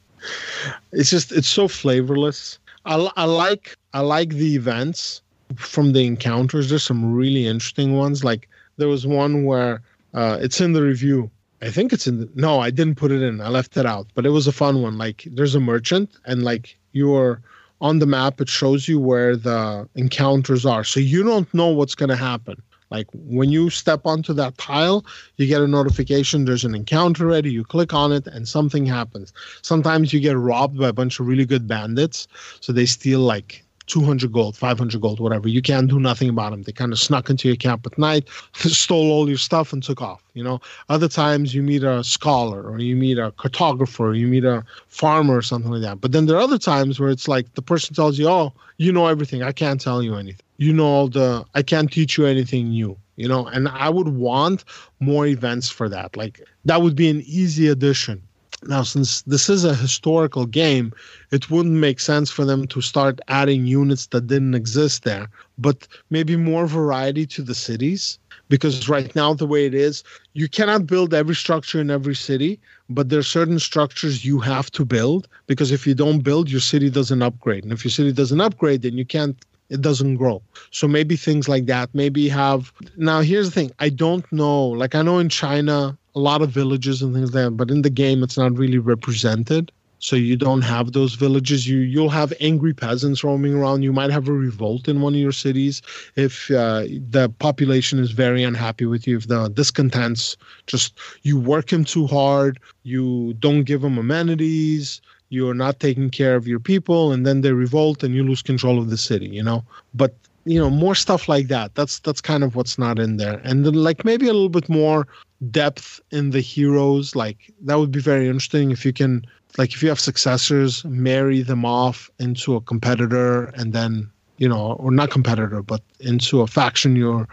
It's 0.93 1.11
just 1.11 1.33
it's 1.33 1.49
so 1.49 1.67
flavorless. 1.67 2.61
I, 2.85 3.11
I 3.17 3.25
like 3.25 3.77
I 3.95 4.01
like 4.01 4.31
the 4.31 4.55
events 4.55 5.23
from 5.57 5.93
the 5.93 6.07
encounters. 6.07 6.69
There's 6.69 6.85
some 6.85 7.13
really 7.13 7.49
interesting 7.49 7.97
ones. 7.97 8.23
Like 8.23 8.49
there 8.77 8.89
was 8.89 9.09
one 9.09 9.45
where 9.45 9.83
uh, 10.15 10.39
it's 10.41 10.61
in 10.61 10.73
the 10.73 10.83
review. 10.83 11.31
I 11.63 11.71
think 11.71 11.93
it's 11.93 12.07
in 12.07 12.21
the 12.21 12.29
no, 12.37 12.61
I 12.61 12.71
didn't 12.71 12.95
put 12.95 13.11
it 13.11 13.23
in. 13.23 13.41
I 13.41 13.49
left 13.49 13.77
it 13.77 13.87
out. 13.87 14.07
But 14.15 14.25
it 14.25 14.31
was 14.31 14.47
a 14.47 14.53
fun 14.53 14.83
one. 14.83 14.99
Like 14.99 15.27
there's 15.33 15.57
a 15.57 15.61
merchant 15.61 16.11
and 16.27 16.45
like 16.45 16.79
you're 16.93 17.43
on 17.81 17.99
the 17.99 18.07
map, 18.07 18.41
it 18.41 18.49
shows 18.49 18.89
you 18.89 18.99
where 18.99 19.37
the 19.37 19.89
encounters 19.95 20.67
are. 20.67 20.85
So 20.85 21.01
you 21.01 21.23
don't 21.23 21.53
know 21.55 21.69
what's 21.69 21.95
going 21.95 22.09
to 22.09 22.17
happen. 22.17 22.61
Like 22.91 23.07
when 23.13 23.51
you 23.51 23.71
step 23.71 24.07
onto 24.07 24.33
that 24.35 24.57
tile, 24.57 25.05
you 25.37 25.47
get 25.47 25.61
a 25.61 25.69
notification 25.69 26.45
there's 26.45 26.65
an 26.65 26.75
encounter 26.75 27.27
ready. 27.27 27.53
You 27.53 27.65
click 27.65 27.93
on 27.93 28.13
it 28.13 28.27
and 28.27 28.49
something 28.49 28.87
happens. 28.87 29.33
Sometimes 29.63 30.13
you 30.13 30.21
get 30.21 30.37
robbed 30.37 30.79
by 30.79 30.89
a 30.89 30.93
bunch 30.93 31.21
of 31.21 31.27
really 31.27 31.45
good 31.45 31.69
bandits. 31.69 32.27
So 32.61 32.73
they 32.73 32.87
steal 32.87 33.21
like 33.21 33.65
200 33.89 34.33
gold, 34.33 34.57
500 34.57 35.01
gold, 35.01 35.19
whatever. 35.19 35.49
You 35.49 35.63
can't 35.63 35.89
do 35.89 35.99
nothing 35.99 36.29
about 36.29 36.51
them. 36.51 36.63
They 36.63 36.73
kind 36.73 36.93
of 36.93 36.99
snuck 36.99 37.29
into 37.29 37.49
your 37.49 37.57
camp 37.57 37.87
at 37.87 37.99
night, 37.99 38.29
stole 38.55 39.11
all 39.11 39.29
your 39.29 39.39
stuff, 39.39 39.73
and 39.73 39.83
took 39.83 40.01
off. 40.01 40.23
You 40.35 40.45
know, 40.45 40.61
other 40.89 41.09
times 41.09 41.55
you 41.55 41.63
meet 41.63 41.83
a 41.83 42.05
scholar 42.05 42.63
or 42.63 42.79
you 42.79 42.95
meet 42.95 43.19
a 43.19 43.33
cartographer, 43.33 44.01
or 44.01 44.15
you 44.15 44.29
meet 44.29 44.45
a 44.45 44.65
farmer 44.87 45.37
or 45.37 45.43
something 45.43 45.73
like 45.73 45.83
that. 45.83 46.01
But 46.01 46.13
then 46.13 46.27
there 46.27 46.37
are 46.37 46.43
other 46.43 46.59
times 46.59 47.01
where 47.01 47.11
it's 47.11 47.27
like 47.27 47.55
the 47.55 47.63
person 47.63 47.95
tells 47.95 48.19
you, 48.19 48.29
"Oh, 48.29 48.53
you 48.77 48.93
know 48.93 49.07
everything. 49.07 49.43
I 49.43 49.53
can't 49.53 49.81
tell 49.81 50.03
you 50.03 50.15
anything. 50.15 50.45
You 50.59 50.73
know 50.73 50.87
all 50.87 51.09
the. 51.09 51.45
I 51.55 51.63
can't 51.63 51.91
teach 51.91 52.17
you 52.17 52.27
anything 52.27 52.69
new." 52.69 52.97
You 53.17 53.27
know, 53.27 53.47
and 53.47 53.69
I 53.69 53.89
would 53.89 54.09
want 54.09 54.65
more 55.01 55.27
events 55.27 55.69
for 55.69 55.89
that. 55.89 56.17
Like 56.17 56.41
that 56.67 56.83
would 56.83 56.95
be 56.95 57.09
an 57.09 57.23
easy 57.27 57.67
addition 57.67 58.23
now, 58.65 58.83
since 58.83 59.23
this 59.23 59.49
is 59.49 59.65
a 59.65 59.75
historical 59.75 60.45
game, 60.47 60.93
it 61.31 61.51
wouldn't 61.51 61.77
make 61.77 62.01
sense 62.01 62.31
for 62.31 62.45
them 62.45 62.67
to 62.69 62.81
start 62.81 63.21
adding 63.29 63.67
units 63.67 64.07
that 64.07 64.27
didn't 64.27 64.55
exist 64.55 65.05
there, 65.05 65.29
but 65.59 65.87
maybe 66.11 66.37
more 66.37 66.67
variety 66.67 67.25
to 67.27 67.43
the 67.43 67.55
cities. 67.55 68.19
Because 68.49 68.89
right 68.89 69.15
now, 69.15 69.35
the 69.35 69.47
way 69.47 69.67
it 69.67 69.75
is, 69.75 70.03
you 70.33 70.49
cannot 70.49 70.87
build 70.87 71.13
every 71.13 71.35
structure 71.35 71.81
in 71.81 71.91
every 71.91 72.15
city, 72.15 72.59
but 72.89 73.11
there 73.11 73.19
are 73.19 73.23
certain 73.23 73.59
structures 73.59 74.25
you 74.25 74.39
have 74.41 74.71
to 74.73 74.85
build 74.85 75.29
because 75.47 75.71
if 75.71 75.87
you 75.87 75.95
don't 75.95 76.21
build, 76.21 76.51
your 76.51 76.61
city 76.61 76.89
doesn't 76.89 77.23
upgrade. 77.23 77.63
And 77.63 77.73
if 77.73 77.85
your 77.85 77.91
city 77.91 78.13
doesn't 78.13 78.41
upgrade, 78.41 78.83
then 78.83 78.97
you 78.97 79.05
can't 79.05 79.37
it 79.71 79.81
doesn't 79.81 80.17
grow. 80.17 80.43
So 80.71 80.89
maybe 80.89 81.17
things 81.17 81.49
like 81.49 81.67
that. 81.67 81.91
Maybe 81.95 82.29
have 82.29 82.73
now 82.97 83.21
here's 83.21 83.47
the 83.47 83.55
thing. 83.55 83.71
I 83.79 83.89
don't 83.89 84.31
know. 84.33 84.69
Like 84.69 84.95
I 84.95 85.03
know 85.03 85.19
in 85.19 85.29
China 85.29 85.97
a 86.15 86.19
lot 86.19 86.43
of 86.43 86.51
villages 86.51 87.03
and 87.03 87.15
things 87.15 87.35
like 87.35 87.45
that, 87.45 87.51
but 87.53 87.71
in 87.71 87.83
the 87.83 87.91
game 87.91 88.23
it's 88.23 88.39
not 88.39 88.57
really 88.57 88.79
represented. 88.79 89.71
So 90.01 90.15
you 90.15 90.37
don't 90.37 90.63
have 90.63 90.93
those 90.93 91.15
villages. 91.15 91.67
You 91.67 91.79
you'll 91.79 92.09
have 92.11 92.33
angry 92.41 92.73
peasants 92.73 93.25
roaming 93.25 93.55
around. 93.55 93.83
You 93.83 93.93
might 93.93 94.11
have 94.11 94.29
a 94.29 94.33
revolt 94.33 94.87
in 94.89 95.01
one 95.01 95.15
of 95.15 95.21
your 95.21 95.33
cities 95.33 95.83
if 96.15 96.51
uh, 96.53 96.83
the 97.11 97.33
population 97.41 97.99
is 97.99 98.13
very 98.13 98.45
unhappy 98.45 98.87
with 98.87 99.09
you. 99.09 99.17
If 99.17 99.27
the 99.27 99.49
discontents 99.49 100.37
just 100.67 100.99
you 101.23 101.39
work 101.39 101.73
him 101.73 101.85
too 101.85 102.07
hard, 102.07 102.61
you 102.85 103.35
don't 103.41 103.65
give 103.65 103.81
them 103.81 103.99
amenities, 103.99 105.01
you're 105.31 105.55
not 105.55 105.81
taking 105.81 106.11
care 106.11 106.37
of 106.37 106.47
your 106.47 106.61
people, 106.61 107.13
and 107.13 107.27
then 107.27 107.43
they 107.43 107.53
revolt 107.53 108.03
and 108.03 108.15
you 108.15 108.23
lose 108.23 108.43
control 108.43 108.79
of 108.79 108.91
the 108.91 108.97
city. 108.97 109.29
You 109.29 109.43
know, 109.43 109.65
but 109.95 110.15
you 110.49 110.59
know 110.59 110.71
more 110.71 110.95
stuff 110.95 111.29
like 111.29 111.49
that 111.49 111.75
that's 111.75 111.99
that's 112.01 112.23
kind 112.23 112.43
of 112.43 112.57
what's 112.57 112.79
not 112.79 112.99
in 112.99 113.19
there. 113.19 113.41
And 113.45 113.67
then 113.67 113.75
like 113.75 114.05
maybe 114.05 114.29
a 114.29 114.33
little 114.33 114.49
bit 114.49 114.69
more 114.69 115.07
depth 115.51 116.01
in 116.11 116.31
the 116.31 116.41
heroes 116.41 117.15
like 117.15 117.53
that 117.61 117.79
would 117.79 117.93
be 117.93 118.01
very 118.01 118.27
interesting 118.27 118.71
if 118.71 118.85
you 118.85 118.93
can 118.93 119.25
like 119.57 119.73
if 119.73 119.83
you 119.83 119.89
have 119.89 120.01
successors 120.01 120.85
marry 120.85 121.43
them 121.43 121.65
off 121.65 122.11
into 122.19 122.57
a 122.57 122.61
competitor 122.61 123.45
and 123.57 123.73
then 123.73 124.11
you 124.39 124.49
know 124.49 124.73
or 124.75 124.91
not 124.91 125.11
competitor 125.11 125.63
but 125.63 125.83
into 126.01 126.41
a 126.41 126.47
faction 126.47 126.97
you're 126.97 127.29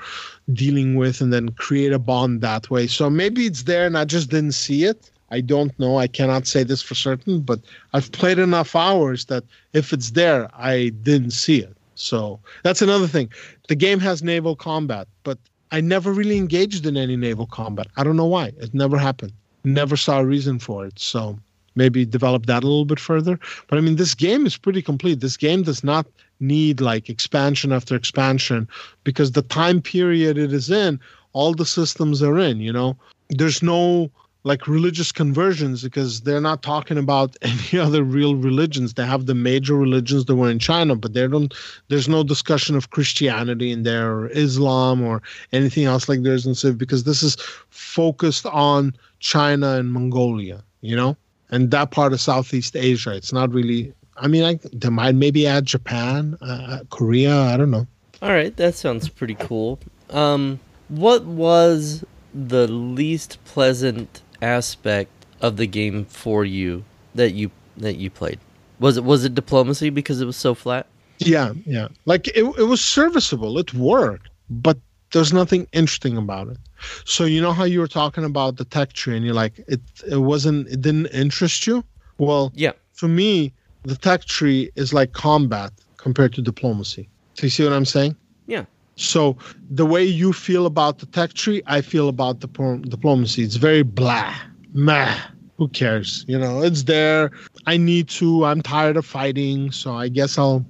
dealing 0.53 0.95
with 0.95 1.21
and 1.21 1.31
then 1.31 1.49
create 1.53 1.93
a 1.93 1.99
bond 1.99 2.41
that 2.41 2.69
way. 2.69 2.85
So 2.85 3.09
maybe 3.09 3.45
it's 3.45 3.63
there 3.63 3.85
and 3.87 3.97
i 3.97 4.05
just 4.05 4.29
didn't 4.29 4.53
see 4.53 4.83
it 4.83 5.09
i 5.31 5.41
don't 5.41 5.77
know 5.79 5.97
i 5.97 6.07
cannot 6.07 6.47
say 6.47 6.63
this 6.63 6.81
for 6.81 6.95
certain 6.95 7.41
but 7.41 7.59
i've 7.93 8.11
played 8.11 8.39
enough 8.39 8.75
hours 8.75 9.25
that 9.25 9.43
if 9.73 9.93
it's 9.93 10.11
there 10.11 10.49
i 10.53 10.89
didn't 11.03 11.31
see 11.31 11.59
it 11.59 11.75
so 11.95 12.39
that's 12.63 12.81
another 12.81 13.07
thing. 13.07 13.29
The 13.67 13.75
game 13.75 13.99
has 13.99 14.21
naval 14.21 14.55
combat, 14.55 15.07
but 15.23 15.39
I 15.71 15.81
never 15.81 16.11
really 16.11 16.37
engaged 16.37 16.85
in 16.85 16.97
any 16.97 17.15
naval 17.15 17.47
combat. 17.47 17.87
I 17.97 18.03
don't 18.03 18.17
know 18.17 18.25
why. 18.25 18.51
It 18.59 18.73
never 18.73 18.97
happened. 18.97 19.31
Never 19.63 19.97
saw 19.97 20.19
a 20.19 20.25
reason 20.25 20.59
for 20.59 20.85
it. 20.85 20.99
So 20.99 21.39
maybe 21.75 22.05
develop 22.05 22.45
that 22.45 22.63
a 22.63 22.67
little 22.67 22.85
bit 22.85 22.99
further. 22.99 23.39
But 23.67 23.77
I 23.77 23.81
mean, 23.81 23.95
this 23.95 24.13
game 24.13 24.45
is 24.45 24.57
pretty 24.57 24.81
complete. 24.81 25.21
This 25.21 25.37
game 25.37 25.63
does 25.63 25.83
not 25.83 26.05
need 26.39 26.81
like 26.81 27.09
expansion 27.09 27.71
after 27.71 27.95
expansion 27.95 28.67
because 29.03 29.31
the 29.31 29.41
time 29.41 29.81
period 29.81 30.37
it 30.37 30.53
is 30.53 30.69
in, 30.69 30.99
all 31.33 31.53
the 31.53 31.65
systems 31.65 32.21
are 32.21 32.37
in, 32.37 32.59
you 32.59 32.71
know. 32.71 32.95
There's 33.29 33.63
no 33.63 34.11
like 34.45 34.67
religious 34.67 35.11
conversions 35.11 35.81
because 35.81 36.21
they're 36.21 36.39
not 36.39 36.61
talking 36.61 36.99
about 36.99 37.35
any 37.41 37.79
other 37.81 38.03
real 38.03 38.35
religions. 38.35 38.93
They 38.93 39.05
have 39.05 39.25
the 39.25 39.35
major 39.35 39.75
religions 39.75 40.25
that 40.25 40.35
were 40.35 40.49
in 40.49 40.59
China, 40.59 40.95
but 40.95 41.13
they 41.13 41.27
don't. 41.27 41.53
There's 41.89 42.07
no 42.07 42.23
discussion 42.23 42.75
of 42.75 42.91
Christianity 42.91 43.71
in 43.71 43.83
there 43.83 44.13
or 44.13 44.29
Islam 44.29 45.01
or 45.01 45.21
anything 45.51 45.85
else 45.85 46.07
like 46.07 46.21
there 46.21 46.35
is 46.35 46.45
in 46.45 46.55
Civ 46.55 46.77
because 46.77 47.03
this 47.03 47.23
is 47.23 47.35
focused 47.69 48.45
on 48.45 48.95
China 49.19 49.71
and 49.71 49.91
Mongolia, 49.91 50.63
you 50.81 50.95
know, 50.95 51.17
and 51.49 51.71
that 51.71 51.89
part 51.91 52.13
of 52.13 52.21
Southeast 52.21 52.75
Asia. 52.75 53.13
It's 53.13 53.33
not 53.33 53.51
really. 53.51 53.93
I 54.17 54.27
mean, 54.27 54.43
I, 54.43 54.59
they 54.71 54.89
might 54.89 55.15
maybe 55.15 55.45
add 55.45 55.65
Japan, 55.65 56.37
uh, 56.39 56.81
Korea. 56.89 57.35
I 57.35 57.57
don't 57.57 57.71
know. 57.71 57.85
All 58.21 58.31
right, 58.31 58.55
that 58.55 58.75
sounds 58.75 59.09
pretty 59.09 59.35
cool. 59.35 59.77
Um, 60.11 60.59
what 60.87 61.25
was 61.25 62.05
the 62.33 62.67
least 62.67 63.43
pleasant 63.45 64.21
aspect 64.41 65.11
of 65.41 65.57
the 65.57 65.67
game 65.67 66.05
for 66.05 66.45
you 66.45 66.83
that 67.15 67.31
you 67.33 67.51
that 67.77 67.95
you 67.97 68.09
played? 68.09 68.39
Was 68.79 68.97
it 68.97 69.03
was 69.03 69.23
it 69.25 69.35
diplomacy 69.35 69.89
because 69.89 70.21
it 70.21 70.25
was 70.25 70.37
so 70.37 70.53
flat? 70.53 70.87
Yeah, 71.19 71.53
yeah. 71.65 71.87
Like 72.05 72.27
it 72.29 72.43
it 72.57 72.67
was 72.67 72.81
serviceable. 72.83 73.57
It 73.57 73.73
worked, 73.73 74.29
but 74.49 74.77
there's 75.11 75.31
nothing 75.33 75.67
interesting 75.71 76.17
about 76.17 76.49
it. 76.49 76.57
So 77.05 77.23
you 77.23 77.41
know 77.41 77.53
how 77.53 77.63
you 77.63 77.79
were 77.79 77.87
talking 77.87 78.25
about 78.25 78.57
the 78.57 78.65
tech 78.65 78.91
tree, 78.93 79.15
and 79.15 79.25
you're 79.25 79.33
like, 79.33 79.59
it 79.67 79.79
it 80.09 80.17
wasn't, 80.17 80.67
it 80.67 80.81
didn't 80.81 81.07
interest 81.07 81.65
you. 81.67 81.83
Well, 82.17 82.51
Yeah. 82.55 82.73
for 82.93 83.07
me, 83.07 83.53
the 83.83 83.95
tech 83.95 84.25
tree 84.25 84.71
is 84.75 84.93
like 84.93 85.13
combat 85.13 85.71
compared 85.97 86.33
to 86.33 86.41
diplomacy. 86.41 87.07
Do 87.35 87.45
you 87.45 87.49
see 87.49 87.63
what 87.63 87.71
I'm 87.73 87.85
saying? 87.85 88.15
Yeah. 88.47 88.65
So 88.95 89.37
the 89.69 89.85
way 89.85 90.03
you 90.03 90.33
feel 90.33 90.65
about 90.65 90.99
the 90.99 91.05
tech 91.07 91.33
tree, 91.33 91.61
I 91.67 91.81
feel 91.81 92.07
about 92.09 92.39
the 92.39 92.47
diplomacy. 92.87 93.43
It's 93.43 93.57
very 93.57 93.83
blah, 93.83 94.33
meh. 94.73 95.17
Who 95.57 95.67
cares? 95.69 96.25
You 96.27 96.37
know, 96.37 96.61
it's 96.61 96.83
there. 96.83 97.31
I 97.65 97.77
need 97.77 98.09
to. 98.09 98.45
I'm 98.45 98.61
tired 98.61 98.97
of 98.97 99.05
fighting, 99.05 99.71
so 99.71 99.93
I 99.93 100.09
guess 100.09 100.37
I'll 100.37 100.65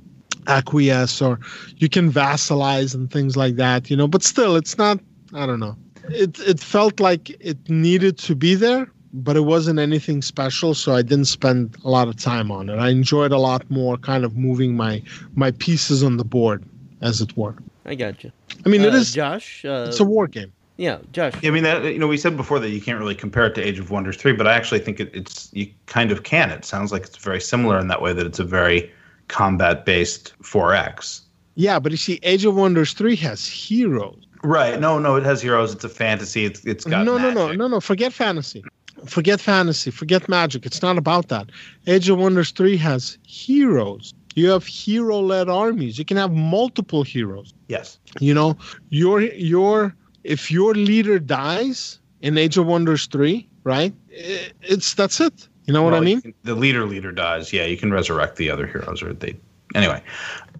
acquiesce. 0.47 1.21
Or 1.21 1.39
you 1.77 1.89
can 1.89 2.11
vassalize 2.11 2.93
and 2.93 3.11
things 3.11 3.35
like 3.35 3.55
that. 3.55 3.89
You 3.89 3.97
know, 3.97 4.07
but 4.07 4.23
still, 4.23 4.55
it's 4.55 4.77
not. 4.77 4.99
I 5.33 5.45
don't 5.45 5.59
know. 5.59 5.75
It 6.09 6.39
it 6.39 6.59
felt 6.59 6.99
like 6.99 7.31
it 7.39 7.57
needed 7.67 8.17
to 8.19 8.35
be 8.35 8.53
there, 8.53 8.87
but 9.13 9.35
it 9.35 9.41
wasn't 9.41 9.79
anything 9.79 10.21
special. 10.21 10.75
So 10.75 10.93
I 10.93 11.01
didn't 11.01 11.25
spend 11.25 11.75
a 11.83 11.89
lot 11.89 12.07
of 12.07 12.17
time 12.17 12.51
on 12.51 12.69
it. 12.69 12.77
I 12.77 12.89
enjoyed 12.89 13.31
a 13.31 13.39
lot 13.39 13.69
more 13.71 13.97
kind 13.97 14.23
of 14.23 14.35
moving 14.35 14.75
my 14.75 15.01
my 15.35 15.49
pieces 15.51 16.03
on 16.03 16.17
the 16.17 16.25
board, 16.25 16.63
as 17.01 17.21
it 17.21 17.35
were. 17.35 17.55
I 17.85 17.95
got 17.95 18.23
you. 18.23 18.31
I 18.65 18.69
mean, 18.69 18.81
it 18.81 18.93
Uh, 18.93 18.97
is. 18.97 19.13
Josh. 19.13 19.63
Uh, 19.65 19.85
It's 19.87 19.99
a 19.99 20.03
war 20.05 20.27
game. 20.27 20.51
yeah, 20.77 20.97
Josh. 21.13 21.33
I 21.43 21.49
mean, 21.51 21.63
that 21.63 21.83
you 21.85 21.99
know, 21.99 22.07
we 22.07 22.17
said 22.17 22.35
before 22.35 22.59
that 22.59 22.69
you 22.69 22.81
can't 22.81 22.99
really 22.99 23.15
compare 23.15 23.45
it 23.45 23.55
to 23.55 23.61
Age 23.61 23.79
of 23.79 23.91
Wonders 23.91 24.17
three, 24.17 24.33
but 24.33 24.47
I 24.47 24.53
actually 24.53 24.79
think 24.79 24.99
it, 24.99 25.11
it's 25.13 25.49
you 25.53 25.67
kind 25.85 26.11
of 26.11 26.23
can. 26.23 26.49
It 26.51 26.65
sounds 26.65 26.91
like 26.91 27.03
it's 27.03 27.17
very 27.17 27.39
similar 27.41 27.79
in 27.79 27.87
that 27.89 28.01
way 28.01 28.13
that 28.13 28.25
it's 28.25 28.39
a 28.39 28.43
very 28.43 28.91
combat 29.27 29.85
based 29.85 30.33
4X. 30.43 31.21
Yeah, 31.55 31.79
but 31.79 31.91
you 31.91 31.97
see, 31.97 32.19
Age 32.23 32.43
of 32.45 32.55
Wonders 32.55 32.93
three 32.93 33.15
has 33.17 33.47
heroes. 33.47 34.21
Right? 34.43 34.79
No, 34.79 34.99
no, 34.99 35.15
it 35.15 35.23
has 35.23 35.41
heroes. 35.41 35.73
It's 35.73 35.83
a 35.83 35.89
fantasy. 35.89 36.45
It's 36.45 36.63
it's 36.65 36.83
got 36.85 37.05
no, 37.05 37.17
no, 37.17 37.31
no, 37.31 37.51
no, 37.53 37.67
no. 37.67 37.79
Forget 37.79 38.11
fantasy. 38.13 38.63
Forget 39.05 39.39
fantasy. 39.39 39.91
Forget 39.91 40.27
magic. 40.29 40.65
It's 40.65 40.81
not 40.81 40.97
about 40.97 41.29
that. 41.29 41.49
Age 41.87 42.09
of 42.09 42.17
Wonders 42.17 42.51
three 42.51 42.77
has 42.77 43.17
heroes. 43.25 44.13
You 44.35 44.49
have 44.49 44.65
hero-led 44.65 45.49
armies. 45.49 45.97
You 45.97 46.05
can 46.05 46.17
have 46.17 46.31
multiple 46.33 47.03
heroes. 47.03 47.53
Yes. 47.67 47.99
You 48.19 48.33
know, 48.33 48.57
your 48.89 49.21
your 49.21 49.95
if 50.23 50.51
your 50.51 50.73
leader 50.75 51.19
dies 51.19 51.99
in 52.21 52.37
Age 52.37 52.57
of 52.57 52.65
Wonders 52.67 53.07
three, 53.07 53.47
right? 53.63 53.93
It's 54.09 54.93
that's 54.93 55.19
it. 55.21 55.47
You 55.65 55.73
know 55.73 55.83
what 55.83 55.93
I 55.93 55.99
Well, 55.99 56.07
you 56.07 56.15
mean? 56.15 56.21
can- 56.21 56.33
the 56.43 56.55
leader 56.55 56.85
leader 56.85 57.11
dies. 57.11 57.51
Yeah, 57.53 57.65
you 57.65 57.77
can 57.77 57.91
resurrect 57.91 58.35
the 58.35 58.49
other 58.51 58.67
heroes, 58.67 59.01
or 59.01 59.13
they. 59.13 59.35
Anyway, 59.73 60.01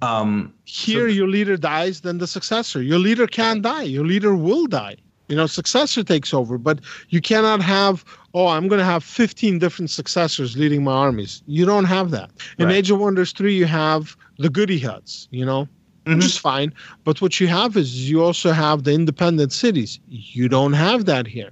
um, 0.01 0.51
Here, 0.65 1.07
your 1.07 1.28
leader 1.28 1.55
dies, 1.57 2.01
then 2.01 2.17
the 2.17 2.28
successor. 2.28 2.82
Your 2.82 2.99
leader 2.99 3.28
can't 3.28 3.61
die. 3.61 3.84
Your 3.84 4.05
leader 4.05 4.36
will 4.36 4.65
die. 4.67 4.95
You 5.28 5.36
know, 5.36 5.47
successor 5.47 6.03
takes 6.03 6.34
over, 6.34 6.57
but 6.57 6.80
you 7.09 7.19
cannot 7.19 7.61
have, 7.61 8.05
oh, 8.34 8.47
I'm 8.47 8.67
going 8.67 8.80
to 8.80 8.86
have 8.86 9.03
15 9.03 9.57
different 9.59 9.89
successors 9.89 10.55
leading 10.55 10.84
my 10.84 10.91
armies. 10.93 11.41
You 11.47 11.65
don't 11.65 11.86
have 11.86 12.11
that. 12.11 12.30
In 12.59 12.67
Right. 12.67 12.76
Age 12.76 12.91
of 12.91 12.99
Wonders 12.99 13.32
3, 13.32 13.55
you 13.55 13.65
have 13.65 14.15
the 14.38 14.49
goody 14.49 14.78
huts, 14.80 15.28
you 15.32 15.43
know, 15.43 15.67
Mhm. 16.05 16.17
which 16.17 16.26
is 16.26 16.38
fine. 16.38 16.71
But 17.03 17.21
what 17.21 17.39
you 17.39 17.47
have 17.47 17.76
is 17.76 18.07
you 18.07 18.23
also 18.23 18.51
have 18.51 18.84
the 18.84 18.93
independent 18.93 19.51
cities. 19.51 19.99
You 20.07 20.47
don't 20.47 20.73
have 20.73 21.05
that 21.05 21.26
here. 21.26 21.49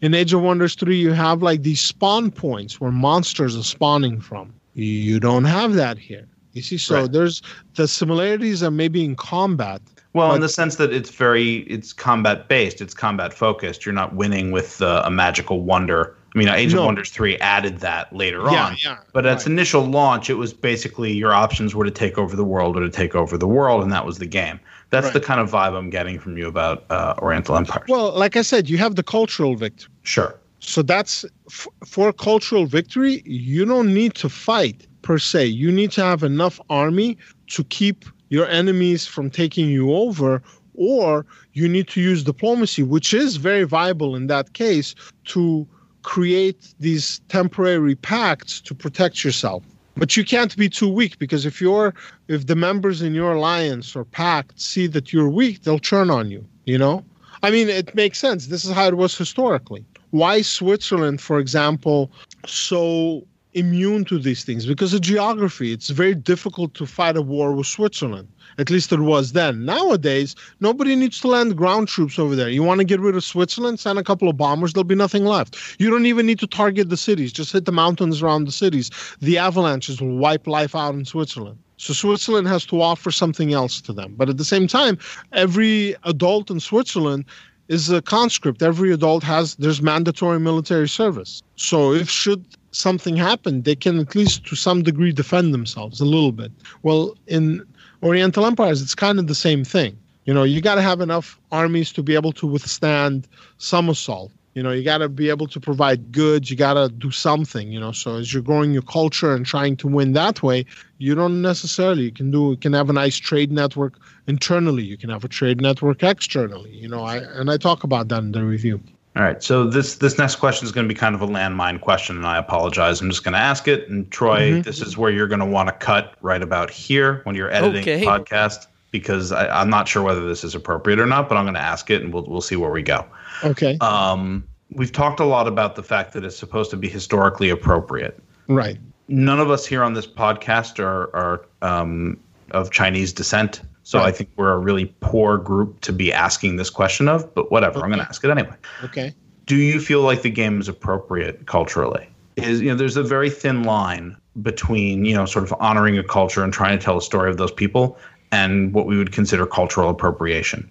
In 0.00 0.14
Age 0.14 0.32
of 0.32 0.40
Wonders 0.42 0.74
3, 0.74 0.98
you 1.00 1.12
have 1.12 1.42
like 1.42 1.62
these 1.62 1.80
spawn 1.80 2.30
points 2.32 2.80
where 2.80 2.90
monsters 2.90 3.56
are 3.56 3.62
spawning 3.62 4.20
from. 4.20 4.52
You 4.74 5.20
don't 5.20 5.44
have 5.44 5.74
that 5.74 5.98
here. 5.98 6.26
You 6.54 6.62
see, 6.62 6.76
so 6.78 7.02
Right. 7.02 7.12
there's 7.12 7.40
the 7.76 7.86
similarities 7.86 8.62
are 8.62 8.70
maybe 8.70 9.04
in 9.04 9.14
combat. 9.14 9.80
Well, 10.14 10.34
in 10.34 10.40
the 10.40 10.48
sense 10.48 10.76
that 10.76 10.92
it's 10.92 11.10
very 11.10 11.58
it's 11.68 11.92
combat 11.92 12.48
based. 12.48 12.80
It's 12.80 12.94
combat 12.94 13.32
focused. 13.34 13.84
You're 13.86 13.94
not 13.94 14.14
winning 14.14 14.50
with 14.52 14.80
uh, 14.82 15.02
a 15.04 15.10
magical 15.10 15.62
wonder. 15.62 16.16
I 16.34 16.38
mean, 16.38 16.48
Age 16.48 16.72
No. 16.72 16.80
of 16.80 16.86
Wonders 16.86 17.10
three 17.10 17.36
added 17.38 17.80
that 17.80 18.10
later 18.14 18.38
Yeah, 18.50 18.66
on. 18.68 18.76
yeah, 18.82 18.96
But 19.12 19.26
at 19.26 19.34
its 19.34 19.46
initial 19.46 19.82
launch, 19.84 20.30
it 20.30 20.34
was 20.34 20.54
basically 20.54 21.12
your 21.12 21.34
options 21.34 21.74
were 21.74 21.84
to 21.84 21.90
take 21.90 22.16
over 22.16 22.34
the 22.36 22.44
world 22.44 22.74
or 22.76 22.80
to 22.80 22.88
take 22.90 23.14
over 23.14 23.36
the 23.36 23.46
world, 23.46 23.82
and 23.82 23.92
that 23.92 24.06
was 24.06 24.16
the 24.18 24.26
game. 24.26 24.58
That's 24.88 25.04
Right. 25.06 25.12
the 25.12 25.20
kind 25.20 25.40
of 25.40 25.50
vibe 25.50 25.76
I'm 25.76 25.90
getting 25.90 26.18
from 26.18 26.38
you 26.38 26.46
about 26.48 26.84
uh, 26.90 27.14
Oriental 27.20 27.54
Empire. 27.56 27.84
Well, 27.88 28.12
like 28.18 28.36
I 28.36 28.42
said, 28.42 28.70
you 28.70 28.78
have 28.78 28.94
the 28.96 29.02
cultural 29.02 29.56
victory. 29.56 29.90
sure. 30.02 30.38
So 30.64 30.80
that's 30.80 31.24
f- 31.50 31.66
for 31.84 32.12
cultural 32.12 32.66
victory. 32.66 33.20
You 33.26 33.64
don't 33.64 33.92
need 33.92 34.14
to 34.14 34.28
fight 34.28 34.86
per 35.02 35.18
se. 35.18 35.46
You 35.46 35.72
need 35.72 35.90
to 35.92 36.04
have 36.04 36.22
enough 36.22 36.60
army 36.70 37.18
to 37.48 37.64
keep 37.64 38.04
your 38.32 38.48
enemies 38.48 39.06
from 39.06 39.28
taking 39.28 39.68
you 39.68 39.92
over, 39.92 40.42
or 40.74 41.26
you 41.52 41.68
need 41.68 41.86
to 41.86 42.00
use 42.00 42.24
diplomacy, 42.24 42.82
which 42.82 43.12
is 43.12 43.36
very 43.36 43.64
viable 43.64 44.16
in 44.16 44.26
that 44.26 44.54
case, 44.54 44.94
to 45.26 45.66
create 46.02 46.72
these 46.80 47.20
temporary 47.28 47.94
pacts 47.94 48.58
to 48.62 48.74
protect 48.74 49.22
yourself. 49.22 49.62
But 49.96 50.16
you 50.16 50.24
can't 50.24 50.56
be 50.56 50.70
too 50.70 50.88
weak 50.88 51.18
because 51.18 51.44
if 51.44 51.60
you're 51.60 51.92
if 52.28 52.46
the 52.46 52.56
members 52.56 53.02
in 53.02 53.12
your 53.12 53.34
alliance 53.34 53.94
or 53.94 54.06
pact 54.06 54.58
see 54.58 54.86
that 54.86 55.12
you're 55.12 55.28
weak, 55.28 55.62
they'll 55.62 55.78
turn 55.78 56.08
on 56.08 56.30
you. 56.30 56.42
You 56.64 56.78
know, 56.78 57.04
I 57.42 57.50
mean, 57.50 57.68
it 57.68 57.94
makes 57.94 58.18
sense. 58.18 58.46
This 58.46 58.64
is 58.64 58.72
how 58.72 58.86
it 58.86 58.96
was 58.96 59.14
historically. 59.14 59.84
Why 60.10 60.40
Switzerland, 60.40 61.20
for 61.20 61.38
example, 61.38 62.10
so 62.46 63.26
immune 63.54 64.04
to 64.06 64.18
these 64.18 64.44
things? 64.44 64.66
Because 64.66 64.94
of 64.94 65.00
geography. 65.00 65.72
It's 65.72 65.90
very 65.90 66.14
difficult 66.14 66.74
to 66.74 66.86
fight 66.86 67.16
a 67.16 67.22
war 67.22 67.52
with 67.52 67.66
Switzerland. 67.66 68.28
At 68.58 68.70
least 68.70 68.92
it 68.92 69.00
was 69.00 69.32
then. 69.32 69.64
Nowadays, 69.64 70.34
nobody 70.60 70.94
needs 70.94 71.20
to 71.20 71.28
land 71.28 71.56
ground 71.56 71.88
troops 71.88 72.18
over 72.18 72.36
there. 72.36 72.48
You 72.48 72.62
want 72.62 72.80
to 72.80 72.84
get 72.84 73.00
rid 73.00 73.16
of 73.16 73.24
Switzerland? 73.24 73.80
Send 73.80 73.98
a 73.98 74.04
couple 74.04 74.28
of 74.28 74.36
bombers. 74.36 74.72
There'll 74.72 74.84
be 74.84 74.94
nothing 74.94 75.24
left. 75.24 75.56
You 75.78 75.90
don't 75.90 76.06
even 76.06 76.26
need 76.26 76.38
to 76.40 76.46
target 76.46 76.88
the 76.90 76.96
cities. 76.96 77.32
Just 77.32 77.52
hit 77.52 77.64
the 77.64 77.72
mountains 77.72 78.22
around 78.22 78.44
the 78.44 78.52
cities. 78.52 78.90
The 79.20 79.38
avalanches 79.38 80.00
will 80.00 80.16
wipe 80.16 80.46
life 80.46 80.74
out 80.74 80.94
in 80.94 81.04
Switzerland. 81.04 81.58
So 81.78 81.92
Switzerland 81.92 82.46
has 82.46 82.64
to 82.66 82.80
offer 82.80 83.10
something 83.10 83.52
else 83.52 83.80
to 83.80 83.92
them. 83.92 84.14
But 84.16 84.28
at 84.28 84.36
the 84.36 84.44
same 84.44 84.68
time, 84.68 84.98
every 85.32 85.96
adult 86.04 86.48
in 86.48 86.60
Switzerland 86.60 87.24
is 87.72 87.88
a 87.88 88.02
conscript. 88.02 88.62
Every 88.62 88.92
adult 88.92 89.22
has 89.22 89.54
there's 89.56 89.80
mandatory 89.80 90.38
military 90.38 90.88
service. 90.88 91.42
So 91.56 91.94
if 91.94 92.08
should 92.10 92.44
something 92.70 93.16
happen, 93.16 93.62
they 93.62 93.74
can 93.74 93.98
at 93.98 94.14
least 94.14 94.44
to 94.46 94.56
some 94.56 94.82
degree 94.82 95.12
defend 95.12 95.54
themselves 95.54 96.00
a 96.00 96.04
little 96.04 96.32
bit. 96.32 96.52
Well, 96.82 97.16
in 97.26 97.66
Oriental 98.02 98.44
empires, 98.44 98.82
it's 98.82 98.94
kind 98.94 99.18
of 99.18 99.26
the 99.26 99.34
same 99.34 99.64
thing. 99.64 99.96
You 100.26 100.34
know, 100.34 100.42
you 100.42 100.60
got 100.60 100.74
to 100.76 100.82
have 100.82 101.00
enough 101.00 101.40
armies 101.50 101.92
to 101.94 102.02
be 102.02 102.14
able 102.14 102.32
to 102.32 102.46
withstand 102.46 103.26
some 103.58 103.88
assault. 103.88 104.30
You 104.54 104.62
know, 104.62 104.70
you 104.70 104.84
got 104.84 104.98
to 104.98 105.08
be 105.08 105.30
able 105.30 105.46
to 105.48 105.60
provide 105.60 106.12
goods. 106.12 106.50
You 106.50 106.56
got 106.56 106.74
to 106.74 106.88
do 106.90 107.10
something. 107.10 107.72
You 107.72 107.80
know, 107.80 107.92
so 107.92 108.16
as 108.16 108.32
you're 108.34 108.42
growing 108.42 108.72
your 108.72 108.82
culture 108.82 109.34
and 109.34 109.46
trying 109.46 109.76
to 109.78 109.88
win 109.88 110.12
that 110.12 110.42
way, 110.42 110.66
you 110.98 111.14
don't 111.14 111.40
necessarily. 111.40 112.02
You 112.04 112.12
can 112.12 112.30
do. 112.30 112.50
You 112.50 112.56
can 112.56 112.72
have 112.74 112.90
a 112.90 112.92
nice 112.92 113.16
trade 113.16 113.50
network 113.50 113.98
internally. 114.26 114.82
You 114.82 114.96
can 114.98 115.10
have 115.10 115.24
a 115.24 115.28
trade 115.28 115.60
network 115.60 116.02
externally. 116.02 116.70
You 116.70 116.88
know, 116.88 117.02
I 117.04 117.16
and 117.18 117.50
I 117.50 117.56
talk 117.56 117.82
about 117.84 118.08
that 118.08 118.18
in 118.18 118.32
the 118.32 118.44
review. 118.44 118.80
All 119.14 119.22
right. 119.22 119.42
So 119.42 119.64
this 119.66 119.96
this 119.96 120.16
next 120.18 120.36
question 120.36 120.64
is 120.66 120.72
going 120.72 120.86
to 120.86 120.88
be 120.94 120.98
kind 120.98 121.14
of 121.14 121.20
a 121.22 121.26
landmine 121.26 121.80
question, 121.80 122.16
and 122.16 122.26
I 122.26 122.38
apologize. 122.38 123.00
I'm 123.00 123.10
just 123.10 123.24
going 123.24 123.32
to 123.34 123.38
ask 123.40 123.68
it. 123.68 123.88
And 123.88 124.10
Troy, 124.10 124.52
Mhm. 124.52 124.64
this 124.64 124.80
is 124.80 124.96
where 124.96 125.10
you're 125.10 125.28
going 125.28 125.40
to 125.40 125.46
want 125.46 125.68
to 125.68 125.72
cut 125.74 126.14
right 126.22 126.42
about 126.42 126.70
here 126.70 127.20
when 127.24 127.34
you're 127.36 127.50
editing 127.50 127.82
Okay. 127.82 128.00
the 128.00 128.06
podcast 128.06 128.66
because 128.92 129.32
I, 129.32 129.48
I'm 129.48 129.68
not 129.68 129.88
sure 129.88 130.02
whether 130.02 130.24
this 130.28 130.44
is 130.44 130.54
appropriate 130.54 131.00
or 131.00 131.06
not, 131.06 131.28
but 131.28 131.36
I'm 131.36 131.44
going 131.44 131.54
to 131.54 131.60
ask 131.60 131.90
it, 131.90 132.02
and 132.02 132.12
we'll 132.14 132.24
we'll 132.26 132.40
see 132.40 132.54
where 132.54 132.70
we 132.70 132.82
go. 132.82 133.04
Okay. 133.42 133.76
Um, 133.80 134.44
we've 134.70 134.92
talked 134.92 135.18
a 135.18 135.24
lot 135.24 135.48
about 135.48 135.74
the 135.74 135.82
fact 135.82 136.12
that 136.12 136.24
it's 136.24 136.36
supposed 136.36 136.70
to 136.70 136.76
be 136.76 136.88
historically 136.88 137.50
appropriate. 137.50 138.22
right. 138.46 138.78
None 139.08 139.40
of 139.40 139.50
us 139.50 139.66
here 139.66 139.82
on 139.82 139.94
this 139.94 140.06
podcast 140.06 140.78
are 140.78 141.14
are 141.16 141.46
um, 141.60 142.20
of 142.52 142.70
Chinese 142.70 143.12
descent, 143.12 143.62
so 143.82 143.98
I 143.98 144.12
think 144.12 144.30
we're 144.36 144.52
a 144.52 144.58
really 144.58 144.94
poor 145.00 145.36
group 145.38 145.80
to 145.80 145.92
be 145.92 146.12
asking 146.12 146.56
this 146.56 146.70
question 146.70 147.08
of. 147.08 147.34
But 147.34 147.50
whatever, 147.50 147.80
I'm 147.80 147.90
going 147.90 147.98
to 147.98 148.08
ask 148.08 148.24
it 148.24 148.30
anyway 148.30 148.54
Okay. 148.84 149.12
do 149.46 149.56
you 149.56 149.80
feel 149.80 150.02
like 150.02 150.22
the 150.22 150.30
game 150.30 150.60
is 150.60 150.68
appropriate 150.68 151.46
culturally 151.46 152.06
is 152.36 152.60
you 152.62 152.70
know 152.70 152.76
there's 152.76 152.96
a 152.96 153.02
very 153.02 153.28
thin 153.28 153.64
line 153.64 154.16
between 154.40 155.04
you 155.04 155.14
know 155.14 155.26
sort 155.26 155.44
of 155.44 155.52
honoring 155.60 155.98
a 155.98 156.04
culture 156.04 156.42
and 156.42 156.52
trying 156.52 156.78
to 156.78 156.82
tell 156.82 156.96
a 156.96 157.02
story 157.02 157.28
of 157.28 157.36
those 157.36 157.52
people 157.52 157.98
and 158.32 158.74
what 158.74 158.86
we 158.86 158.96
would 158.96 159.12
consider 159.12 159.46
cultural 159.46 159.88
appropriation 159.88 160.68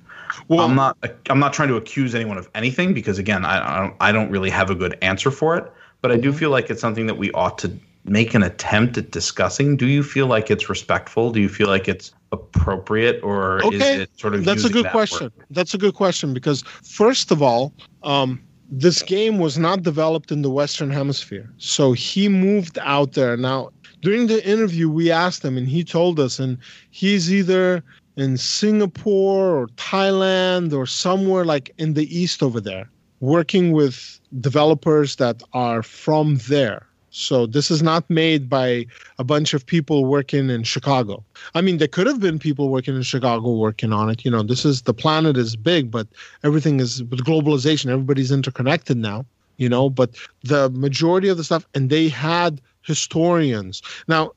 Well, 0.49 0.61
i'm 0.61 0.75
not 0.75 0.97
i'm 1.29 1.39
not 1.39 1.53
trying 1.53 1.69
to 1.69 1.75
accuse 1.75 2.13
anyone 2.13 2.37
of 2.37 2.49
anything 2.55 2.93
because 2.93 3.17
again 3.17 3.45
i 3.45 3.55
i 3.77 3.79
don't, 3.79 3.95
I 4.01 4.11
don't 4.11 4.29
really 4.29 4.49
have 4.49 4.69
a 4.69 4.75
good 4.75 4.97
answer 5.01 5.31
for 5.31 5.55
it 5.57 5.71
but 6.01 6.11
i 6.11 6.17
do 6.17 6.33
feel 6.33 6.49
like 6.49 6.69
it's 6.69 6.81
something 6.81 7.07
that 7.07 7.15
we 7.15 7.31
ought 7.31 7.57
to 7.59 7.71
make 8.03 8.33
an 8.33 8.43
attempt 8.43 8.97
at 8.97 9.11
discussing 9.11 9.77
do 9.77 9.85
you 9.87 10.03
feel 10.03 10.27
like 10.27 10.51
it's 10.51 10.67
respectful 10.69 11.31
do 11.31 11.39
you 11.39 11.47
feel 11.49 11.67
like 11.67 11.87
it's 11.87 12.11
appropriate 12.31 13.21
or 13.23 13.59
is 13.73 13.81
Okay, 13.81 14.01
it 14.03 14.09
sort 14.17 14.33
of 14.33 14.45
That's 14.45 14.63
a 14.65 14.69
good 14.69 14.85
that 14.85 14.91
question. 14.93 15.25
word? 15.25 15.45
That's 15.49 15.73
a 15.73 15.77
good 15.77 15.93
question 15.95 16.33
because 16.33 16.61
first 16.83 17.31
of 17.31 17.41
all, 17.41 17.73
um, 18.03 18.41
this 18.69 19.01
game 19.01 19.37
was 19.37 19.57
not 19.57 19.83
developed 19.83 20.31
in 20.31 20.41
the 20.41 20.49
Western 20.49 20.89
Hemisphere. 20.89 21.51
So 21.57 21.91
he 21.91 22.29
moved 22.29 22.79
out 22.79 23.13
there. 23.13 23.35
Now, 23.35 23.71
during 24.01 24.27
the 24.27 24.45
interview, 24.47 24.89
we 24.89 25.11
asked 25.11 25.43
him, 25.43 25.57
and 25.57 25.67
he 25.67 25.83
told 25.83 26.19
us, 26.19 26.39
and 26.39 26.57
he's 26.89 27.31
either 27.31 27.83
in 28.17 28.37
Singapore 28.37 29.55
or 29.55 29.67
Thailand 29.77 30.73
or 30.73 30.85
somewhere 30.85 31.45
like 31.45 31.71
in 31.77 31.93
the 31.93 32.05
east 32.15 32.43
over 32.43 32.59
there, 32.59 32.89
working 33.19 33.71
with 33.71 34.19
developers 34.39 35.15
that 35.17 35.41
are 35.53 35.83
from 35.83 36.37
there. 36.49 36.87
So 37.11 37.45
this 37.45 37.69
is 37.69 37.83
not 37.83 38.09
made 38.09 38.49
by 38.49 38.85
a 39.19 39.23
bunch 39.23 39.53
of 39.53 39.65
people 39.65 40.05
working 40.05 40.49
in 40.49 40.63
Chicago. 40.63 41.23
I 41.53 41.61
mean, 41.61 41.77
there 41.77 41.89
could 41.89 42.07
have 42.07 42.21
been 42.21 42.39
people 42.39 42.69
working 42.69 42.95
in 42.95 43.03
Chicago 43.03 43.51
working 43.51 43.91
on 43.91 44.09
it. 44.09 44.23
You 44.23 44.31
know, 44.31 44.43
this 44.43 44.63
is 44.63 44.83
the 44.83 44.93
planet 44.93 45.35
is 45.35 45.57
big, 45.57 45.91
but 45.91 46.07
everything 46.43 46.79
is 46.79 47.03
with 47.03 47.25
globalization, 47.25 47.91
everybody's 47.91 48.31
interconnected 48.31 48.95
now, 48.95 49.25
you 49.57 49.67
know, 49.67 49.89
but 49.89 50.15
the 50.43 50.69
majority 50.69 51.27
of 51.27 51.35
the 51.35 51.43
stuff 51.43 51.67
and 51.75 51.89
they 51.89 52.07
had 52.07 52.61
historians. 52.81 53.81
Now, 54.07 54.31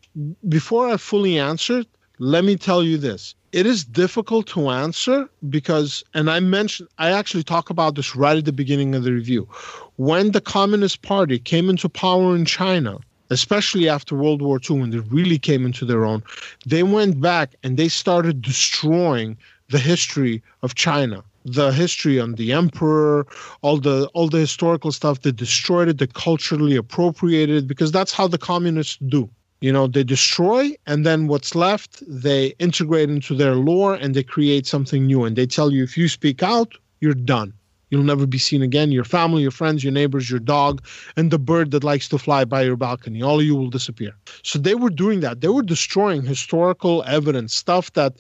before 0.49 0.89
I 0.89 0.97
fully 0.97 1.39
answer, 1.39 1.85
let 2.19 2.45
me 2.45 2.57
tell 2.57 2.83
you 2.83 2.97
this. 2.97 3.35
It 3.53 3.67
is 3.67 3.85
difficult 3.85 4.47
to 4.49 4.69
answer 4.71 5.29
because 5.49 6.03
and 6.13 6.29
i 6.29 6.41
mentioned 6.41 6.89
i 6.99 7.11
actually 7.11 7.45
talk 7.45 7.71
about 7.71 7.95
this 7.95 8.17
right 8.17 8.37
at 8.37 8.45
the 8.45 8.53
beginning 8.53 8.95
of 8.95 9.05
the 9.05 9.13
review. 9.13 9.49
When 9.97 10.33
the 10.33 10.41
communist 10.41 11.03
party 11.03 11.39
came 11.39 11.71
into 11.71 11.89
power 11.89 12.35
in 12.35 12.45
china 12.45 12.99
especially 13.31 13.89
after 13.89 14.15
world 14.17 14.43
war 14.43 14.61
ii 14.69 14.79
when 14.79 14.91
they 14.91 14.99
really 14.99 15.39
came 15.39 15.65
into 15.65 15.85
their 15.85 16.05
own 16.05 16.23
they 16.67 16.83
went 16.83 17.21
back 17.21 17.55
and 17.63 17.77
they 17.77 17.89
started 17.89 18.43
destroying 18.43 19.37
the 19.71 19.79
history 19.79 20.43
of 20.63 20.75
china 20.75 21.23
the 21.45 21.73
history 21.73 22.19
on 22.19 22.35
the 22.35 22.53
emperor 22.53 23.27
all 23.63 23.79
the 23.79 24.09
all 24.15 24.29
the 24.29 24.39
historical 24.39 24.91
stuff 24.91 25.21
they 25.21 25.33
destroyed 25.33 25.89
it 25.89 25.99
they 25.99 26.07
culturally 26.07 26.77
appropriated 26.77 27.57
it 27.57 27.67
because 27.67 27.93
that's 27.93 28.13
how 28.13 28.27
the 28.27 28.39
communists 28.39 28.99
do. 29.09 29.29
You 29.61 29.73
know 29.73 29.87
they 29.87 30.05
destroy 30.05 30.73
and 30.87 31.05
then 31.07 31.27
what's 31.27 31.55
left 31.55 32.03
they 32.07 32.49
integrate 32.59 33.11
into 33.11 33.35
their 33.35 33.55
lore 33.55 33.95
and 33.95 34.15
they 34.15 34.23
create 34.23 34.67
something 34.67 35.07
new 35.07 35.25
and 35.25 35.37
they 35.37 35.47
tell 35.47 35.71
you 35.71 35.83
if 35.83 35.97
you 35.97 36.09
speak 36.09 36.43
out 36.43 36.75
you're 37.01 37.15
done. 37.15 37.53
You'll 37.91 38.03
never 38.03 38.27
be 38.27 38.39
seen 38.39 38.63
again. 38.63 38.91
Your 38.91 39.05
family 39.05 39.43
your 39.43 39.51
friends 39.51 39.85
your 39.85 39.93
neighbors 39.93 40.31
your 40.31 40.41
dog 40.41 40.83
and 41.17 41.31
the 41.31 41.39
bird 41.39 41.71
that 41.73 41.85
likes 41.85 42.09
to 42.09 42.19
fly 42.19 42.45
by 42.45 42.63
your 42.63 42.77
balcony 42.77 43.23
all 43.23 43.39
of 43.41 43.45
you 43.45 43.55
will 43.55 43.71
disappear. 43.71 44.13
So 44.43 44.59
they 44.59 44.75
were 44.75 44.91
doing 44.91 45.21
that. 45.21 45.43
They 45.43 45.49
were 45.49 45.63
destroying 45.63 46.23
historical 46.23 47.05
evidence 47.07 47.55
stuff 47.55 47.93
that 47.93 48.17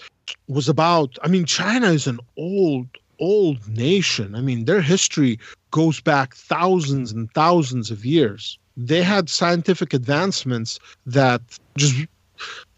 was 0.48 0.68
about 0.68 1.18
i 1.22 1.28
mean 1.28 1.44
china 1.44 1.88
is 1.88 2.06
an 2.06 2.18
old 2.36 2.88
old 3.18 3.66
nation. 3.68 4.34
I 4.34 4.40
mean 4.40 4.64
their 4.64 4.80
history 4.80 5.38
goes 5.70 6.00
back 6.00 6.34
thousands 6.34 7.12
and 7.12 7.30
thousands 7.32 7.90
of 7.90 8.04
years. 8.04 8.58
They 8.76 9.02
had 9.02 9.28
scientific 9.28 9.94
advancements 9.94 10.78
that 11.06 11.40
just 11.76 12.06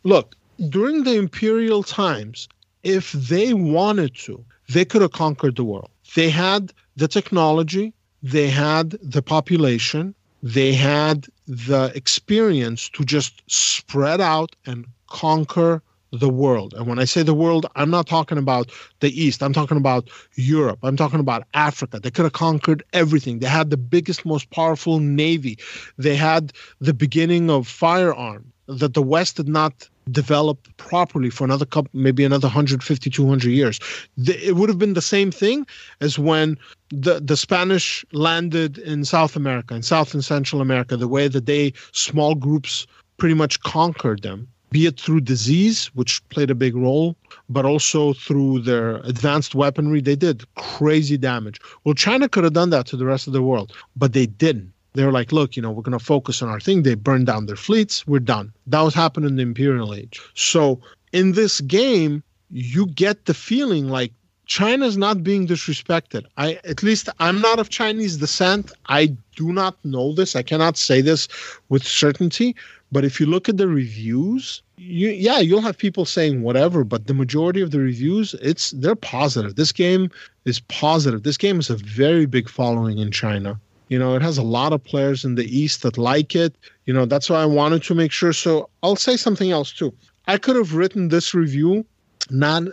look 0.04 0.34
during 0.68 1.04
the 1.04 1.16
imperial 1.16 1.82
times 1.82 2.48
if 2.82 3.12
they 3.12 3.54
wanted 3.54 4.14
to 4.14 4.44
they 4.68 4.84
could 4.84 5.02
have 5.02 5.12
conquered 5.12 5.56
the 5.56 5.64
world. 5.64 5.90
They 6.14 6.30
had 6.30 6.72
the 6.96 7.08
technology 7.08 7.92
they 8.22 8.48
had 8.48 8.90
the 9.02 9.22
population 9.22 10.14
they 10.42 10.72
had 10.72 11.26
the 11.46 11.92
experience 11.94 12.88
to 12.90 13.04
just 13.04 13.42
spread 13.50 14.20
out 14.20 14.54
and 14.66 14.86
conquer 15.08 15.82
the 16.12 16.28
world. 16.28 16.74
And 16.74 16.86
when 16.86 16.98
I 16.98 17.04
say 17.04 17.22
the 17.22 17.34
world, 17.34 17.66
I'm 17.76 17.90
not 17.90 18.06
talking 18.06 18.38
about 18.38 18.70
the 19.00 19.10
East. 19.10 19.42
I'm 19.42 19.52
talking 19.52 19.76
about 19.76 20.08
Europe. 20.34 20.78
I'm 20.82 20.96
talking 20.96 21.20
about 21.20 21.44
Africa. 21.54 22.00
They 22.00 22.10
could 22.10 22.24
have 22.24 22.32
conquered 22.32 22.82
everything. 22.92 23.38
They 23.38 23.48
had 23.48 23.70
the 23.70 23.76
biggest, 23.76 24.24
most 24.24 24.50
powerful 24.50 24.98
navy. 25.00 25.58
They 25.98 26.16
had 26.16 26.52
the 26.80 26.94
beginning 26.94 27.50
of 27.50 27.66
firearm 27.66 28.52
that 28.68 28.94
the 28.94 29.02
West 29.02 29.36
did 29.36 29.48
not 29.48 29.88
develop 30.10 30.68
properly 30.76 31.30
for 31.30 31.44
another 31.44 31.64
couple, 31.64 31.90
maybe 31.92 32.24
another 32.24 32.46
150, 32.46 33.10
200 33.10 33.48
years. 33.48 33.80
It 34.16 34.54
would 34.56 34.68
have 34.68 34.78
been 34.78 34.94
the 34.94 35.02
same 35.02 35.30
thing 35.30 35.66
as 36.00 36.18
when 36.18 36.58
the, 36.90 37.20
the 37.20 37.36
Spanish 37.36 38.04
landed 38.12 38.78
in 38.78 39.04
South 39.04 39.36
America, 39.36 39.74
in 39.74 39.82
South 39.82 40.14
and 40.14 40.24
Central 40.24 40.60
America, 40.60 40.96
the 40.96 41.08
way 41.08 41.28
that 41.28 41.46
they, 41.46 41.72
small 41.92 42.34
groups, 42.34 42.86
pretty 43.18 43.34
much 43.34 43.60
conquered 43.60 44.22
them 44.22 44.48
be 44.76 44.84
it 44.84 45.00
through 45.00 45.22
disease, 45.22 45.86
which 45.94 46.12
played 46.28 46.50
a 46.50 46.54
big 46.54 46.76
role, 46.76 47.16
but 47.48 47.64
also 47.64 48.12
through 48.12 48.60
their 48.60 48.96
advanced 49.12 49.54
weaponry. 49.54 50.02
They 50.02 50.16
did 50.16 50.44
crazy 50.56 51.16
damage. 51.16 51.58
Well, 51.84 51.94
China 51.94 52.28
could 52.28 52.44
have 52.44 52.52
done 52.52 52.68
that 52.70 52.84
to 52.88 52.96
the 52.98 53.06
rest 53.06 53.26
of 53.26 53.32
the 53.32 53.40
world, 53.40 53.72
but 53.96 54.12
they 54.12 54.26
didn't. 54.26 54.70
They 54.92 55.06
were 55.06 55.12
like, 55.12 55.32
look, 55.32 55.56
you 55.56 55.62
know, 55.62 55.70
we're 55.70 55.88
going 55.88 55.98
to 55.98 56.04
focus 56.14 56.42
on 56.42 56.50
our 56.50 56.60
thing. 56.60 56.82
They 56.82 56.94
burned 56.94 57.24
down 57.24 57.46
their 57.46 57.56
fleets. 57.56 58.06
We're 58.06 58.18
done. 58.18 58.52
That 58.66 58.82
was 58.82 58.92
happening 58.92 59.30
in 59.30 59.36
the 59.36 59.42
Imperial 59.42 59.94
Age. 59.94 60.20
So 60.34 60.78
in 61.12 61.32
this 61.32 61.62
game, 61.62 62.22
you 62.50 62.86
get 62.88 63.24
the 63.24 63.34
feeling 63.34 63.88
like 63.88 64.12
China's 64.44 64.96
not 64.96 65.24
being 65.24 65.46
disrespected. 65.46 66.24
I 66.36 66.60
at 66.64 66.82
least 66.82 67.08
I'm 67.18 67.40
not 67.40 67.58
of 67.58 67.68
Chinese 67.68 68.16
descent. 68.18 68.72
I 68.86 69.16
do 69.34 69.52
not 69.52 69.76
know 69.84 70.12
this. 70.12 70.36
I 70.36 70.42
cannot 70.42 70.76
say 70.76 71.00
this 71.00 71.28
with 71.68 71.82
certainty, 71.82 72.54
but 72.92 73.04
if 73.04 73.20
you 73.20 73.26
look 73.26 73.48
at 73.48 73.56
the 73.56 73.68
reviews, 73.68 74.62
you, 74.76 75.08
yeah, 75.10 75.38
you'll 75.38 75.60
have 75.60 75.76
people 75.76 76.04
saying 76.04 76.42
whatever, 76.42 76.84
but 76.84 77.06
the 77.06 77.14
majority 77.14 77.60
of 77.60 77.70
the 77.70 77.80
reviews, 77.80 78.34
it's 78.34 78.70
they're 78.72 78.94
positive. 78.94 79.56
This 79.56 79.72
game 79.72 80.10
is 80.44 80.60
positive. 80.60 81.22
This 81.22 81.36
game 81.36 81.58
is 81.58 81.70
a 81.70 81.76
very 81.76 82.26
big 82.26 82.48
following 82.48 82.98
in 82.98 83.10
China. 83.10 83.60
You 83.88 83.98
know, 83.98 84.14
it 84.14 84.22
has 84.22 84.38
a 84.38 84.42
lot 84.42 84.72
of 84.72 84.82
players 84.82 85.24
in 85.24 85.34
the 85.36 85.44
East 85.44 85.82
that 85.82 85.98
like 85.98 86.34
it. 86.34 86.54
You 86.86 86.94
know, 86.94 87.06
that's 87.06 87.30
why 87.30 87.40
I 87.40 87.46
wanted 87.46 87.82
to 87.84 87.94
make 87.94 88.12
sure. 88.12 88.32
So 88.32 88.68
I'll 88.82 88.96
say 88.96 89.16
something 89.16 89.50
else 89.50 89.72
too. 89.72 89.92
I 90.26 90.38
could 90.38 90.56
have 90.56 90.74
written 90.74 91.08
this 91.08 91.34
review 91.34 91.84
not 92.30 92.64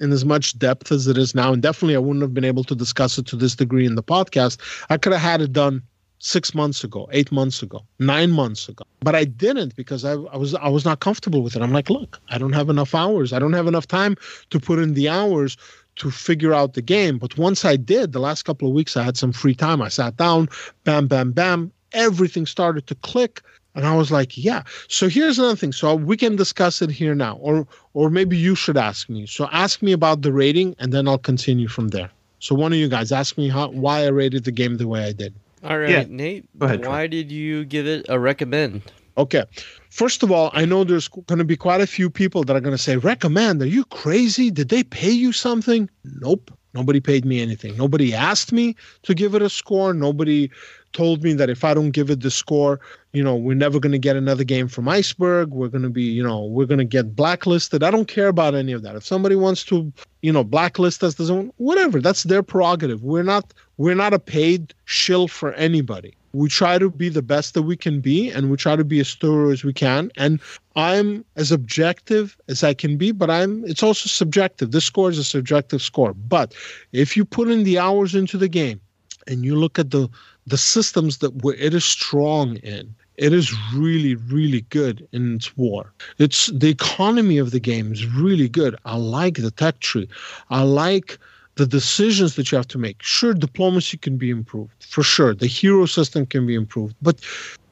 in 0.00 0.12
as 0.12 0.24
much 0.24 0.58
depth 0.58 0.90
as 0.90 1.06
it 1.06 1.16
is 1.16 1.34
now, 1.34 1.52
and 1.52 1.62
definitely 1.62 1.94
I 1.94 2.00
wouldn't 2.00 2.22
have 2.22 2.34
been 2.34 2.44
able 2.44 2.64
to 2.64 2.74
discuss 2.74 3.18
it 3.18 3.26
to 3.26 3.36
this 3.36 3.54
degree 3.54 3.86
in 3.86 3.94
the 3.94 4.02
podcast. 4.02 4.58
I 4.90 4.96
could 4.96 5.12
have 5.12 5.22
had 5.22 5.40
it 5.40 5.52
done 5.52 5.82
six 6.22 6.54
months 6.54 6.84
ago, 6.84 7.08
eight 7.10 7.32
months 7.32 7.62
ago, 7.62 7.84
nine 7.98 8.30
months 8.30 8.68
ago. 8.68 8.84
But 9.00 9.16
I 9.16 9.24
didn't 9.24 9.74
because 9.74 10.04
I, 10.04 10.12
I, 10.12 10.36
was 10.36 10.54
I 10.54 10.68
was 10.68 10.84
not 10.84 11.00
comfortable 11.00 11.42
with 11.42 11.56
it. 11.56 11.62
I'm 11.62 11.72
like, 11.72 11.90
look, 11.90 12.20
I 12.30 12.38
don't 12.38 12.52
have 12.52 12.70
enough 12.70 12.94
hours. 12.94 13.32
I 13.32 13.40
don't 13.40 13.52
have 13.54 13.66
enough 13.66 13.88
time 13.88 14.16
to 14.50 14.60
put 14.60 14.78
in 14.78 14.94
the 14.94 15.08
hours 15.08 15.56
to 15.96 16.12
figure 16.12 16.54
out 16.54 16.74
the 16.74 16.82
game. 16.82 17.18
But 17.18 17.36
once 17.36 17.64
I 17.64 17.74
did, 17.76 18.12
the 18.12 18.20
last 18.20 18.44
couple 18.44 18.68
of 18.68 18.74
weeks 18.74 18.96
I 18.96 19.02
had 19.02 19.16
some 19.16 19.32
free 19.32 19.54
time. 19.54 19.82
I 19.82 19.88
sat 19.88 20.16
down, 20.16 20.48
bam, 20.84 21.08
bam, 21.08 21.32
bam. 21.32 21.72
Everything 21.92 22.46
started 22.46 22.86
to 22.86 22.94
click. 22.94 23.42
And 23.74 23.84
I 23.84 23.96
was 23.96 24.12
like, 24.12 24.38
yeah. 24.38 24.62
So 24.86 25.08
here's 25.08 25.40
another 25.40 25.56
thing. 25.56 25.72
So 25.72 25.96
we 25.96 26.16
can 26.16 26.36
discuss 26.36 26.82
it 26.82 26.90
here 26.90 27.16
now. 27.16 27.36
Or 27.40 27.66
or 27.94 28.10
maybe 28.10 28.36
you 28.36 28.54
should 28.54 28.76
ask 28.76 29.08
me. 29.08 29.26
So 29.26 29.48
ask 29.50 29.82
me 29.82 29.90
about 29.90 30.22
the 30.22 30.32
rating 30.32 30.76
and 30.78 30.92
then 30.92 31.08
I'll 31.08 31.18
continue 31.18 31.66
from 31.66 31.88
there. 31.88 32.10
So 32.38 32.54
one 32.54 32.72
of 32.72 32.78
you 32.78 32.88
guys 32.88 33.10
ask 33.10 33.36
me 33.36 33.48
how 33.48 33.70
why 33.70 34.04
I 34.04 34.08
rated 34.08 34.44
the 34.44 34.52
game 34.52 34.76
the 34.76 34.86
way 34.86 35.04
I 35.04 35.12
did. 35.12 35.34
All 35.62 35.78
right, 35.78 35.90
yeah. 35.90 36.04
Nate. 36.08 36.48
Ahead, 36.60 36.84
why 36.84 37.06
did 37.06 37.30
you 37.30 37.64
give 37.64 37.86
it 37.86 38.06
a 38.08 38.18
recommend? 38.18 38.82
Okay. 39.16 39.44
First 39.90 40.22
of 40.22 40.32
all, 40.32 40.50
I 40.54 40.64
know 40.64 40.84
there's 40.84 41.08
going 41.08 41.38
to 41.38 41.44
be 41.44 41.56
quite 41.56 41.80
a 41.80 41.86
few 41.86 42.08
people 42.08 42.44
that 42.44 42.56
are 42.56 42.60
going 42.60 42.74
to 42.74 42.82
say, 42.82 42.96
recommend. 42.96 43.62
Are 43.62 43.66
you 43.66 43.84
crazy? 43.84 44.50
Did 44.50 44.70
they 44.70 44.82
pay 44.82 45.10
you 45.10 45.32
something? 45.32 45.88
Nope. 46.04 46.50
Nobody 46.74 47.00
paid 47.00 47.26
me 47.26 47.42
anything. 47.42 47.76
Nobody 47.76 48.14
asked 48.14 48.50
me 48.50 48.74
to 49.02 49.14
give 49.14 49.34
it 49.34 49.42
a 49.42 49.50
score. 49.50 49.92
Nobody 49.92 50.50
told 50.94 51.22
me 51.22 51.34
that 51.34 51.50
if 51.50 51.64
I 51.64 51.74
don't 51.74 51.90
give 51.90 52.08
it 52.08 52.22
the 52.22 52.30
score, 52.30 52.80
you 53.12 53.22
know, 53.22 53.36
we're 53.36 53.54
never 53.54 53.78
going 53.78 53.92
to 53.92 53.98
get 53.98 54.16
another 54.16 54.44
game 54.44 54.68
from 54.68 54.88
Iceberg. 54.88 55.50
We're 55.50 55.68
going 55.68 55.82
to 55.82 55.90
be, 55.90 56.02
you 56.02 56.22
know, 56.22 56.44
we're 56.46 56.66
going 56.66 56.78
to 56.78 56.84
get 56.84 57.14
blacklisted. 57.14 57.82
I 57.82 57.90
don't 57.90 58.08
care 58.08 58.28
about 58.28 58.54
any 58.54 58.72
of 58.72 58.82
that. 58.82 58.96
If 58.96 59.04
somebody 59.04 59.36
wants 59.36 59.64
to, 59.64 59.92
you 60.22 60.32
know, 60.32 60.44
blacklist 60.44 61.04
us, 61.04 61.14
doesn't 61.14 61.52
whatever. 61.58 62.00
That's 62.00 62.22
their 62.22 62.42
prerogative. 62.42 63.02
We're 63.02 63.22
not 63.22 63.52
we're 63.76 63.94
not 63.94 64.14
a 64.14 64.18
paid 64.18 64.74
shill 64.84 65.28
for 65.28 65.52
anybody. 65.54 66.14
We 66.34 66.48
try 66.48 66.78
to 66.78 66.88
be 66.88 67.10
the 67.10 67.22
best 67.22 67.52
that 67.54 67.62
we 67.62 67.76
can 67.76 68.00
be, 68.00 68.30
and 68.30 68.50
we 68.50 68.56
try 68.56 68.74
to 68.74 68.84
be 68.84 69.00
as 69.00 69.14
thorough 69.14 69.50
as 69.50 69.64
we 69.64 69.72
can. 69.72 70.10
And 70.16 70.40
I'm 70.76 71.24
as 71.36 71.52
objective 71.52 72.38
as 72.48 72.64
I 72.64 72.72
can 72.72 72.96
be, 72.96 73.12
but 73.12 73.28
I'm. 73.28 73.64
It's 73.66 73.82
also 73.82 74.08
subjective. 74.08 74.70
This 74.70 74.86
score 74.86 75.10
is 75.10 75.18
a 75.18 75.24
subjective 75.24 75.82
score. 75.82 76.14
But 76.14 76.54
if 76.92 77.16
you 77.16 77.26
put 77.26 77.48
in 77.48 77.64
the 77.64 77.78
hours 77.78 78.14
into 78.14 78.38
the 78.38 78.48
game, 78.48 78.80
and 79.26 79.44
you 79.44 79.56
look 79.56 79.78
at 79.78 79.90
the 79.90 80.08
the 80.46 80.58
systems 80.58 81.18
that 81.18 81.44
where 81.44 81.54
it 81.54 81.74
is 81.74 81.84
strong 81.84 82.56
in, 82.56 82.94
it 83.16 83.32
is 83.32 83.52
really 83.74 84.14
really 84.14 84.62
good 84.70 85.06
in 85.12 85.36
its 85.36 85.56
war 85.56 85.92
it's 86.18 86.46
the 86.48 86.70
economy 86.70 87.38
of 87.38 87.50
the 87.50 87.60
game 87.60 87.92
is 87.92 88.06
really 88.06 88.48
good 88.48 88.76
i 88.84 88.96
like 88.96 89.36
the 89.36 89.50
tech 89.50 89.78
tree 89.80 90.08
i 90.50 90.62
like 90.62 91.18
the 91.62 91.78
decisions 91.80 92.34
that 92.34 92.50
you 92.50 92.56
have 92.56 92.66
to 92.74 92.78
make. 92.86 93.00
Sure 93.02 93.34
diplomacy 93.34 93.96
can 93.96 94.16
be 94.16 94.30
improved 94.30 94.78
for 94.94 95.04
sure. 95.04 95.32
The 95.32 95.46
hero 95.46 95.86
system 95.86 96.26
can 96.26 96.44
be 96.44 96.56
improved 96.56 96.96
but 97.00 97.20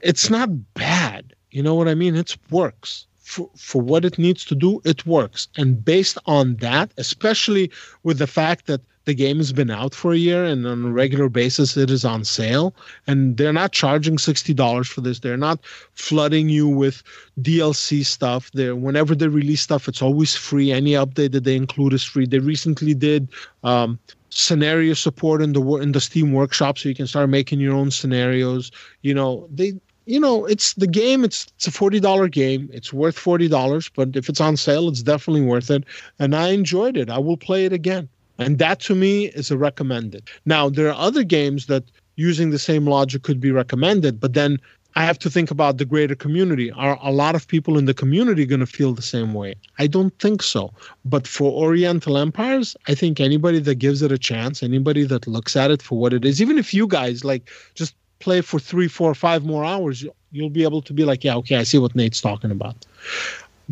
it's 0.01 0.31
not 0.31 0.49
bad. 0.75 1.35
You 1.51 1.63
know 1.65 1.75
what 1.75 1.89
i 1.89 1.95
mean? 1.95 2.15
It 2.15 2.37
works. 2.51 3.07
For, 3.19 3.49
for 3.57 3.81
what 3.83 4.05
it 4.05 4.19
needs 4.19 4.45
to 4.47 4.55
do, 4.55 4.81
it 4.85 5.07
works. 5.07 5.49
And 5.57 5.85
based 5.85 6.19
on 6.27 6.57
that, 6.57 6.93
especially 6.97 7.71
with 8.03 8.19
the 8.19 8.27
fact 8.27 8.67
that 8.67 8.81
the 9.05 9.15
game 9.15 9.39
has 9.39 9.53
been 9.53 9.71
out 9.71 9.95
for 9.95 10.13
a 10.13 10.17
year 10.17 10.45
and 10.45 10.67
on 10.67 10.85
a 10.85 10.91
regular 10.91 11.29
basis 11.29 11.77
it 11.77 11.91
is 11.91 12.05
on 12.05 12.25
sale 12.25 12.75
and 13.07 13.37
they're 13.37 13.53
not 13.53 13.73
charging 13.73 14.17
$60 14.17 14.87
for 14.87 15.01
this 15.01 15.21
they're 15.21 15.37
not 15.37 15.61
flooding 15.95 16.49
you 16.49 16.69
with 16.69 17.03
dlc 17.41 18.05
stuff 18.05 18.51
there 18.53 18.77
whenever 18.77 19.15
they 19.15 19.29
release 19.29 19.63
stuff 19.63 19.89
it's 19.89 20.03
always 20.03 20.37
free 20.37 20.71
any 20.71 20.93
update 20.93 21.33
that 21.33 21.45
they 21.45 21.57
include 21.57 21.93
is 21.93 22.05
free 22.05 22.27
they 22.27 22.39
recently 22.39 22.95
did 22.95 23.29
um, 23.65 23.99
scenario 24.29 24.95
support 24.95 25.43
in 25.43 25.53
the 25.53 25.63
in 25.77 25.93
the 25.93 26.01
steam 26.01 26.33
workshop 26.33 26.79
so 26.79 26.89
you 26.89 26.95
can 26.95 27.07
start 27.07 27.29
making 27.29 27.61
your 27.61 27.75
own 27.75 27.91
scenarios 27.91 28.71
you 29.03 29.15
know 29.15 29.49
they 29.53 29.73
you 30.07 30.19
know, 30.19 30.45
it's 30.45 30.75
the 30.75 30.89
game. 30.89 31.23
It's 31.23 31.47
it's 31.57 31.69
a 31.69 31.71
forty 31.71 32.01
dollar 32.01 32.27
game. 32.27 32.69
It's 32.73 32.93
worth 32.93 33.17
forty 33.17 33.47
dollars, 33.47 33.89
but 33.89 34.17
if 34.17 34.29
it's 34.29 34.41
on 34.41 34.57
sale, 34.57 34.89
it's 34.89 35.05
definitely 35.05 35.43
worth 35.43 35.71
it. 35.71 35.85
And 36.19 36.35
I 36.35 36.49
enjoyed 36.49 36.97
it. 36.97 37.09
I 37.11 37.19
will 37.19 37.37
play 37.37 37.65
it 37.65 37.73
again. 37.73 38.09
And 38.41 38.59
that 38.59 38.81
to 38.81 38.95
me 38.95 39.27
is 39.27 39.51
a 39.51 39.59
recommended. 39.59 40.29
Now 40.45 40.69
there 40.69 40.89
are 40.89 40.99
other 41.09 41.23
games 41.23 41.67
that 41.67 41.85
using 42.17 42.51
the 42.51 42.59
same 42.59 42.87
logic 42.87 43.23
could 43.23 43.41
be 43.41 43.51
recommended, 43.51 44.21
but 44.21 44.35
then 44.35 44.59
I 44.97 45.05
have 45.05 45.19
to 45.21 45.31
think 45.31 45.51
about 45.51 45.79
the 45.79 45.85
greater 45.85 46.17
community. 46.17 46.71
Are 46.73 46.99
a 47.01 47.13
lot 47.13 47.35
of 47.35 47.47
people 47.47 47.79
in 47.79 47.85
the 47.85 47.95
community 47.95 48.45
going 48.45 48.61
to 48.61 48.67
feel 48.67 48.93
the 48.93 49.03
same 49.03 49.35
way? 49.35 49.55
I 49.79 49.87
don't 49.87 50.17
think 50.19 50.43
so. 50.43 50.73
But 51.05 51.27
for 51.29 51.53
Oriental 51.53 52.19
Empires, 52.19 52.77
I 52.89 52.95
think 52.95 53.21
anybody 53.21 53.61
that 53.61 53.77
gives 53.77 54.03
it 54.03 54.11
a 54.11 54.19
chance, 54.19 54.63
anybody 54.63 55.05
that 55.05 55.29
looks 55.29 55.55
at 55.55 55.71
it 55.71 55.81
for 55.81 55.99
what 55.99 56.13
it 56.13 56.25
is, 56.25 56.43
even 56.43 56.59
if 56.59 56.75
you 56.75 56.89
guys 56.89 57.25
like 57.25 57.51
just 57.75 57.95
play 58.19 58.41
for 58.41 58.59
three, 58.59 58.89
four, 58.89 59.15
five 59.15 59.45
more 59.45 59.65
hours, 59.65 60.05
you'll 60.33 60.51
be 60.51 60.65
able 60.65 60.83
to 60.83 60.93
be 60.93 61.05
like, 61.05 61.25
yeah, 61.25 61.37
okay, 61.37 61.57
I 61.57 61.63
see 61.63 61.79
what 61.79 61.95
Nate's 61.95 62.21
talking 62.21 62.51
about. 62.51 62.85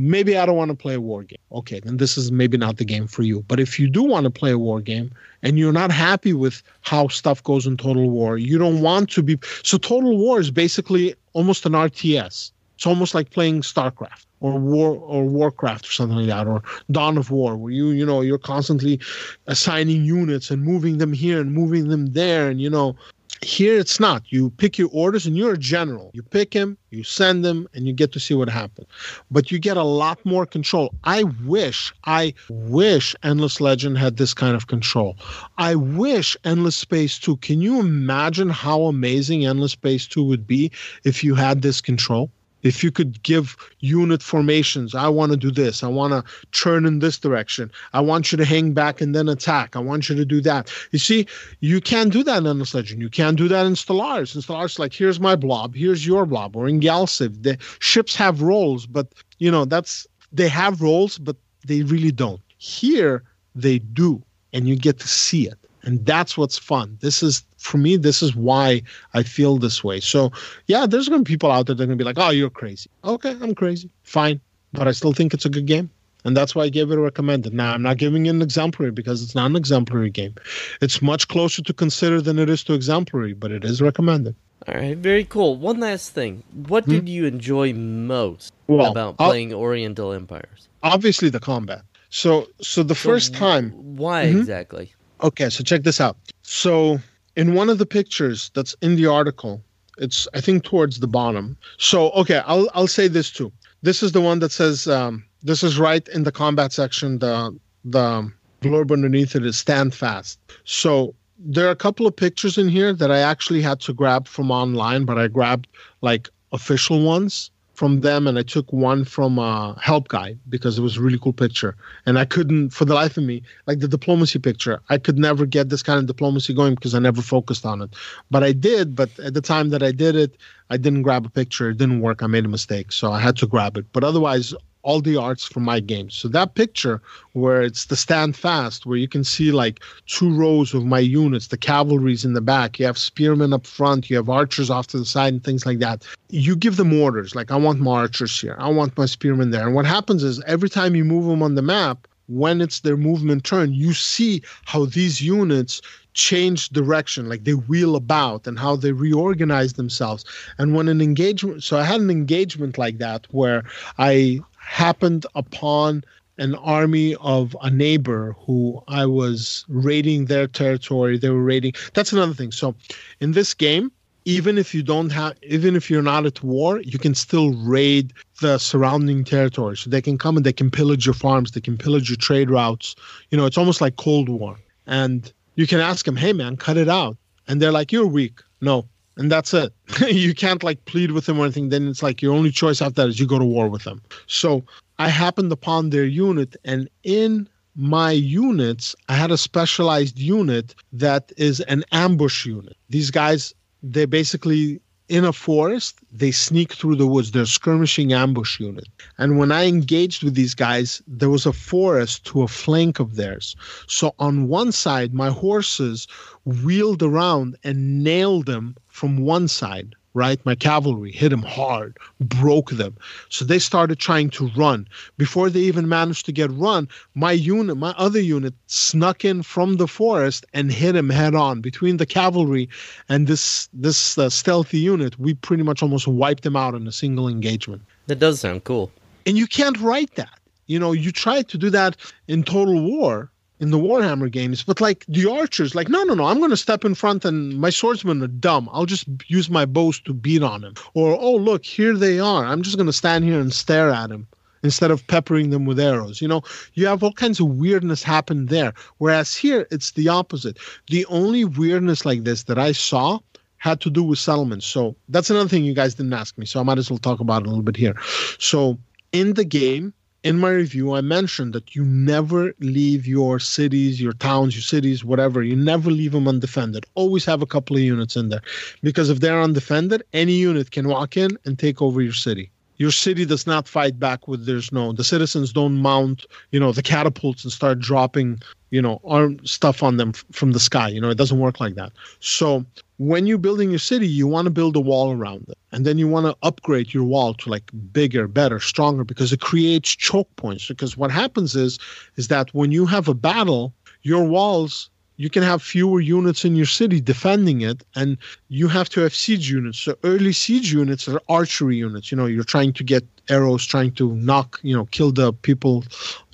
Maybe 0.01 0.38
I 0.38 0.46
don't 0.46 0.57
want 0.57 0.68
to 0.70 0.76
play 0.76 0.94
a 0.94 1.01
war 1.01 1.24
game. 1.24 1.40
Okay, 1.51 1.80
then 1.80 1.96
this 1.96 2.16
is 2.16 2.30
maybe 2.30 2.57
not 2.57 2.76
the 2.76 2.84
game 2.84 3.09
for 3.09 3.22
you. 3.22 3.44
But 3.49 3.59
if 3.59 3.80
you 3.80 3.90
do 3.90 4.05
want 4.05 4.24
to 4.24 4.30
play 4.30 4.53
a 4.53 4.59
war 4.59 4.80
game 4.80 5.11
and 5.42 5.59
you're 5.59 5.72
not 5.72 5.90
happy 5.90 6.32
with 6.32 6.62
how 6.82 7.09
stuff 7.09 7.42
goes 7.42 7.66
in 7.66 7.76
Total 7.76 8.09
War, 8.09 8.38
you 8.38 8.59
don't 8.59 8.80
want 8.80 9.11
to 9.11 9.24
be. 9.24 9.40
So, 9.64 9.76
Total 9.76 10.16
War 10.16 10.38
is 10.38 10.53
basically 10.53 11.16
almost 11.32 11.66
an 11.66 11.72
RTS. 11.72 12.53
It's 12.76 12.86
almost 12.86 13.12
like 13.12 13.30
playing 13.30 13.62
StarCraft 13.62 14.24
or 14.40 14.57
War 14.61 14.96
or 15.01 15.24
Warcraft 15.24 15.88
or 15.88 15.90
something 15.90 16.18
like 16.18 16.28
that, 16.28 16.46
or 16.46 16.62
Dawn 16.92 17.18
of 17.18 17.32
War, 17.32 17.57
where 17.57 17.72
you 17.72 17.88
you 17.88 18.07
know 18.07 18.20
you're 18.20 18.38
constantly 18.38 19.01
assigning 19.49 20.05
units 20.05 20.49
and 20.53 20.62
moving 20.62 20.99
them 20.99 21.12
here 21.12 21.40
and 21.40 21.53
moving 21.53 21.88
them 21.88 22.12
there, 22.12 22.49
and 22.49 22.61
you 22.61 22.70
know 22.70 22.94
here 23.43 23.78
it's 23.78 24.01
not. 24.01 24.22
You 24.32 24.51
pick 24.51 24.78
your 24.78 24.89
orders 24.93 25.26
and 25.26 25.36
you're 25.36 25.55
a 25.55 25.59
general. 25.59 26.11
You 26.12 26.22
pick 26.22 26.53
him, 26.53 26.76
you 26.91 27.05
send 27.05 27.45
them, 27.45 27.68
and 27.74 27.86
you 27.86 27.93
get 27.93 28.12
to 28.12 28.20
see 28.20 28.34
what 28.34 28.49
happens. 28.49 28.89
But 29.30 29.51
you 29.51 29.59
get 29.59 29.76
a 29.76 29.82
lot 29.82 30.24
more 30.24 30.47
control. 30.47 30.95
I 31.05 31.24
wish, 31.45 31.93
I 32.05 32.34
wish 32.49 33.14
Endless 33.22 33.61
Legend 33.61 33.99
had 33.99 34.16
this 34.16 34.34
kind 34.34 34.57
of 34.57 34.66
control. 34.66 35.16
I 35.59 35.74
wish 35.74 36.36
Endless 36.45 36.76
Space 36.76 37.18
2. 37.18 37.36
Can 37.39 37.61
you 37.61 37.80
imagine 37.80 38.51
how 38.51 38.82
amazing 38.82 39.47
Endless 39.47 39.72
Space 39.72 40.07
2 40.07 40.24
would 40.24 40.47
be 40.47 40.72
if 41.05 41.22
you 41.22 41.34
had 41.34 41.62
this 41.62 41.80
control? 41.80 42.30
If 42.62 42.82
you 42.82 42.90
could 42.90 43.22
give 43.22 43.56
unit 43.80 44.22
formations 44.22 44.94
i 44.94 45.09
want 45.09 45.30
to 45.30 45.36
do 45.36 45.50
this 45.50 45.82
i 45.82 45.88
want 45.88 46.12
to 46.12 46.32
turn 46.52 46.84
in 46.84 46.98
this 46.98 47.18
direction 47.18 47.70
i 47.92 48.00
want 48.00 48.32
you 48.32 48.38
to 48.38 48.44
hang 48.44 48.72
back 48.72 49.00
and 49.00 49.14
then 49.14 49.28
attack 49.28 49.76
i 49.76 49.78
want 49.78 50.09
you 50.09 50.16
to 50.16 50.24
do 50.24 50.40
that. 50.40 50.72
You 50.90 50.98
see 50.98 51.26
you 51.61 51.80
can't 51.80 52.12
do 52.12 52.22
that 52.24 52.38
in 52.38 52.46
endless 52.46 52.74
legend 52.74 53.00
you 53.02 53.09
can't 53.11 53.36
do 53.36 53.48
that 53.48 53.66
in 53.66 53.74
stellaris. 53.74 54.34
In 54.34 54.42
stellaris 54.42 54.78
like 54.78 54.92
here's 54.92 55.20
my 55.20 55.36
blob 55.36 55.74
here's 55.74 56.06
your 56.06 56.26
blob 56.26 56.56
or 56.56 56.68
in 56.68 56.80
galciv 56.80 57.42
the 57.42 57.56
ships 57.80 58.14
have 58.16 58.42
roles 58.42 58.86
but 58.86 59.12
you 59.38 59.50
know 59.50 59.64
that's 59.64 60.06
they 60.32 60.48
have 60.48 60.82
roles 60.82 61.18
but 61.18 61.36
they 61.66 61.82
really 61.82 62.12
don't. 62.12 62.40
Here 62.59 63.22
they 63.54 63.78
do 63.78 64.22
and 64.52 64.68
you 64.68 64.76
get 64.76 64.98
to 65.00 65.09
see 65.09 65.46
it 65.46 65.59
and 65.89 66.05
that's 66.05 66.36
what's 66.36 66.59
fun. 66.59 66.99
This 67.01 67.22
is 67.22 67.43
for 67.57 67.78
me 67.78 67.97
this 67.97 68.22
is 68.22 68.36
why 68.36 68.82
i 69.14 69.22
feel 69.22 69.57
this 69.57 69.82
way. 69.82 70.01
So 70.01 70.30
yeah 70.66 70.84
there's 70.84 71.09
going 71.09 71.24
to 71.24 71.28
be 71.28 71.32
people 71.32 71.51
out 71.51 71.66
there 71.66 71.74
that 71.74 71.82
are 71.82 71.86
going 71.86 71.99
to 71.99 72.05
be 72.05 72.07
like 72.07 72.18
oh 72.18 72.28
you're 72.28 72.51
crazy. 72.51 72.91
Okay 73.05 73.34
i'm 73.41 73.55
crazy. 73.55 73.89
Fine. 74.03 74.39
But 74.74 74.86
i 74.86 74.93
still 74.93 75.14
think 75.14 75.32
it's 75.32 75.47
a 75.47 75.51
good 75.57 75.64
game. 75.64 75.89
And 76.24 76.36
that's 76.36 76.55
why 76.55 76.64
i 76.64 76.68
gave 76.68 76.91
it 76.91 76.99
a 76.99 77.01
recommended. 77.01 77.55
Now 77.55 77.72
i'm 77.72 77.80
not 77.80 77.97
giving 77.97 78.26
it 78.26 78.30
an 78.30 78.43
exemplary 78.43 78.91
because 78.91 79.22
it's 79.22 79.34
not 79.34 79.47
an 79.47 79.57
exemplary 79.57 80.11
game. 80.11 80.34
It's 80.82 81.01
much 81.01 81.26
closer 81.28 81.62
to 81.62 81.72
consider 81.72 82.20
than 82.20 82.39
it 82.39 82.51
is 82.51 82.62
to 82.64 82.74
exemplary 82.74 83.32
but 83.32 83.51
it 83.51 83.64
is 83.64 83.80
recommended. 83.80 84.36
All 84.66 84.74
right. 84.74 84.99
Very 84.99 85.24
cool. 85.24 85.57
One 85.57 85.80
last 85.80 86.12
thing. 86.12 86.43
What 86.66 86.84
hmm? 86.84 86.91
did 86.91 87.09
you 87.09 87.24
enjoy 87.24 87.72
most 87.72 88.53
well, 88.66 88.91
about 88.91 89.16
playing 89.16 89.55
I'll, 89.55 89.61
oriental 89.61 90.12
empires? 90.12 90.68
Obviously 90.82 91.30
the 91.30 91.41
combat. 91.41 91.80
So 92.11 92.47
so 92.61 92.82
the 92.82 92.95
so 92.95 93.09
first 93.09 93.34
time 93.34 93.70
why 93.97 94.26
mm-hmm. 94.26 94.41
exactly 94.41 94.93
Okay, 95.22 95.50
so 95.50 95.64
check 95.64 95.82
this 95.82 96.00
out. 96.00 96.16
So 96.42 96.98
in 97.36 97.54
one 97.54 97.68
of 97.70 97.78
the 97.78 97.86
pictures 97.86 98.50
that's 98.54 98.74
in 98.82 98.96
the 98.96 99.06
article, 99.06 99.62
it's 99.98 100.28
I 100.34 100.40
think 100.40 100.64
towards 100.64 101.00
the 101.00 101.08
bottom. 101.08 101.56
So 101.78 102.10
okay, 102.10 102.42
I'll 102.46 102.68
I'll 102.74 102.86
say 102.86 103.08
this 103.08 103.30
too. 103.30 103.52
This 103.82 104.02
is 104.02 104.12
the 104.12 104.20
one 104.20 104.38
that 104.40 104.52
says 104.52 104.86
um, 104.86 105.24
this 105.42 105.62
is 105.62 105.78
right 105.78 106.06
in 106.08 106.24
the 106.24 106.32
combat 106.32 106.72
section. 106.72 107.18
The 107.18 107.56
the 107.84 108.30
blurb 108.62 108.92
underneath 108.92 109.34
it 109.36 109.44
is 109.44 109.56
stand 109.56 109.94
fast. 109.94 110.38
So 110.64 111.14
there 111.38 111.66
are 111.68 111.70
a 111.70 111.76
couple 111.76 112.06
of 112.06 112.16
pictures 112.16 112.58
in 112.58 112.68
here 112.68 112.92
that 112.92 113.10
I 113.10 113.18
actually 113.18 113.62
had 113.62 113.80
to 113.80 113.92
grab 113.92 114.26
from 114.26 114.50
online, 114.50 115.04
but 115.04 115.18
I 115.18 115.28
grabbed 115.28 115.68
like 116.00 116.28
official 116.52 117.04
ones 117.04 117.50
from 117.78 118.00
them 118.00 118.26
and 118.26 118.36
I 118.36 118.42
took 118.42 118.72
one 118.72 119.04
from 119.04 119.38
a 119.38 119.78
help 119.80 120.08
Guy 120.08 120.36
because 120.48 120.76
it 120.76 120.82
was 120.82 120.96
a 120.96 121.00
really 121.00 121.18
cool 121.18 121.32
picture. 121.32 121.76
And 122.06 122.18
I 122.18 122.24
couldn't, 122.24 122.70
for 122.70 122.84
the 122.84 122.94
life 122.94 123.16
of 123.16 123.22
me, 123.22 123.40
like 123.68 123.78
the 123.78 123.86
diplomacy 123.86 124.40
picture, 124.40 124.80
I 124.88 124.98
could 124.98 125.16
never 125.16 125.46
get 125.46 125.68
this 125.68 125.84
kind 125.84 126.00
of 126.00 126.06
diplomacy 126.06 126.54
going 126.54 126.74
because 126.74 126.96
I 126.96 126.98
never 126.98 127.22
focused 127.22 127.64
on 127.64 127.80
it. 127.80 127.90
But 128.32 128.42
I 128.42 128.50
did, 128.50 128.96
but 128.96 129.16
at 129.20 129.34
the 129.34 129.40
time 129.40 129.68
that 129.68 129.84
I 129.84 129.92
did 129.92 130.16
it, 130.16 130.38
I 130.70 130.76
didn't 130.76 131.02
grab 131.02 131.24
a 131.24 131.30
picture. 131.30 131.70
It 131.70 131.78
didn't 131.78 132.00
work. 132.00 132.20
I 132.20 132.26
made 132.26 132.44
a 132.44 132.48
mistake. 132.48 132.90
So 132.90 133.12
I 133.12 133.20
had 133.20 133.36
to 133.36 133.46
grab 133.46 133.76
it. 133.76 133.86
But 133.92 134.02
otherwise, 134.02 134.52
all 134.89 135.03
the 135.03 135.18
arts 135.18 135.45
from 135.45 135.64
my 135.64 135.80
games. 135.80 136.14
So 136.14 136.28
that 136.28 136.55
picture 136.55 137.03
where 137.34 137.61
it's 137.61 137.84
the 137.84 137.95
stand 137.95 138.34
fast, 138.36 138.86
where 138.86 138.97
you 138.97 139.07
can 139.07 139.22
see 139.22 139.53
like 139.53 139.80
two 140.07 140.34
rows 140.34 140.72
of 140.72 140.86
my 140.86 140.99
units, 140.99 141.49
the 141.49 141.59
cavalry's 141.59 142.24
in 142.24 142.32
the 142.32 142.41
back, 142.41 142.78
you 142.78 142.86
have 142.86 142.97
spearmen 142.97 143.53
up 143.53 143.66
front, 143.66 144.09
you 144.09 144.16
have 144.16 144.30
archers 144.30 144.70
off 144.70 144.86
to 144.86 144.99
the 144.99 145.05
side, 145.05 145.34
and 145.34 145.45
things 145.45 145.66
like 145.66 145.80
that. 145.80 146.07
You 146.30 146.57
give 146.57 146.76
them 146.76 146.99
orders, 146.99 147.34
like 147.34 147.51
I 147.51 147.57
want 147.57 147.80
my 147.80 147.99
archers 148.01 148.41
here, 148.41 148.57
I 148.59 148.70
want 148.70 148.97
my 148.97 149.05
spearmen 149.05 149.51
there. 149.51 149.66
And 149.66 149.74
what 149.74 149.84
happens 149.84 150.22
is 150.22 150.43
every 150.47 150.70
time 150.70 150.95
you 150.95 151.05
move 151.05 151.26
them 151.26 151.43
on 151.43 151.55
the 151.55 151.61
map, 151.61 152.09
when 152.28 152.62
it's 152.62 152.80
their 152.80 152.97
movement 152.97 153.45
turn, 153.45 153.74
you 153.74 153.93
see 153.93 154.43
how 154.64 154.86
these 154.86 155.20
units 155.20 155.82
change 156.14 156.70
direction, 156.70 157.28
like 157.28 157.45
they 157.45 157.55
wheel 157.55 157.95
about 157.95 158.47
and 158.47 158.59
how 158.59 158.74
they 158.74 158.93
reorganize 158.93 159.74
themselves. 159.74 160.24
And 160.59 160.74
when 160.74 160.89
an 160.89 161.01
engagement, 161.01 161.62
so 161.62 161.76
I 161.76 161.84
had 161.84 162.01
an 162.01 162.11
engagement 162.11 162.76
like 162.78 162.99
that 162.99 163.26
where 163.30 163.62
I 163.99 164.41
happened 164.68 165.26
upon 165.34 166.04
an 166.38 166.54
army 166.54 167.16
of 167.16 167.56
a 167.62 167.70
neighbor 167.70 168.36
who 168.38 168.82
I 168.86 169.06
was 169.06 169.64
raiding 169.68 170.26
their 170.26 170.46
territory. 170.46 171.18
They 171.18 171.30
were 171.30 171.42
raiding. 171.42 171.72
That's 171.94 172.12
another 172.12 172.34
thing. 172.34 172.52
So, 172.52 172.74
in 173.20 173.32
this 173.32 173.54
game, 173.54 173.90
even 174.24 174.58
if 174.58 174.74
you 174.74 174.82
don't 174.82 175.10
have, 175.10 175.34
even 175.42 175.74
if 175.74 175.90
you're 175.90 176.02
not 176.02 176.26
at 176.26 176.42
war, 176.42 176.80
you 176.80 176.98
can 176.98 177.14
still 177.14 177.54
raid 177.54 178.12
the 178.40 178.58
surrounding 178.58 179.24
territory. 179.24 179.76
So 179.76 179.90
they 179.90 180.02
can 180.02 180.18
come 180.18 180.36
and 180.36 180.44
they 180.44 180.52
can 180.52 180.70
pillage 180.70 181.06
your 181.06 181.14
farms. 181.14 181.52
They 181.52 181.62
can 181.62 181.78
pillage 181.78 182.08
your 182.10 182.18
trade 182.18 182.50
routes. 182.50 182.94
You 183.30 183.38
know, 183.38 183.46
it's 183.46 183.58
almost 183.58 183.80
like 183.80 183.96
Cold 183.96 184.28
War. 184.28 184.56
And 184.86 185.32
you 185.56 185.66
can 185.66 185.80
ask 185.80 186.04
them, 186.04 186.16
"Hey, 186.16 186.32
man, 186.32 186.56
cut 186.56 186.76
it 186.76 186.88
out," 186.88 187.16
and 187.48 187.60
they're 187.60 187.72
like, 187.72 187.90
"You're 187.90 188.06
weak." 188.06 188.40
No, 188.60 188.86
and 189.18 189.30
that's 189.30 189.52
it. 189.52 189.72
you 190.08 190.34
can't 190.34 190.62
like 190.62 190.82
plead 190.86 191.10
with 191.10 191.26
them 191.26 191.38
or 191.38 191.44
anything. 191.44 191.68
Then 191.68 191.88
it's 191.88 192.02
like 192.02 192.22
your 192.22 192.34
only 192.34 192.50
choice 192.50 192.80
after 192.80 193.02
that 193.02 193.08
is 193.08 193.20
you 193.20 193.26
go 193.26 193.38
to 193.38 193.44
war 193.44 193.68
with 193.68 193.84
them. 193.84 194.00
So 194.26 194.64
I 194.98 195.08
happened 195.08 195.52
upon 195.52 195.90
their 195.90 196.06
unit, 196.06 196.56
and 196.64 196.88
in 197.02 197.48
my 197.76 198.12
units, 198.12 198.96
I 199.08 199.14
had 199.14 199.30
a 199.30 199.36
specialized 199.36 200.18
unit 200.18 200.74
that 200.92 201.32
is 201.36 201.60
an 201.60 201.84
ambush 201.92 202.46
unit. 202.46 202.76
These 202.88 203.10
guys, 203.10 203.52
they 203.82 204.06
basically 204.06 204.80
in 205.09 205.24
a 205.24 205.32
forest, 205.32 205.98
they 206.12 206.30
sneak 206.30 206.72
through 206.72 206.96
the 206.96 207.06
woods. 207.06 207.30
They're 207.30 207.46
skirmishing 207.46 208.12
ambush 208.12 208.61
unit. 208.61 208.88
And 209.16 209.38
when 209.38 209.50
I 209.50 209.64
engaged 209.64 210.22
with 210.22 210.34
these 210.34 210.54
guys, 210.54 211.02
there 211.06 211.30
was 211.30 211.46
a 211.46 211.52
forest 211.52 212.24
to 212.26 212.42
a 212.42 212.48
flank 212.48 213.00
of 213.00 213.16
theirs. 213.16 213.56
So 213.86 214.14
on 214.18 214.48
one 214.48 214.72
side, 214.72 215.14
my 215.14 215.30
horses 215.30 216.06
wheeled 216.44 217.02
around 217.02 217.56
and 217.64 218.04
nailed 218.04 218.46
them 218.46 218.76
from 218.88 219.18
one 219.18 219.48
side 219.48 219.94
right? 220.18 220.44
My 220.44 220.54
cavalry 220.54 221.12
hit 221.12 221.30
them 221.30 221.42
hard, 221.42 221.96
broke 222.20 222.70
them. 222.72 222.96
So 223.28 223.44
they 223.44 223.60
started 223.60 223.98
trying 223.98 224.30
to 224.30 224.50
run. 224.56 224.88
Before 225.16 225.48
they 225.48 225.60
even 225.60 225.88
managed 225.88 226.26
to 226.26 226.32
get 226.32 226.50
run, 226.50 226.88
my 227.14 227.32
unit, 227.32 227.76
my 227.76 227.94
other 227.96 228.20
unit, 228.20 228.54
snuck 228.66 229.24
in 229.24 229.42
from 229.42 229.76
the 229.76 229.86
forest 229.86 230.44
and 230.52 230.72
hit 230.72 230.96
him 230.96 231.08
head 231.08 231.34
on. 231.34 231.60
Between 231.60 231.96
the 231.96 232.06
cavalry 232.06 232.68
and 233.08 233.26
this 233.26 233.68
this 233.72 234.18
uh, 234.18 234.28
stealthy 234.28 234.78
unit, 234.78 235.18
we 235.18 235.34
pretty 235.34 235.62
much 235.62 235.82
almost 235.82 236.08
wiped 236.08 236.42
them 236.42 236.56
out 236.56 236.74
in 236.74 236.86
a 236.86 236.92
single 236.92 237.28
engagement. 237.28 237.82
That 238.08 238.18
does 238.18 238.40
sound 238.40 238.64
cool. 238.64 238.90
And 239.24 239.38
you 239.38 239.46
can't 239.46 239.78
write 239.80 240.14
that. 240.16 240.38
You 240.66 240.78
know, 240.78 240.92
you 240.92 241.12
try 241.12 241.42
to 241.42 241.58
do 241.58 241.70
that 241.70 241.96
in 242.26 242.42
Total 242.42 242.80
War, 242.80 243.30
in 243.61 243.70
the 243.70 243.78
Warhammer 243.78 244.30
games, 244.30 244.62
but 244.62 244.80
like 244.80 245.04
the 245.09 245.30
archers, 245.30 245.74
like, 245.74 245.88
no, 245.88 246.02
no, 246.04 246.14
no, 246.14 246.24
I'm 246.24 246.38
going 246.38 246.50
to 246.50 246.56
step 246.56 246.84
in 246.84 246.94
front 246.94 247.24
and 247.24 247.59
my 247.59 247.70
swordsmen 247.70 248.22
are 248.22 248.28
dumb. 248.28 248.68
I'll 248.72 248.86
just 248.86 249.06
use 249.26 249.50
my 249.50 249.66
bows 249.66 250.00
to 250.00 250.14
beat 250.14 250.42
on 250.42 250.62
him. 250.62 250.74
Or, 250.94 251.16
oh, 251.18 251.36
look, 251.36 251.64
here 251.64 251.96
they 251.96 252.20
are. 252.20 252.44
I'm 252.44 252.62
just 252.62 252.76
going 252.76 252.86
to 252.86 252.92
stand 252.92 253.24
here 253.24 253.40
and 253.40 253.52
stare 253.52 253.90
at 253.90 254.11
him 254.11 254.26
instead 254.62 254.90
of 254.90 255.06
peppering 255.06 255.50
them 255.50 255.64
with 255.64 255.78
arrows. 255.78 256.20
You 256.20 256.28
know, 256.28 256.42
you 256.74 256.86
have 256.86 257.02
all 257.02 257.12
kinds 257.12 257.40
of 257.40 257.46
weirdness 257.46 258.02
happen 258.02 258.46
there. 258.46 258.74
Whereas 258.98 259.34
here, 259.34 259.66
it's 259.70 259.92
the 259.92 260.09
opposite. 260.09 260.59
The 260.88 261.06
only 261.06 261.44
weirdness 261.44 262.04
like 262.04 262.24
this 262.24 262.44
that 262.44 262.59
I 262.59 262.72
saw 262.72 263.18
had 263.59 263.80
to 263.80 263.90
do 263.90 264.02
with 264.04 264.18
settlements. 264.18 264.66
So 264.66 264.94
that's 265.09 265.30
another 265.30 265.48
thing 265.48 265.64
you 265.64 265.74
guys 265.74 265.94
didn't 265.94 266.12
ask 266.12 266.38
me. 266.38 266.46
So 266.46 266.61
I 266.61 266.62
might 266.62 266.78
as 266.78 266.90
well 266.90 266.98
talk 266.98 267.20
about 267.20 267.42
it 267.42 267.46
a 267.46 267.48
little 267.48 267.64
bit 267.64 267.76
here. 267.76 267.96
So 268.38 268.78
in 269.12 269.34
the 269.34 269.44
game, 269.44 269.92
in 270.24 270.38
my 270.38 270.50
review, 270.50 270.94
I 270.94 271.00
mentioned 271.00 271.52
that 271.52 271.74
you 271.74 271.84
never 271.84 272.52
leave 272.60 273.06
your 273.06 273.38
cities, 273.38 274.00
your 274.00 274.14
towns, 274.14 274.54
your 274.54 274.62
cities, 274.62 275.04
whatever. 275.04 275.42
You 275.42 275.56
never 275.56 275.90
leave 275.90 276.12
them 276.12 276.26
undefended. 276.26 276.86
Always 276.94 277.24
have 277.24 277.42
a 277.42 277.46
couple 277.46 277.76
of 277.76 277.82
units 277.82 278.16
in 278.16 278.28
there. 278.28 278.42
Because 278.82 279.10
if 279.10 279.20
they're 279.20 279.40
undefended, 279.40 280.02
any 280.12 280.32
unit 280.32 280.70
can 280.70 280.88
walk 280.88 281.16
in 281.16 281.38
and 281.44 281.58
take 281.58 281.80
over 281.80 282.02
your 282.02 282.12
city 282.12 282.50
your 282.78 282.92
city 282.92 283.24
does 283.24 283.46
not 283.46 283.68
fight 283.68 283.98
back 283.98 284.26
with 284.26 284.46
there's 284.46 284.72
no 284.72 284.92
the 284.92 285.04
citizens 285.04 285.52
don't 285.52 285.76
mount 285.76 286.24
you 286.52 286.58
know 286.58 286.72
the 286.72 286.82
catapults 286.82 287.44
and 287.44 287.52
start 287.52 287.78
dropping 287.78 288.40
you 288.70 288.80
know 288.80 289.00
arm 289.04 289.44
stuff 289.44 289.82
on 289.82 289.96
them 289.96 290.12
from 290.12 290.52
the 290.52 290.60
sky 290.60 290.88
you 290.88 291.00
know 291.00 291.10
it 291.10 291.18
doesn't 291.18 291.40
work 291.40 291.60
like 291.60 291.74
that 291.74 291.92
so 292.20 292.64
when 292.99 293.26
you're 293.26 293.38
building 293.38 293.70
your 293.70 293.78
city 293.78 294.07
you 294.07 294.26
want 294.26 294.46
to 294.46 294.51
build 294.51 294.76
a 294.76 294.80
wall 294.80 295.12
around 295.12 295.44
it 295.49 295.59
and 295.72 295.86
then 295.86 295.99
you 295.99 296.07
want 296.07 296.26
to 296.26 296.36
upgrade 296.42 296.92
your 296.92 297.05
wall 297.05 297.32
to 297.32 297.49
like 297.49 297.70
bigger 297.92 298.28
better 298.28 298.61
stronger 298.61 299.05
because 299.05 299.32
it 299.32 299.40
creates 299.40 299.96
choke 299.96 300.34
points 300.36 300.68
because 300.68 300.96
what 300.96 301.11
happens 301.11 301.57
is 301.57 301.78
is 302.16 302.28
that 302.28 302.53
when 302.55 302.72
you 302.72 302.86
have 302.86 303.09
a 303.09 303.14
battle 303.14 303.72
your 304.03 304.24
walls 304.24 304.90
you 305.18 305.28
can 305.28 305.42
have 305.42 305.61
fewer 305.62 306.01
units 306.01 306.44
in 306.44 306.57
your 306.57 306.66
city 306.66 307.01
defending 307.01 307.61
it 307.61 307.84
and 307.96 308.16
you 308.49 308.68
have 308.68 308.88
to 308.88 309.01
have 309.01 309.14
siege 309.14 309.51
units. 309.51 309.80
So 309.80 309.96
early 310.05 310.32
siege 310.32 310.72
units 310.72 311.09
are 311.09 311.20
archery 311.28 311.76
units 311.76 312.11
you 312.11 312.16
know 312.16 312.26
you're 312.26 312.44
trying 312.44 312.72
to 312.72 312.84
get 312.84 313.05
arrows 313.28 313.66
trying 313.66 313.92
to 313.92 314.14
knock 314.14 314.59
you 314.62 314.74
know 314.74 314.86
kill 314.86 315.12
the 315.12 315.32
people 315.32 315.84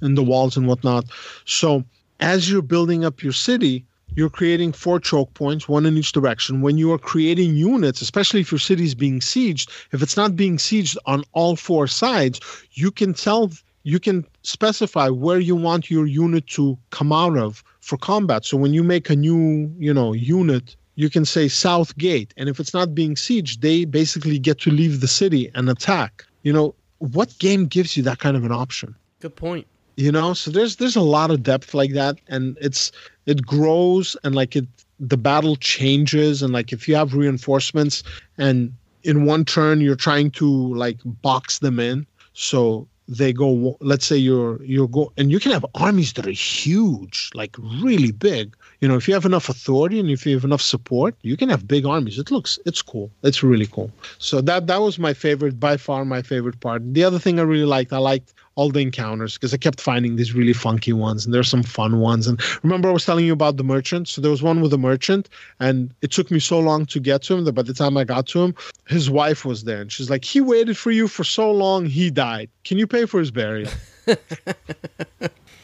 in 0.03 0.15
the 0.15 0.23
walls 0.23 0.57
and 0.57 0.69
whatnot. 0.69 1.07
So 1.47 1.83
as 2.21 2.51
you're 2.51 2.63
building 2.63 3.05
up 3.05 3.23
your 3.23 3.33
city 3.33 3.85
you're 4.17 4.31
creating 4.31 4.73
four 4.73 4.99
choke 5.01 5.33
points 5.35 5.69
one 5.69 5.87
in 5.87 5.97
each 5.97 6.13
direction 6.13 6.61
when 6.61 6.79
you 6.79 6.93
are 6.93 6.99
creating 6.99 7.55
units 7.55 8.01
especially 8.01 8.41
if 8.41 8.51
your 8.51 8.59
city 8.59 8.85
is 8.85 8.95
being 8.95 9.21
sieged 9.21 9.69
if 9.93 10.03
it's 10.03 10.17
not 10.17 10.37
being 10.37 10.57
sieged 10.57 10.97
on 11.07 11.25
all 11.33 11.57
four 11.57 11.87
sides 11.87 12.41
you 12.73 12.91
can 12.91 13.13
tell 13.13 13.51
you 13.85 14.01
can 14.01 14.27
specify 14.43 15.09
where 15.09 15.39
you 15.39 15.55
want 15.55 15.91
your 15.91 16.07
unit 16.07 16.47
to 16.49 16.77
come 16.91 17.13
out 17.13 17.37
of 17.37 17.63
for 17.81 17.99
combat. 17.99 18.45
So 18.45 18.57
when 18.57 18.73
you 18.73 18.83
make 18.83 19.11
a 19.11 19.17
new, 19.17 19.73
you 19.79 19.95
know, 19.95 20.13
unit, 20.13 20.75
you 20.97 21.11
can 21.11 21.25
say 21.25 21.49
South 21.49 21.97
Gate, 21.99 22.33
and 22.37 22.49
if 22.49 22.59
it's 22.59 22.73
not 22.73 22.95
being 22.95 23.15
sieged, 23.15 23.61
they 23.61 23.85
basically 23.85 24.39
get 24.39 24.59
to 24.61 24.71
leave 24.71 25.01
the 25.01 25.09
city 25.09 25.51
and 25.55 25.69
attack. 25.69 26.25
You 26.43 26.53
know, 26.53 26.75
what 26.99 27.39
game 27.39 27.67
gives 27.67 27.97
you 27.97 28.03
that 28.05 28.19
kind 28.19 28.37
of 28.37 28.45
an 28.45 28.53
option? 28.53 28.95
Good 29.21 29.37
point. 29.37 29.67
You 29.97 30.11
know, 30.11 30.33
so 30.35 30.51
there's 30.51 30.77
there's 30.77 30.97
a 30.97 31.01
lot 31.03 31.31
of 31.31 31.43
depth 31.43 31.75
like 31.75 31.93
that, 31.93 32.17
and 32.29 32.57
it's 32.61 32.91
it 33.27 33.45
grows 33.47 34.17
and 34.25 34.35
like 34.35 34.57
it 34.57 34.67
the 34.99 35.17
battle 35.17 35.57
changes, 35.57 36.43
and 36.43 36.53
like 36.53 36.73
if 36.73 36.89
you 36.89 36.95
have 36.97 37.15
reinforcements 37.15 38.03
and 38.39 38.73
in 39.05 39.25
one 39.25 39.45
turn 39.45 39.81
you're 39.81 39.95
trying 39.95 40.31
to 40.33 40.75
like 40.75 40.99
box 41.05 41.59
them 41.59 41.79
in, 41.79 42.07
so 42.33 42.89
they 43.07 43.33
go 43.33 43.77
let's 43.81 44.07
say 44.07 44.17
you're 44.17 44.63
you're 44.65 44.89
go 44.89 45.13
and 45.17 45.31
you 45.31 45.39
can 45.39 45.53
have 45.53 45.65
armies 45.75 46.15
that 46.15 46.27
are 46.27 46.31
huge 46.31 47.31
like 47.35 47.55
really 47.83 48.11
big. 48.13 48.57
You 48.81 48.89
know 48.89 48.97
if 48.97 49.07
you 49.07 49.15
have 49.15 49.27
enough 49.27 49.49
authority 49.49 50.01
and 50.01 50.11
if 50.11 50.27
you 50.27 50.35
have 50.35 50.45
enough 50.45 50.63
support 50.63 51.15
you 51.23 51.37
can 51.37 51.49
have 51.51 51.69
big 51.69 51.85
armies. 51.87 52.19
It 52.19 52.31
looks 52.31 52.59
it's 52.65 52.83
cool. 52.83 53.11
It's 53.23 53.43
really 53.43 53.67
cool. 53.67 53.91
So 54.19 54.41
that 54.41 54.67
that 54.67 54.81
was 54.81 54.99
my 54.99 55.13
favorite 55.13 55.61
by 55.61 55.77
far 55.77 56.05
my 56.05 56.23
favorite 56.23 56.61
part. 56.61 56.83
The 56.95 57.05
other 57.05 57.19
thing 57.19 57.39
i 57.39 57.43
really 57.43 57.65
liked 57.77 57.93
i 57.93 57.99
liked 57.99 58.33
all 58.57 58.71
the 58.71 58.81
encounters 58.81 59.35
because 59.35 59.53
I 59.53 59.57
kept 59.57 59.81
finding 59.81 60.17
these 60.17 60.33
really 60.35 60.53
funky 60.53 60.93
ones 60.93 61.25
and 61.25 61.35
there's 61.35 61.49
some 61.49 61.63
fun 61.63 61.99
ones. 62.01 62.27
And 62.27 62.41
remember, 62.63 62.89
I 62.89 62.93
was 62.93 63.05
telling 63.05 63.25
you 63.25 63.33
about 63.33 63.57
the 63.57 63.65
merchant. 63.65 64.09
So 64.09 64.21
there 64.21 64.31
was 64.31 64.43
one 64.43 64.61
with 64.61 64.73
a 64.73 64.79
merchant, 64.79 65.29
and 65.61 65.93
it 66.03 66.13
took 66.13 66.31
me 66.31 66.39
so 66.39 66.61
long 66.61 66.87
to 66.87 67.01
get 67.01 67.23
to 67.25 67.35
him 67.35 67.45
that 67.45 67.53
by 67.53 67.63
the 67.63 67.75
time 67.75 67.97
I 67.97 68.05
got 68.05 68.27
to 68.29 68.43
him, 68.43 68.55
his 68.87 69.11
wife 69.11 69.45
was 69.45 69.65
there, 69.65 69.81
and 69.81 69.91
she's 69.91 70.11
like, 70.11 70.25
"He 70.25 70.41
waited 70.41 70.77
for 70.77 70.91
you 70.91 71.09
for 71.09 71.25
so 71.25 71.51
long, 71.51 71.87
he 71.87 72.11
died. 72.11 72.49
Can 72.65 72.79
you 72.79 72.87
pay 72.87 73.07
for 73.07 73.19
his 73.19 73.31
burial?" 73.31 73.71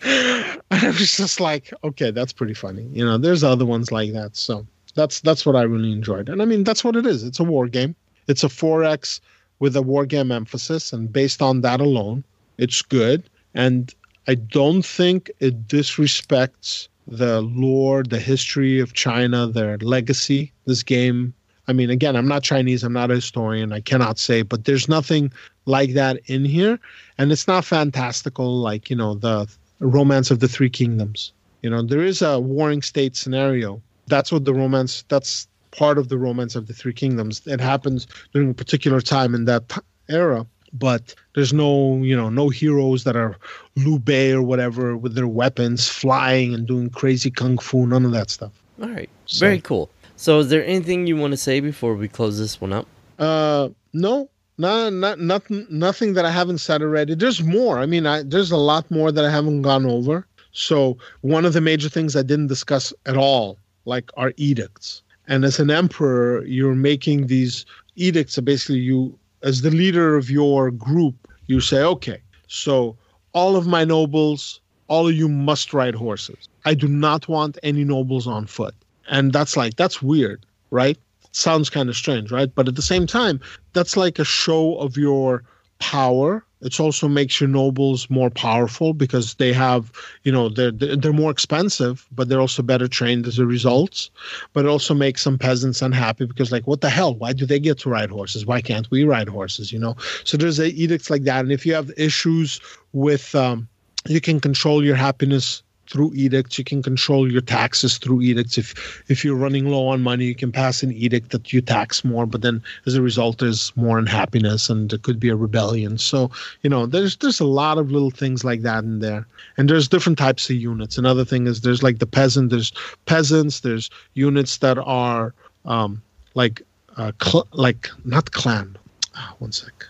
and 0.03 0.61
I 0.71 0.87
was 0.87 1.17
just 1.17 1.41
like, 1.41 1.73
"Okay, 1.85 2.11
that's 2.11 2.33
pretty 2.33 2.55
funny." 2.55 2.89
You 2.93 3.05
know, 3.05 3.19
there's 3.19 3.45
other 3.45 3.67
ones 3.67 3.93
like 3.93 4.13
that. 4.13 4.37
So 4.37 4.67
that's 4.95 5.21
that's 5.21 5.45
what 5.45 5.57
I 5.57 5.63
really 5.63 5.93
enjoyed. 5.93 6.29
And 6.29 6.41
I 6.41 6.45
mean, 6.45 6.65
that's 6.65 6.83
what 6.83 6.97
it 6.97 7.07
is. 7.07 7.23
It's 7.23 7.41
a 7.41 7.45
war 7.45 7.69
game. 7.69 7.95
It's 8.27 8.45
a 8.45 8.49
4X 8.49 9.21
with 9.59 9.77
a 9.77 9.83
war 9.83 10.07
game 10.07 10.33
emphasis, 10.33 10.93
and 10.93 11.13
based 11.13 11.43
on 11.43 11.61
that 11.61 11.81
alone 11.81 12.25
it's 12.61 12.83
good. 12.83 13.29
And 13.55 13.93
I 14.29 14.35
don't 14.35 14.83
think 14.83 15.31
it 15.41 15.67
disrespects 15.67 16.89
the 17.09 17.41
lore, 17.41 18.05
the 18.05 18.21
history 18.21 18.79
of 18.79 18.93
China, 18.93 19.47
their 19.49 19.79
legacy. 19.79 20.53
This 20.67 20.83
game, 20.83 21.35
I 21.67 21.73
mean, 21.73 21.91
again, 21.91 22.15
I'm 22.15 22.29
not 22.29 22.43
Chinese, 22.43 22.85
I'm 22.85 22.93
not 22.93 23.11
a 23.11 23.17
historian, 23.17 23.73
I 23.73 23.81
cannot 23.81 24.19
say, 24.19 24.43
but 24.43 24.67
there's 24.67 24.89
nothing 24.89 25.33
like 25.65 25.95
that 25.95 26.21
in 26.27 26.45
here. 26.45 26.79
And 27.19 27.33
it's 27.33 27.49
not 27.49 27.65
fantastical 27.65 28.61
like, 28.61 28.91
you 28.91 28.97
know, 28.97 29.15
the 29.15 29.51
romance 29.81 30.31
of 30.31 30.39
the 30.41 30.49
three 30.49 30.71
kingdoms. 30.71 31.33
You 31.63 31.71
know, 31.71 31.83
there 31.83 32.03
is 32.03 32.23
a 32.23 32.39
warring 32.39 32.83
state 32.83 33.17
scenario. 33.17 33.83
That's 34.07 34.31
what 34.31 34.45
the 34.45 34.55
romance, 34.55 35.05
that's 35.09 35.49
part 35.71 35.99
of 35.99 36.09
the 36.09 36.19
romance 36.19 36.55
of 36.55 36.67
the 36.67 36.75
three 36.75 36.93
kingdoms. 36.93 37.43
It 37.47 37.61
happens 37.61 38.07
during 38.33 38.51
a 38.51 38.55
particular 38.55 39.01
time 39.01 39.35
in 39.35 39.47
that 39.47 39.79
era 40.09 40.47
but 40.73 41.15
there's 41.35 41.53
no 41.53 41.97
you 41.99 42.17
know 42.17 42.29
no 42.29 42.49
heroes 42.49 43.05
that 43.05 43.17
are 43.17 43.37
Liu 43.77 43.99
Bei 43.99 44.33
or 44.33 44.43
whatever 44.43 44.97
with 44.97 45.15
their 45.15 45.29
weapons 45.29 45.89
flying 45.89 46.55
and 46.55 46.67
doing 46.67 46.91
crazy 46.91 47.31
kung 47.31 47.59
fu 47.59 47.87
none 47.87 48.05
of 48.05 48.13
that 48.13 48.31
stuff. 48.31 48.53
All 48.81 48.89
right. 48.89 49.11
So, 49.27 49.47
very 49.47 49.61
cool. 49.61 49.91
So 50.17 50.39
is 50.41 50.49
there 50.49 50.65
anything 50.65 51.07
you 51.07 51.17
want 51.17 51.33
to 51.33 51.37
say 51.37 51.61
before 51.61 51.95
we 51.95 52.09
close 52.09 52.39
this 52.39 52.61
one 52.61 52.73
up? 52.73 52.87
Uh 53.19 53.71
no. 53.93 54.29
Not, 54.59 54.93
not 54.93 55.19
nothing 55.19 55.67
nothing 55.71 56.13
that 56.15 56.27
i 56.27 56.31
haven't 56.31 56.59
said 56.59 56.83
already. 56.83 57.15
There's 57.15 57.43
more. 57.43 57.79
I 57.79 57.87
mean 57.87 58.07
I, 58.07 58.23
there's 58.23 58.51
a 58.51 58.59
lot 58.59 58.91
more 58.91 59.11
that 59.11 59.25
i 59.25 59.31
haven't 59.31 59.63
gone 59.63 59.87
over. 59.87 60.27
So 60.53 60.99
one 61.23 61.45
of 61.45 61.53
the 61.53 61.61
major 61.61 61.89
things 61.89 62.17
i 62.17 62.23
didn't 62.23 62.49
discuss 62.49 62.93
at 63.07 63.17
all 63.17 63.59
like 63.87 64.11
are 64.17 64.33
edicts. 64.37 65.03
And 65.27 65.45
as 65.45 65.59
an 65.59 65.71
emperor 65.71 66.45
you're 66.45 66.75
making 66.75 67.29
these 67.29 67.65
edicts 67.97 68.35
so 68.35 68.43
basically 68.43 68.81
you 68.81 69.19
as 69.43 69.63
the 69.63 69.71
leader 69.71 70.17
of 70.17 70.31
your 70.31 70.71
group, 70.71 71.15
you 71.47 71.61
say, 71.61 71.83
okay, 71.83 72.21
so 72.47 72.97
all 73.33 73.57
of 73.57 73.67
my 73.67 73.85
nobles, 73.85 74.61
all 74.89 75.09
of 75.09 75.15
you 75.15 75.29
must 75.29 75.73
ride 75.73 75.95
horses. 75.95 76.49
I 76.65 76.75
do 76.75 76.89
not 76.89 77.29
want 77.29 77.59
any 77.63 77.85
nobles 77.85 78.27
on 78.27 78.47
foot. 78.47 78.75
And 79.09 79.33
that's 79.33 79.57
like, 79.57 79.77
that's 79.77 80.03
weird, 80.03 80.45
right? 80.71 80.99
Sounds 81.33 81.71
kind 81.71 81.89
of 81.89 81.97
strange, 81.97 82.31
right? 82.31 82.53
But 82.55 82.69
at 82.69 82.77
the 82.77 82.83
same 82.83 83.07
time, 83.07 83.41
that's 83.73 83.97
like 83.97 84.19
a 84.19 84.25
show 84.25 84.77
of 84.77 84.97
your 84.97 85.45
power 85.79 86.45
it 86.63 86.79
also 86.79 87.09
makes 87.09 87.41
your 87.41 87.49
nobles 87.49 88.09
more 88.11 88.31
powerful 88.31 88.93
because 88.93 89.35
they 89.35 89.53
have, 89.53 89.93
you 90.25 90.33
know, 90.33 90.49
they're 90.49 90.71
they're 90.73 91.13
more 91.13 91.31
expensive, 91.31 92.07
but 92.13 92.29
they're 92.29 92.41
also 92.41 92.63
better 92.63 92.89
trained 92.89 93.27
as 93.27 93.39
a 93.39 93.47
result. 93.47 94.11
But 94.53 94.67
it 94.67 94.69
also 94.69 94.95
makes 94.95 95.23
some 95.23 95.39
peasants 95.39 95.83
unhappy 95.83 96.27
because, 96.27 96.53
like, 96.53 96.67
what 96.67 96.81
the 96.81 96.91
hell? 96.91 97.15
Why 97.15 97.33
do 97.33 97.47
they 97.47 97.59
get 97.59 97.79
to 97.81 97.91
ride 97.91 98.11
horses? 98.11 98.45
Why 98.45 98.61
can't 98.61 98.91
we 98.91 99.05
ride 99.05 99.29
horses? 99.29 99.73
You 99.73 99.79
know. 99.79 99.97
So 100.25 100.37
there's 100.37 100.61
edicts 100.61 101.11
like 101.11 101.23
that, 101.25 101.41
and 101.41 101.53
if 101.53 101.65
you 101.65 101.75
have 101.75 101.91
issues 101.97 102.61
with, 102.93 103.35
um, 103.35 103.69
you 104.07 104.21
can 104.21 104.41
control 104.41 104.85
your 104.85 104.97
happiness 104.97 105.63
through 105.91 106.13
edicts. 106.15 106.57
You 106.57 106.65
can 106.65 106.83
control 106.83 107.31
your 107.31 107.41
taxes 107.41 107.99
through 107.99 108.23
edicts. 108.23 108.57
If 108.57 109.03
if 109.09 109.25
you're 109.25 109.37
running 109.37 109.67
low 109.67 109.89
on 109.89 110.03
money, 110.03 110.25
you 110.25 110.35
can 110.35 110.53
pass 110.53 110.83
an 110.83 110.93
edict 110.93 111.31
that 111.33 111.53
you 111.53 111.61
tax 111.61 112.05
more. 112.05 112.27
But 112.27 112.43
then, 112.43 112.63
as 112.87 112.95
a 112.95 113.03
result, 113.03 113.39
there's 113.39 113.73
more 113.77 113.99
unhappiness, 113.99 114.71
and 114.71 114.89
there 114.89 114.99
could 114.99 115.19
be 115.19 115.29
a 115.29 115.37
rebellion. 115.37 115.99
So 115.99 116.31
you 116.63 116.71
know, 116.71 116.87
there's 116.87 117.17
there's 117.17 117.41
a 117.41 117.45
lot 117.45 117.79
of 117.79 117.91
little 117.91 118.11
things 118.11 118.45
like 118.45 118.63
that 118.63 118.85
in 118.85 119.01
there. 119.01 119.27
And 119.57 119.69
there's 119.69 119.89
different 119.89 120.19
types 120.19 120.49
of 120.49 120.57
units. 120.57 120.97
Another 120.97 121.25
thing 121.25 121.47
is 121.47 121.61
there's 121.61 121.83
like 121.83 121.99
the 121.99 122.07
peasant. 122.07 122.51
There's 122.51 122.73
peasants. 123.07 123.61
There's 123.61 123.91
units 124.15 124.59
that 124.59 124.79
are 124.79 125.35
um, 125.65 126.01
like 126.35 126.63
uh, 126.97 127.13
cl- 127.23 127.49
like 127.53 127.91
not 128.05 128.31
clan. 128.31 128.77
Ah, 129.17 129.35
one 129.39 129.53
sec. 129.53 129.87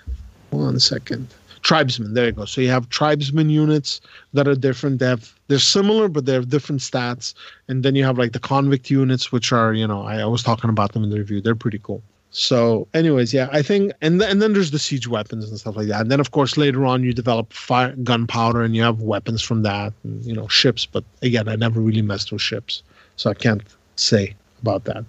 One 0.51 0.81
second 0.81 1.29
tribesmen. 1.63 2.15
There 2.15 2.27
you 2.27 2.33
go. 2.33 2.45
So 2.45 2.61
you 2.61 2.71
have 2.71 2.89
tribesmen 2.89 3.51
units 3.51 4.01
that 4.33 4.49
are 4.49 4.55
different. 4.55 4.99
They 4.99 5.07
have 5.07 5.33
they're 5.49 5.59
similar, 5.59 6.09
but 6.09 6.27
they 6.27 6.33
have 6.33 6.49
different 6.49 6.81
stats. 6.81 7.35
And 7.69 7.83
then 7.83 7.95
you 7.95 8.05
have 8.05 8.19
like 8.19 8.33
the 8.33 8.41
convict 8.41 8.91
units, 8.91 9.33
which 9.33 9.53
are 9.53 9.73
you 9.75 9.87
know 9.87 10.03
I, 10.03 10.21
I 10.21 10.27
was 10.27 10.43
talking 10.43 10.71
about 10.71 10.93
them 10.93 11.05
in 11.05 11.11
the 11.11 11.19
review. 11.19 11.41
They're 11.41 11.55
pretty 11.55 11.81
cool. 11.83 12.03
So, 12.33 12.87
anyways, 12.95 13.35
yeah, 13.35 13.49
I 13.51 13.61
think, 13.61 13.93
and 14.01 14.23
and 14.23 14.41
then 14.41 14.53
there's 14.53 14.71
the 14.71 14.79
siege 14.79 15.09
weapons 15.09 15.51
and 15.51 15.59
stuff 15.59 15.77
like 15.77 15.89
that. 15.89 16.03
And 16.03 16.13
then, 16.13 16.21
of 16.21 16.31
course, 16.31 16.57
later 16.57 16.87
on, 16.87 17.03
you 17.03 17.13
develop 17.13 17.53
fire, 17.53 17.95
gunpowder, 18.05 18.63
and 18.63 18.77
you 18.77 18.83
have 18.83 19.03
weapons 19.03 19.43
from 19.43 19.63
that, 19.63 19.93
and, 20.05 20.25
you 20.25 20.33
know, 20.33 20.47
ships. 20.47 20.87
But 20.87 21.03
again, 21.23 21.49
I 21.49 21.57
never 21.57 21.81
really 21.81 22.03
messed 22.03 22.31
with 22.31 22.41
ships, 22.41 22.85
so 23.17 23.31
I 23.31 23.35
can't 23.35 23.63
say 23.97 24.37
about 24.63 24.85
that. 24.85 25.05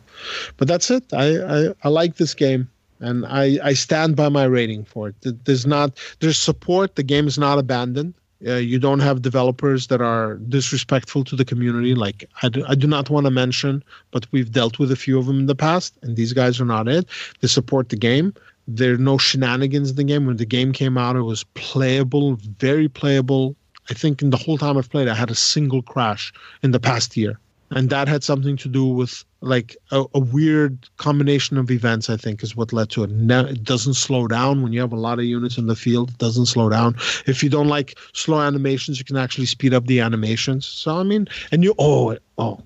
But 0.57 0.67
that's 0.67 0.89
it. 0.89 1.03
I 1.13 1.67
I, 1.67 1.73
I 1.83 1.89
like 1.89 2.15
this 2.15 2.33
game, 2.33 2.67
and 3.01 3.25
I 3.25 3.59
I 3.63 3.73
stand 3.73 4.15
by 4.15 4.29
my 4.29 4.45
rating 4.45 4.85
for 4.85 5.09
it. 5.09 5.45
There's 5.45 5.65
not 5.65 5.97
there's 6.19 6.37
support. 6.37 6.95
The 6.95 7.03
game 7.03 7.27
is 7.27 7.37
not 7.37 7.59
abandoned. 7.59 8.13
Uh, 8.45 8.55
you 8.55 8.79
don't 8.79 9.01
have 9.01 9.21
developers 9.21 9.87
that 9.87 10.01
are 10.01 10.35
disrespectful 10.49 11.23
to 11.25 11.35
the 11.35 11.45
community. 11.45 11.93
Like 11.93 12.27
I 12.41 12.49
do, 12.49 12.65
I 12.67 12.73
do 12.73 12.87
not 12.87 13.09
want 13.09 13.25
to 13.25 13.31
mention, 13.31 13.83
but 14.09 14.25
we've 14.31 14.51
dealt 14.51 14.79
with 14.79 14.91
a 14.91 14.95
few 14.95 15.19
of 15.19 15.27
them 15.27 15.39
in 15.39 15.45
the 15.45 15.55
past, 15.55 15.95
and 16.01 16.15
these 16.15 16.33
guys 16.33 16.59
are 16.59 16.65
not 16.65 16.87
it. 16.87 17.05
They 17.41 17.47
support 17.47 17.89
the 17.89 17.97
game. 17.97 18.33
There 18.67 18.93
are 18.93 18.97
no 18.97 19.17
shenanigans 19.17 19.91
in 19.91 19.95
the 19.95 20.03
game. 20.03 20.25
When 20.25 20.37
the 20.37 20.45
game 20.45 20.71
came 20.71 20.97
out, 20.97 21.15
it 21.15 21.21
was 21.21 21.43
playable, 21.53 22.35
very 22.57 22.87
playable. 22.87 23.55
I 23.89 23.93
think 23.93 24.21
in 24.21 24.29
the 24.29 24.37
whole 24.37 24.57
time 24.57 24.77
I've 24.77 24.89
played, 24.89 25.07
I 25.07 25.15
had 25.15 25.29
a 25.29 25.35
single 25.35 25.81
crash 25.81 26.33
in 26.63 26.71
the 26.71 26.79
past 26.79 27.17
year 27.17 27.39
and 27.71 27.89
that 27.89 28.07
had 28.07 28.23
something 28.23 28.57
to 28.57 28.67
do 28.67 28.85
with 28.85 29.23
like 29.41 29.75
a, 29.91 30.05
a, 30.13 30.19
weird 30.19 30.87
combination 30.97 31.57
of 31.57 31.71
events 31.71 32.09
i 32.09 32.17
think 32.17 32.43
is 32.43 32.55
what 32.55 32.71
led 32.71 32.89
to 32.89 33.03
it. 33.03 33.09
It 33.11 33.63
doesn't 33.63 33.95
slow 33.95 34.27
down 34.27 34.61
when 34.61 34.71
you 34.71 34.79
have 34.81 34.93
a 34.93 34.97
lot 34.97 35.17
of 35.17 35.25
units 35.25 35.57
in 35.57 35.67
the 35.67 35.75
field. 35.75 36.09
It 36.11 36.17
doesn't 36.19 36.45
slow 36.45 36.69
down. 36.69 36.95
If 37.25 37.43
you 37.43 37.49
don't 37.49 37.67
like 37.67 37.97
slow 38.13 38.39
animations 38.39 38.99
you 38.99 39.05
can 39.05 39.17
actually 39.17 39.47
speed 39.47 39.73
up 39.73 39.87
the 39.87 39.99
animations. 39.99 40.65
So 40.65 40.97
i 40.97 41.03
mean 41.03 41.27
and 41.51 41.63
you 41.63 41.73
oh 41.79 42.17
oh 42.37 42.61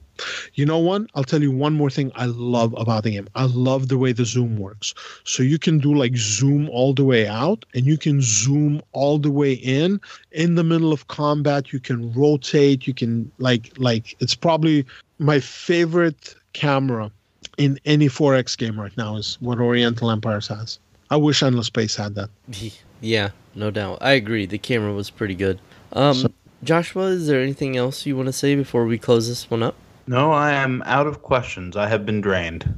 you 0.54 0.66
know 0.66 0.80
what? 0.80 1.04
I'll 1.16 1.24
tell 1.24 1.42
you 1.42 1.52
one 1.52 1.74
more 1.74 1.90
thing 1.90 2.12
I 2.16 2.26
love 2.26 2.74
about 2.78 3.04
the 3.04 3.12
game. 3.12 3.28
I 3.36 3.46
love 3.46 3.88
the 3.88 3.98
way 3.98 4.12
the 4.12 4.26
zoom 4.26 4.58
works. 4.58 4.94
So 5.24 5.44
you 5.44 5.60
can 5.60 5.80
do 5.80 5.94
like 5.94 6.16
zoom 6.16 6.70
all 6.70 6.94
the 6.94 7.04
way 7.04 7.28
out 7.28 7.66
and 7.74 7.86
you 7.86 7.98
can 7.98 8.22
zoom 8.22 8.82
all 8.92 9.18
the 9.18 9.32
way 9.32 9.54
in. 9.54 10.00
In 10.32 10.56
the 10.56 10.64
middle 10.64 10.94
of 10.94 11.08
combat, 11.08 11.74
you 11.74 11.80
can 11.80 12.14
rotate, 12.14 12.88
you 12.88 12.94
can 12.94 13.32
like 13.40 13.72
like 13.78 14.16
it's 14.20 14.36
probably 14.36 14.86
my 15.20 15.40
favorite 15.40 16.36
camera 16.54 17.12
in 17.58 17.80
any 17.86 18.08
4X 18.08 18.58
game 18.58 18.80
right 18.80 18.96
now 18.98 19.16
is 19.16 19.38
what 19.40 19.60
Oriental 19.60 20.12
Empires 20.12 20.48
has. 20.48 20.80
I 21.10 21.18
wish 21.18 21.44
Endless 21.44 21.68
Space 21.68 21.96
had 21.96 22.16
that. 22.16 22.30
Yeah, 23.02 23.32
no 23.54 23.72
doubt. 23.72 24.00
I 24.02 24.12
agree. 24.12 24.46
The 24.46 24.58
camera 24.58 24.94
was 24.94 25.10
pretty 25.10 25.36
good. 25.36 25.60
Um, 25.94 26.16
so, 26.16 26.32
Joshua, 26.64 27.08
is 27.08 27.28
there 27.28 27.42
anything 27.42 27.78
else 27.78 28.06
you 28.06 28.16
want 28.16 28.28
to 28.28 28.34
say 28.34 28.56
before 28.56 28.86
we 28.86 28.98
close 28.98 29.28
this 29.28 29.50
one 29.50 29.62
up? 29.62 29.76
No, 30.08 30.32
I 30.32 30.52
am 30.52 30.84
out 30.86 31.08
of 31.08 31.22
questions. 31.22 31.76
I 31.76 31.88
have 31.88 32.06
been 32.06 32.22
drained. 32.22 32.76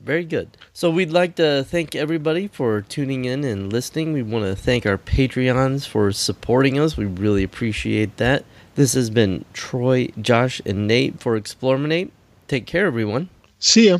Very 0.00 0.24
good. 0.24 0.56
So 0.72 0.90
we'd 0.90 1.10
like 1.10 1.36
to 1.36 1.64
thank 1.64 1.94
everybody 1.94 2.48
for 2.48 2.80
tuning 2.82 3.26
in 3.26 3.44
and 3.44 3.72
listening. 3.72 4.12
We 4.12 4.22
want 4.22 4.44
to 4.46 4.56
thank 4.56 4.86
our 4.86 4.98
Patreons 4.98 5.86
for 5.86 6.10
supporting 6.12 6.78
us. 6.78 6.96
We 6.96 7.04
really 7.04 7.42
appreciate 7.42 8.16
that. 8.16 8.44
This 8.76 8.94
has 8.94 9.10
been 9.10 9.44
Troy, 9.52 10.08
Josh, 10.20 10.60
and 10.64 10.86
Nate 10.86 11.20
for 11.20 11.36
Explorminate. 11.36 12.10
Take 12.48 12.66
care, 12.66 12.86
everyone. 12.86 13.28
See 13.58 13.88
ya. 13.88 13.98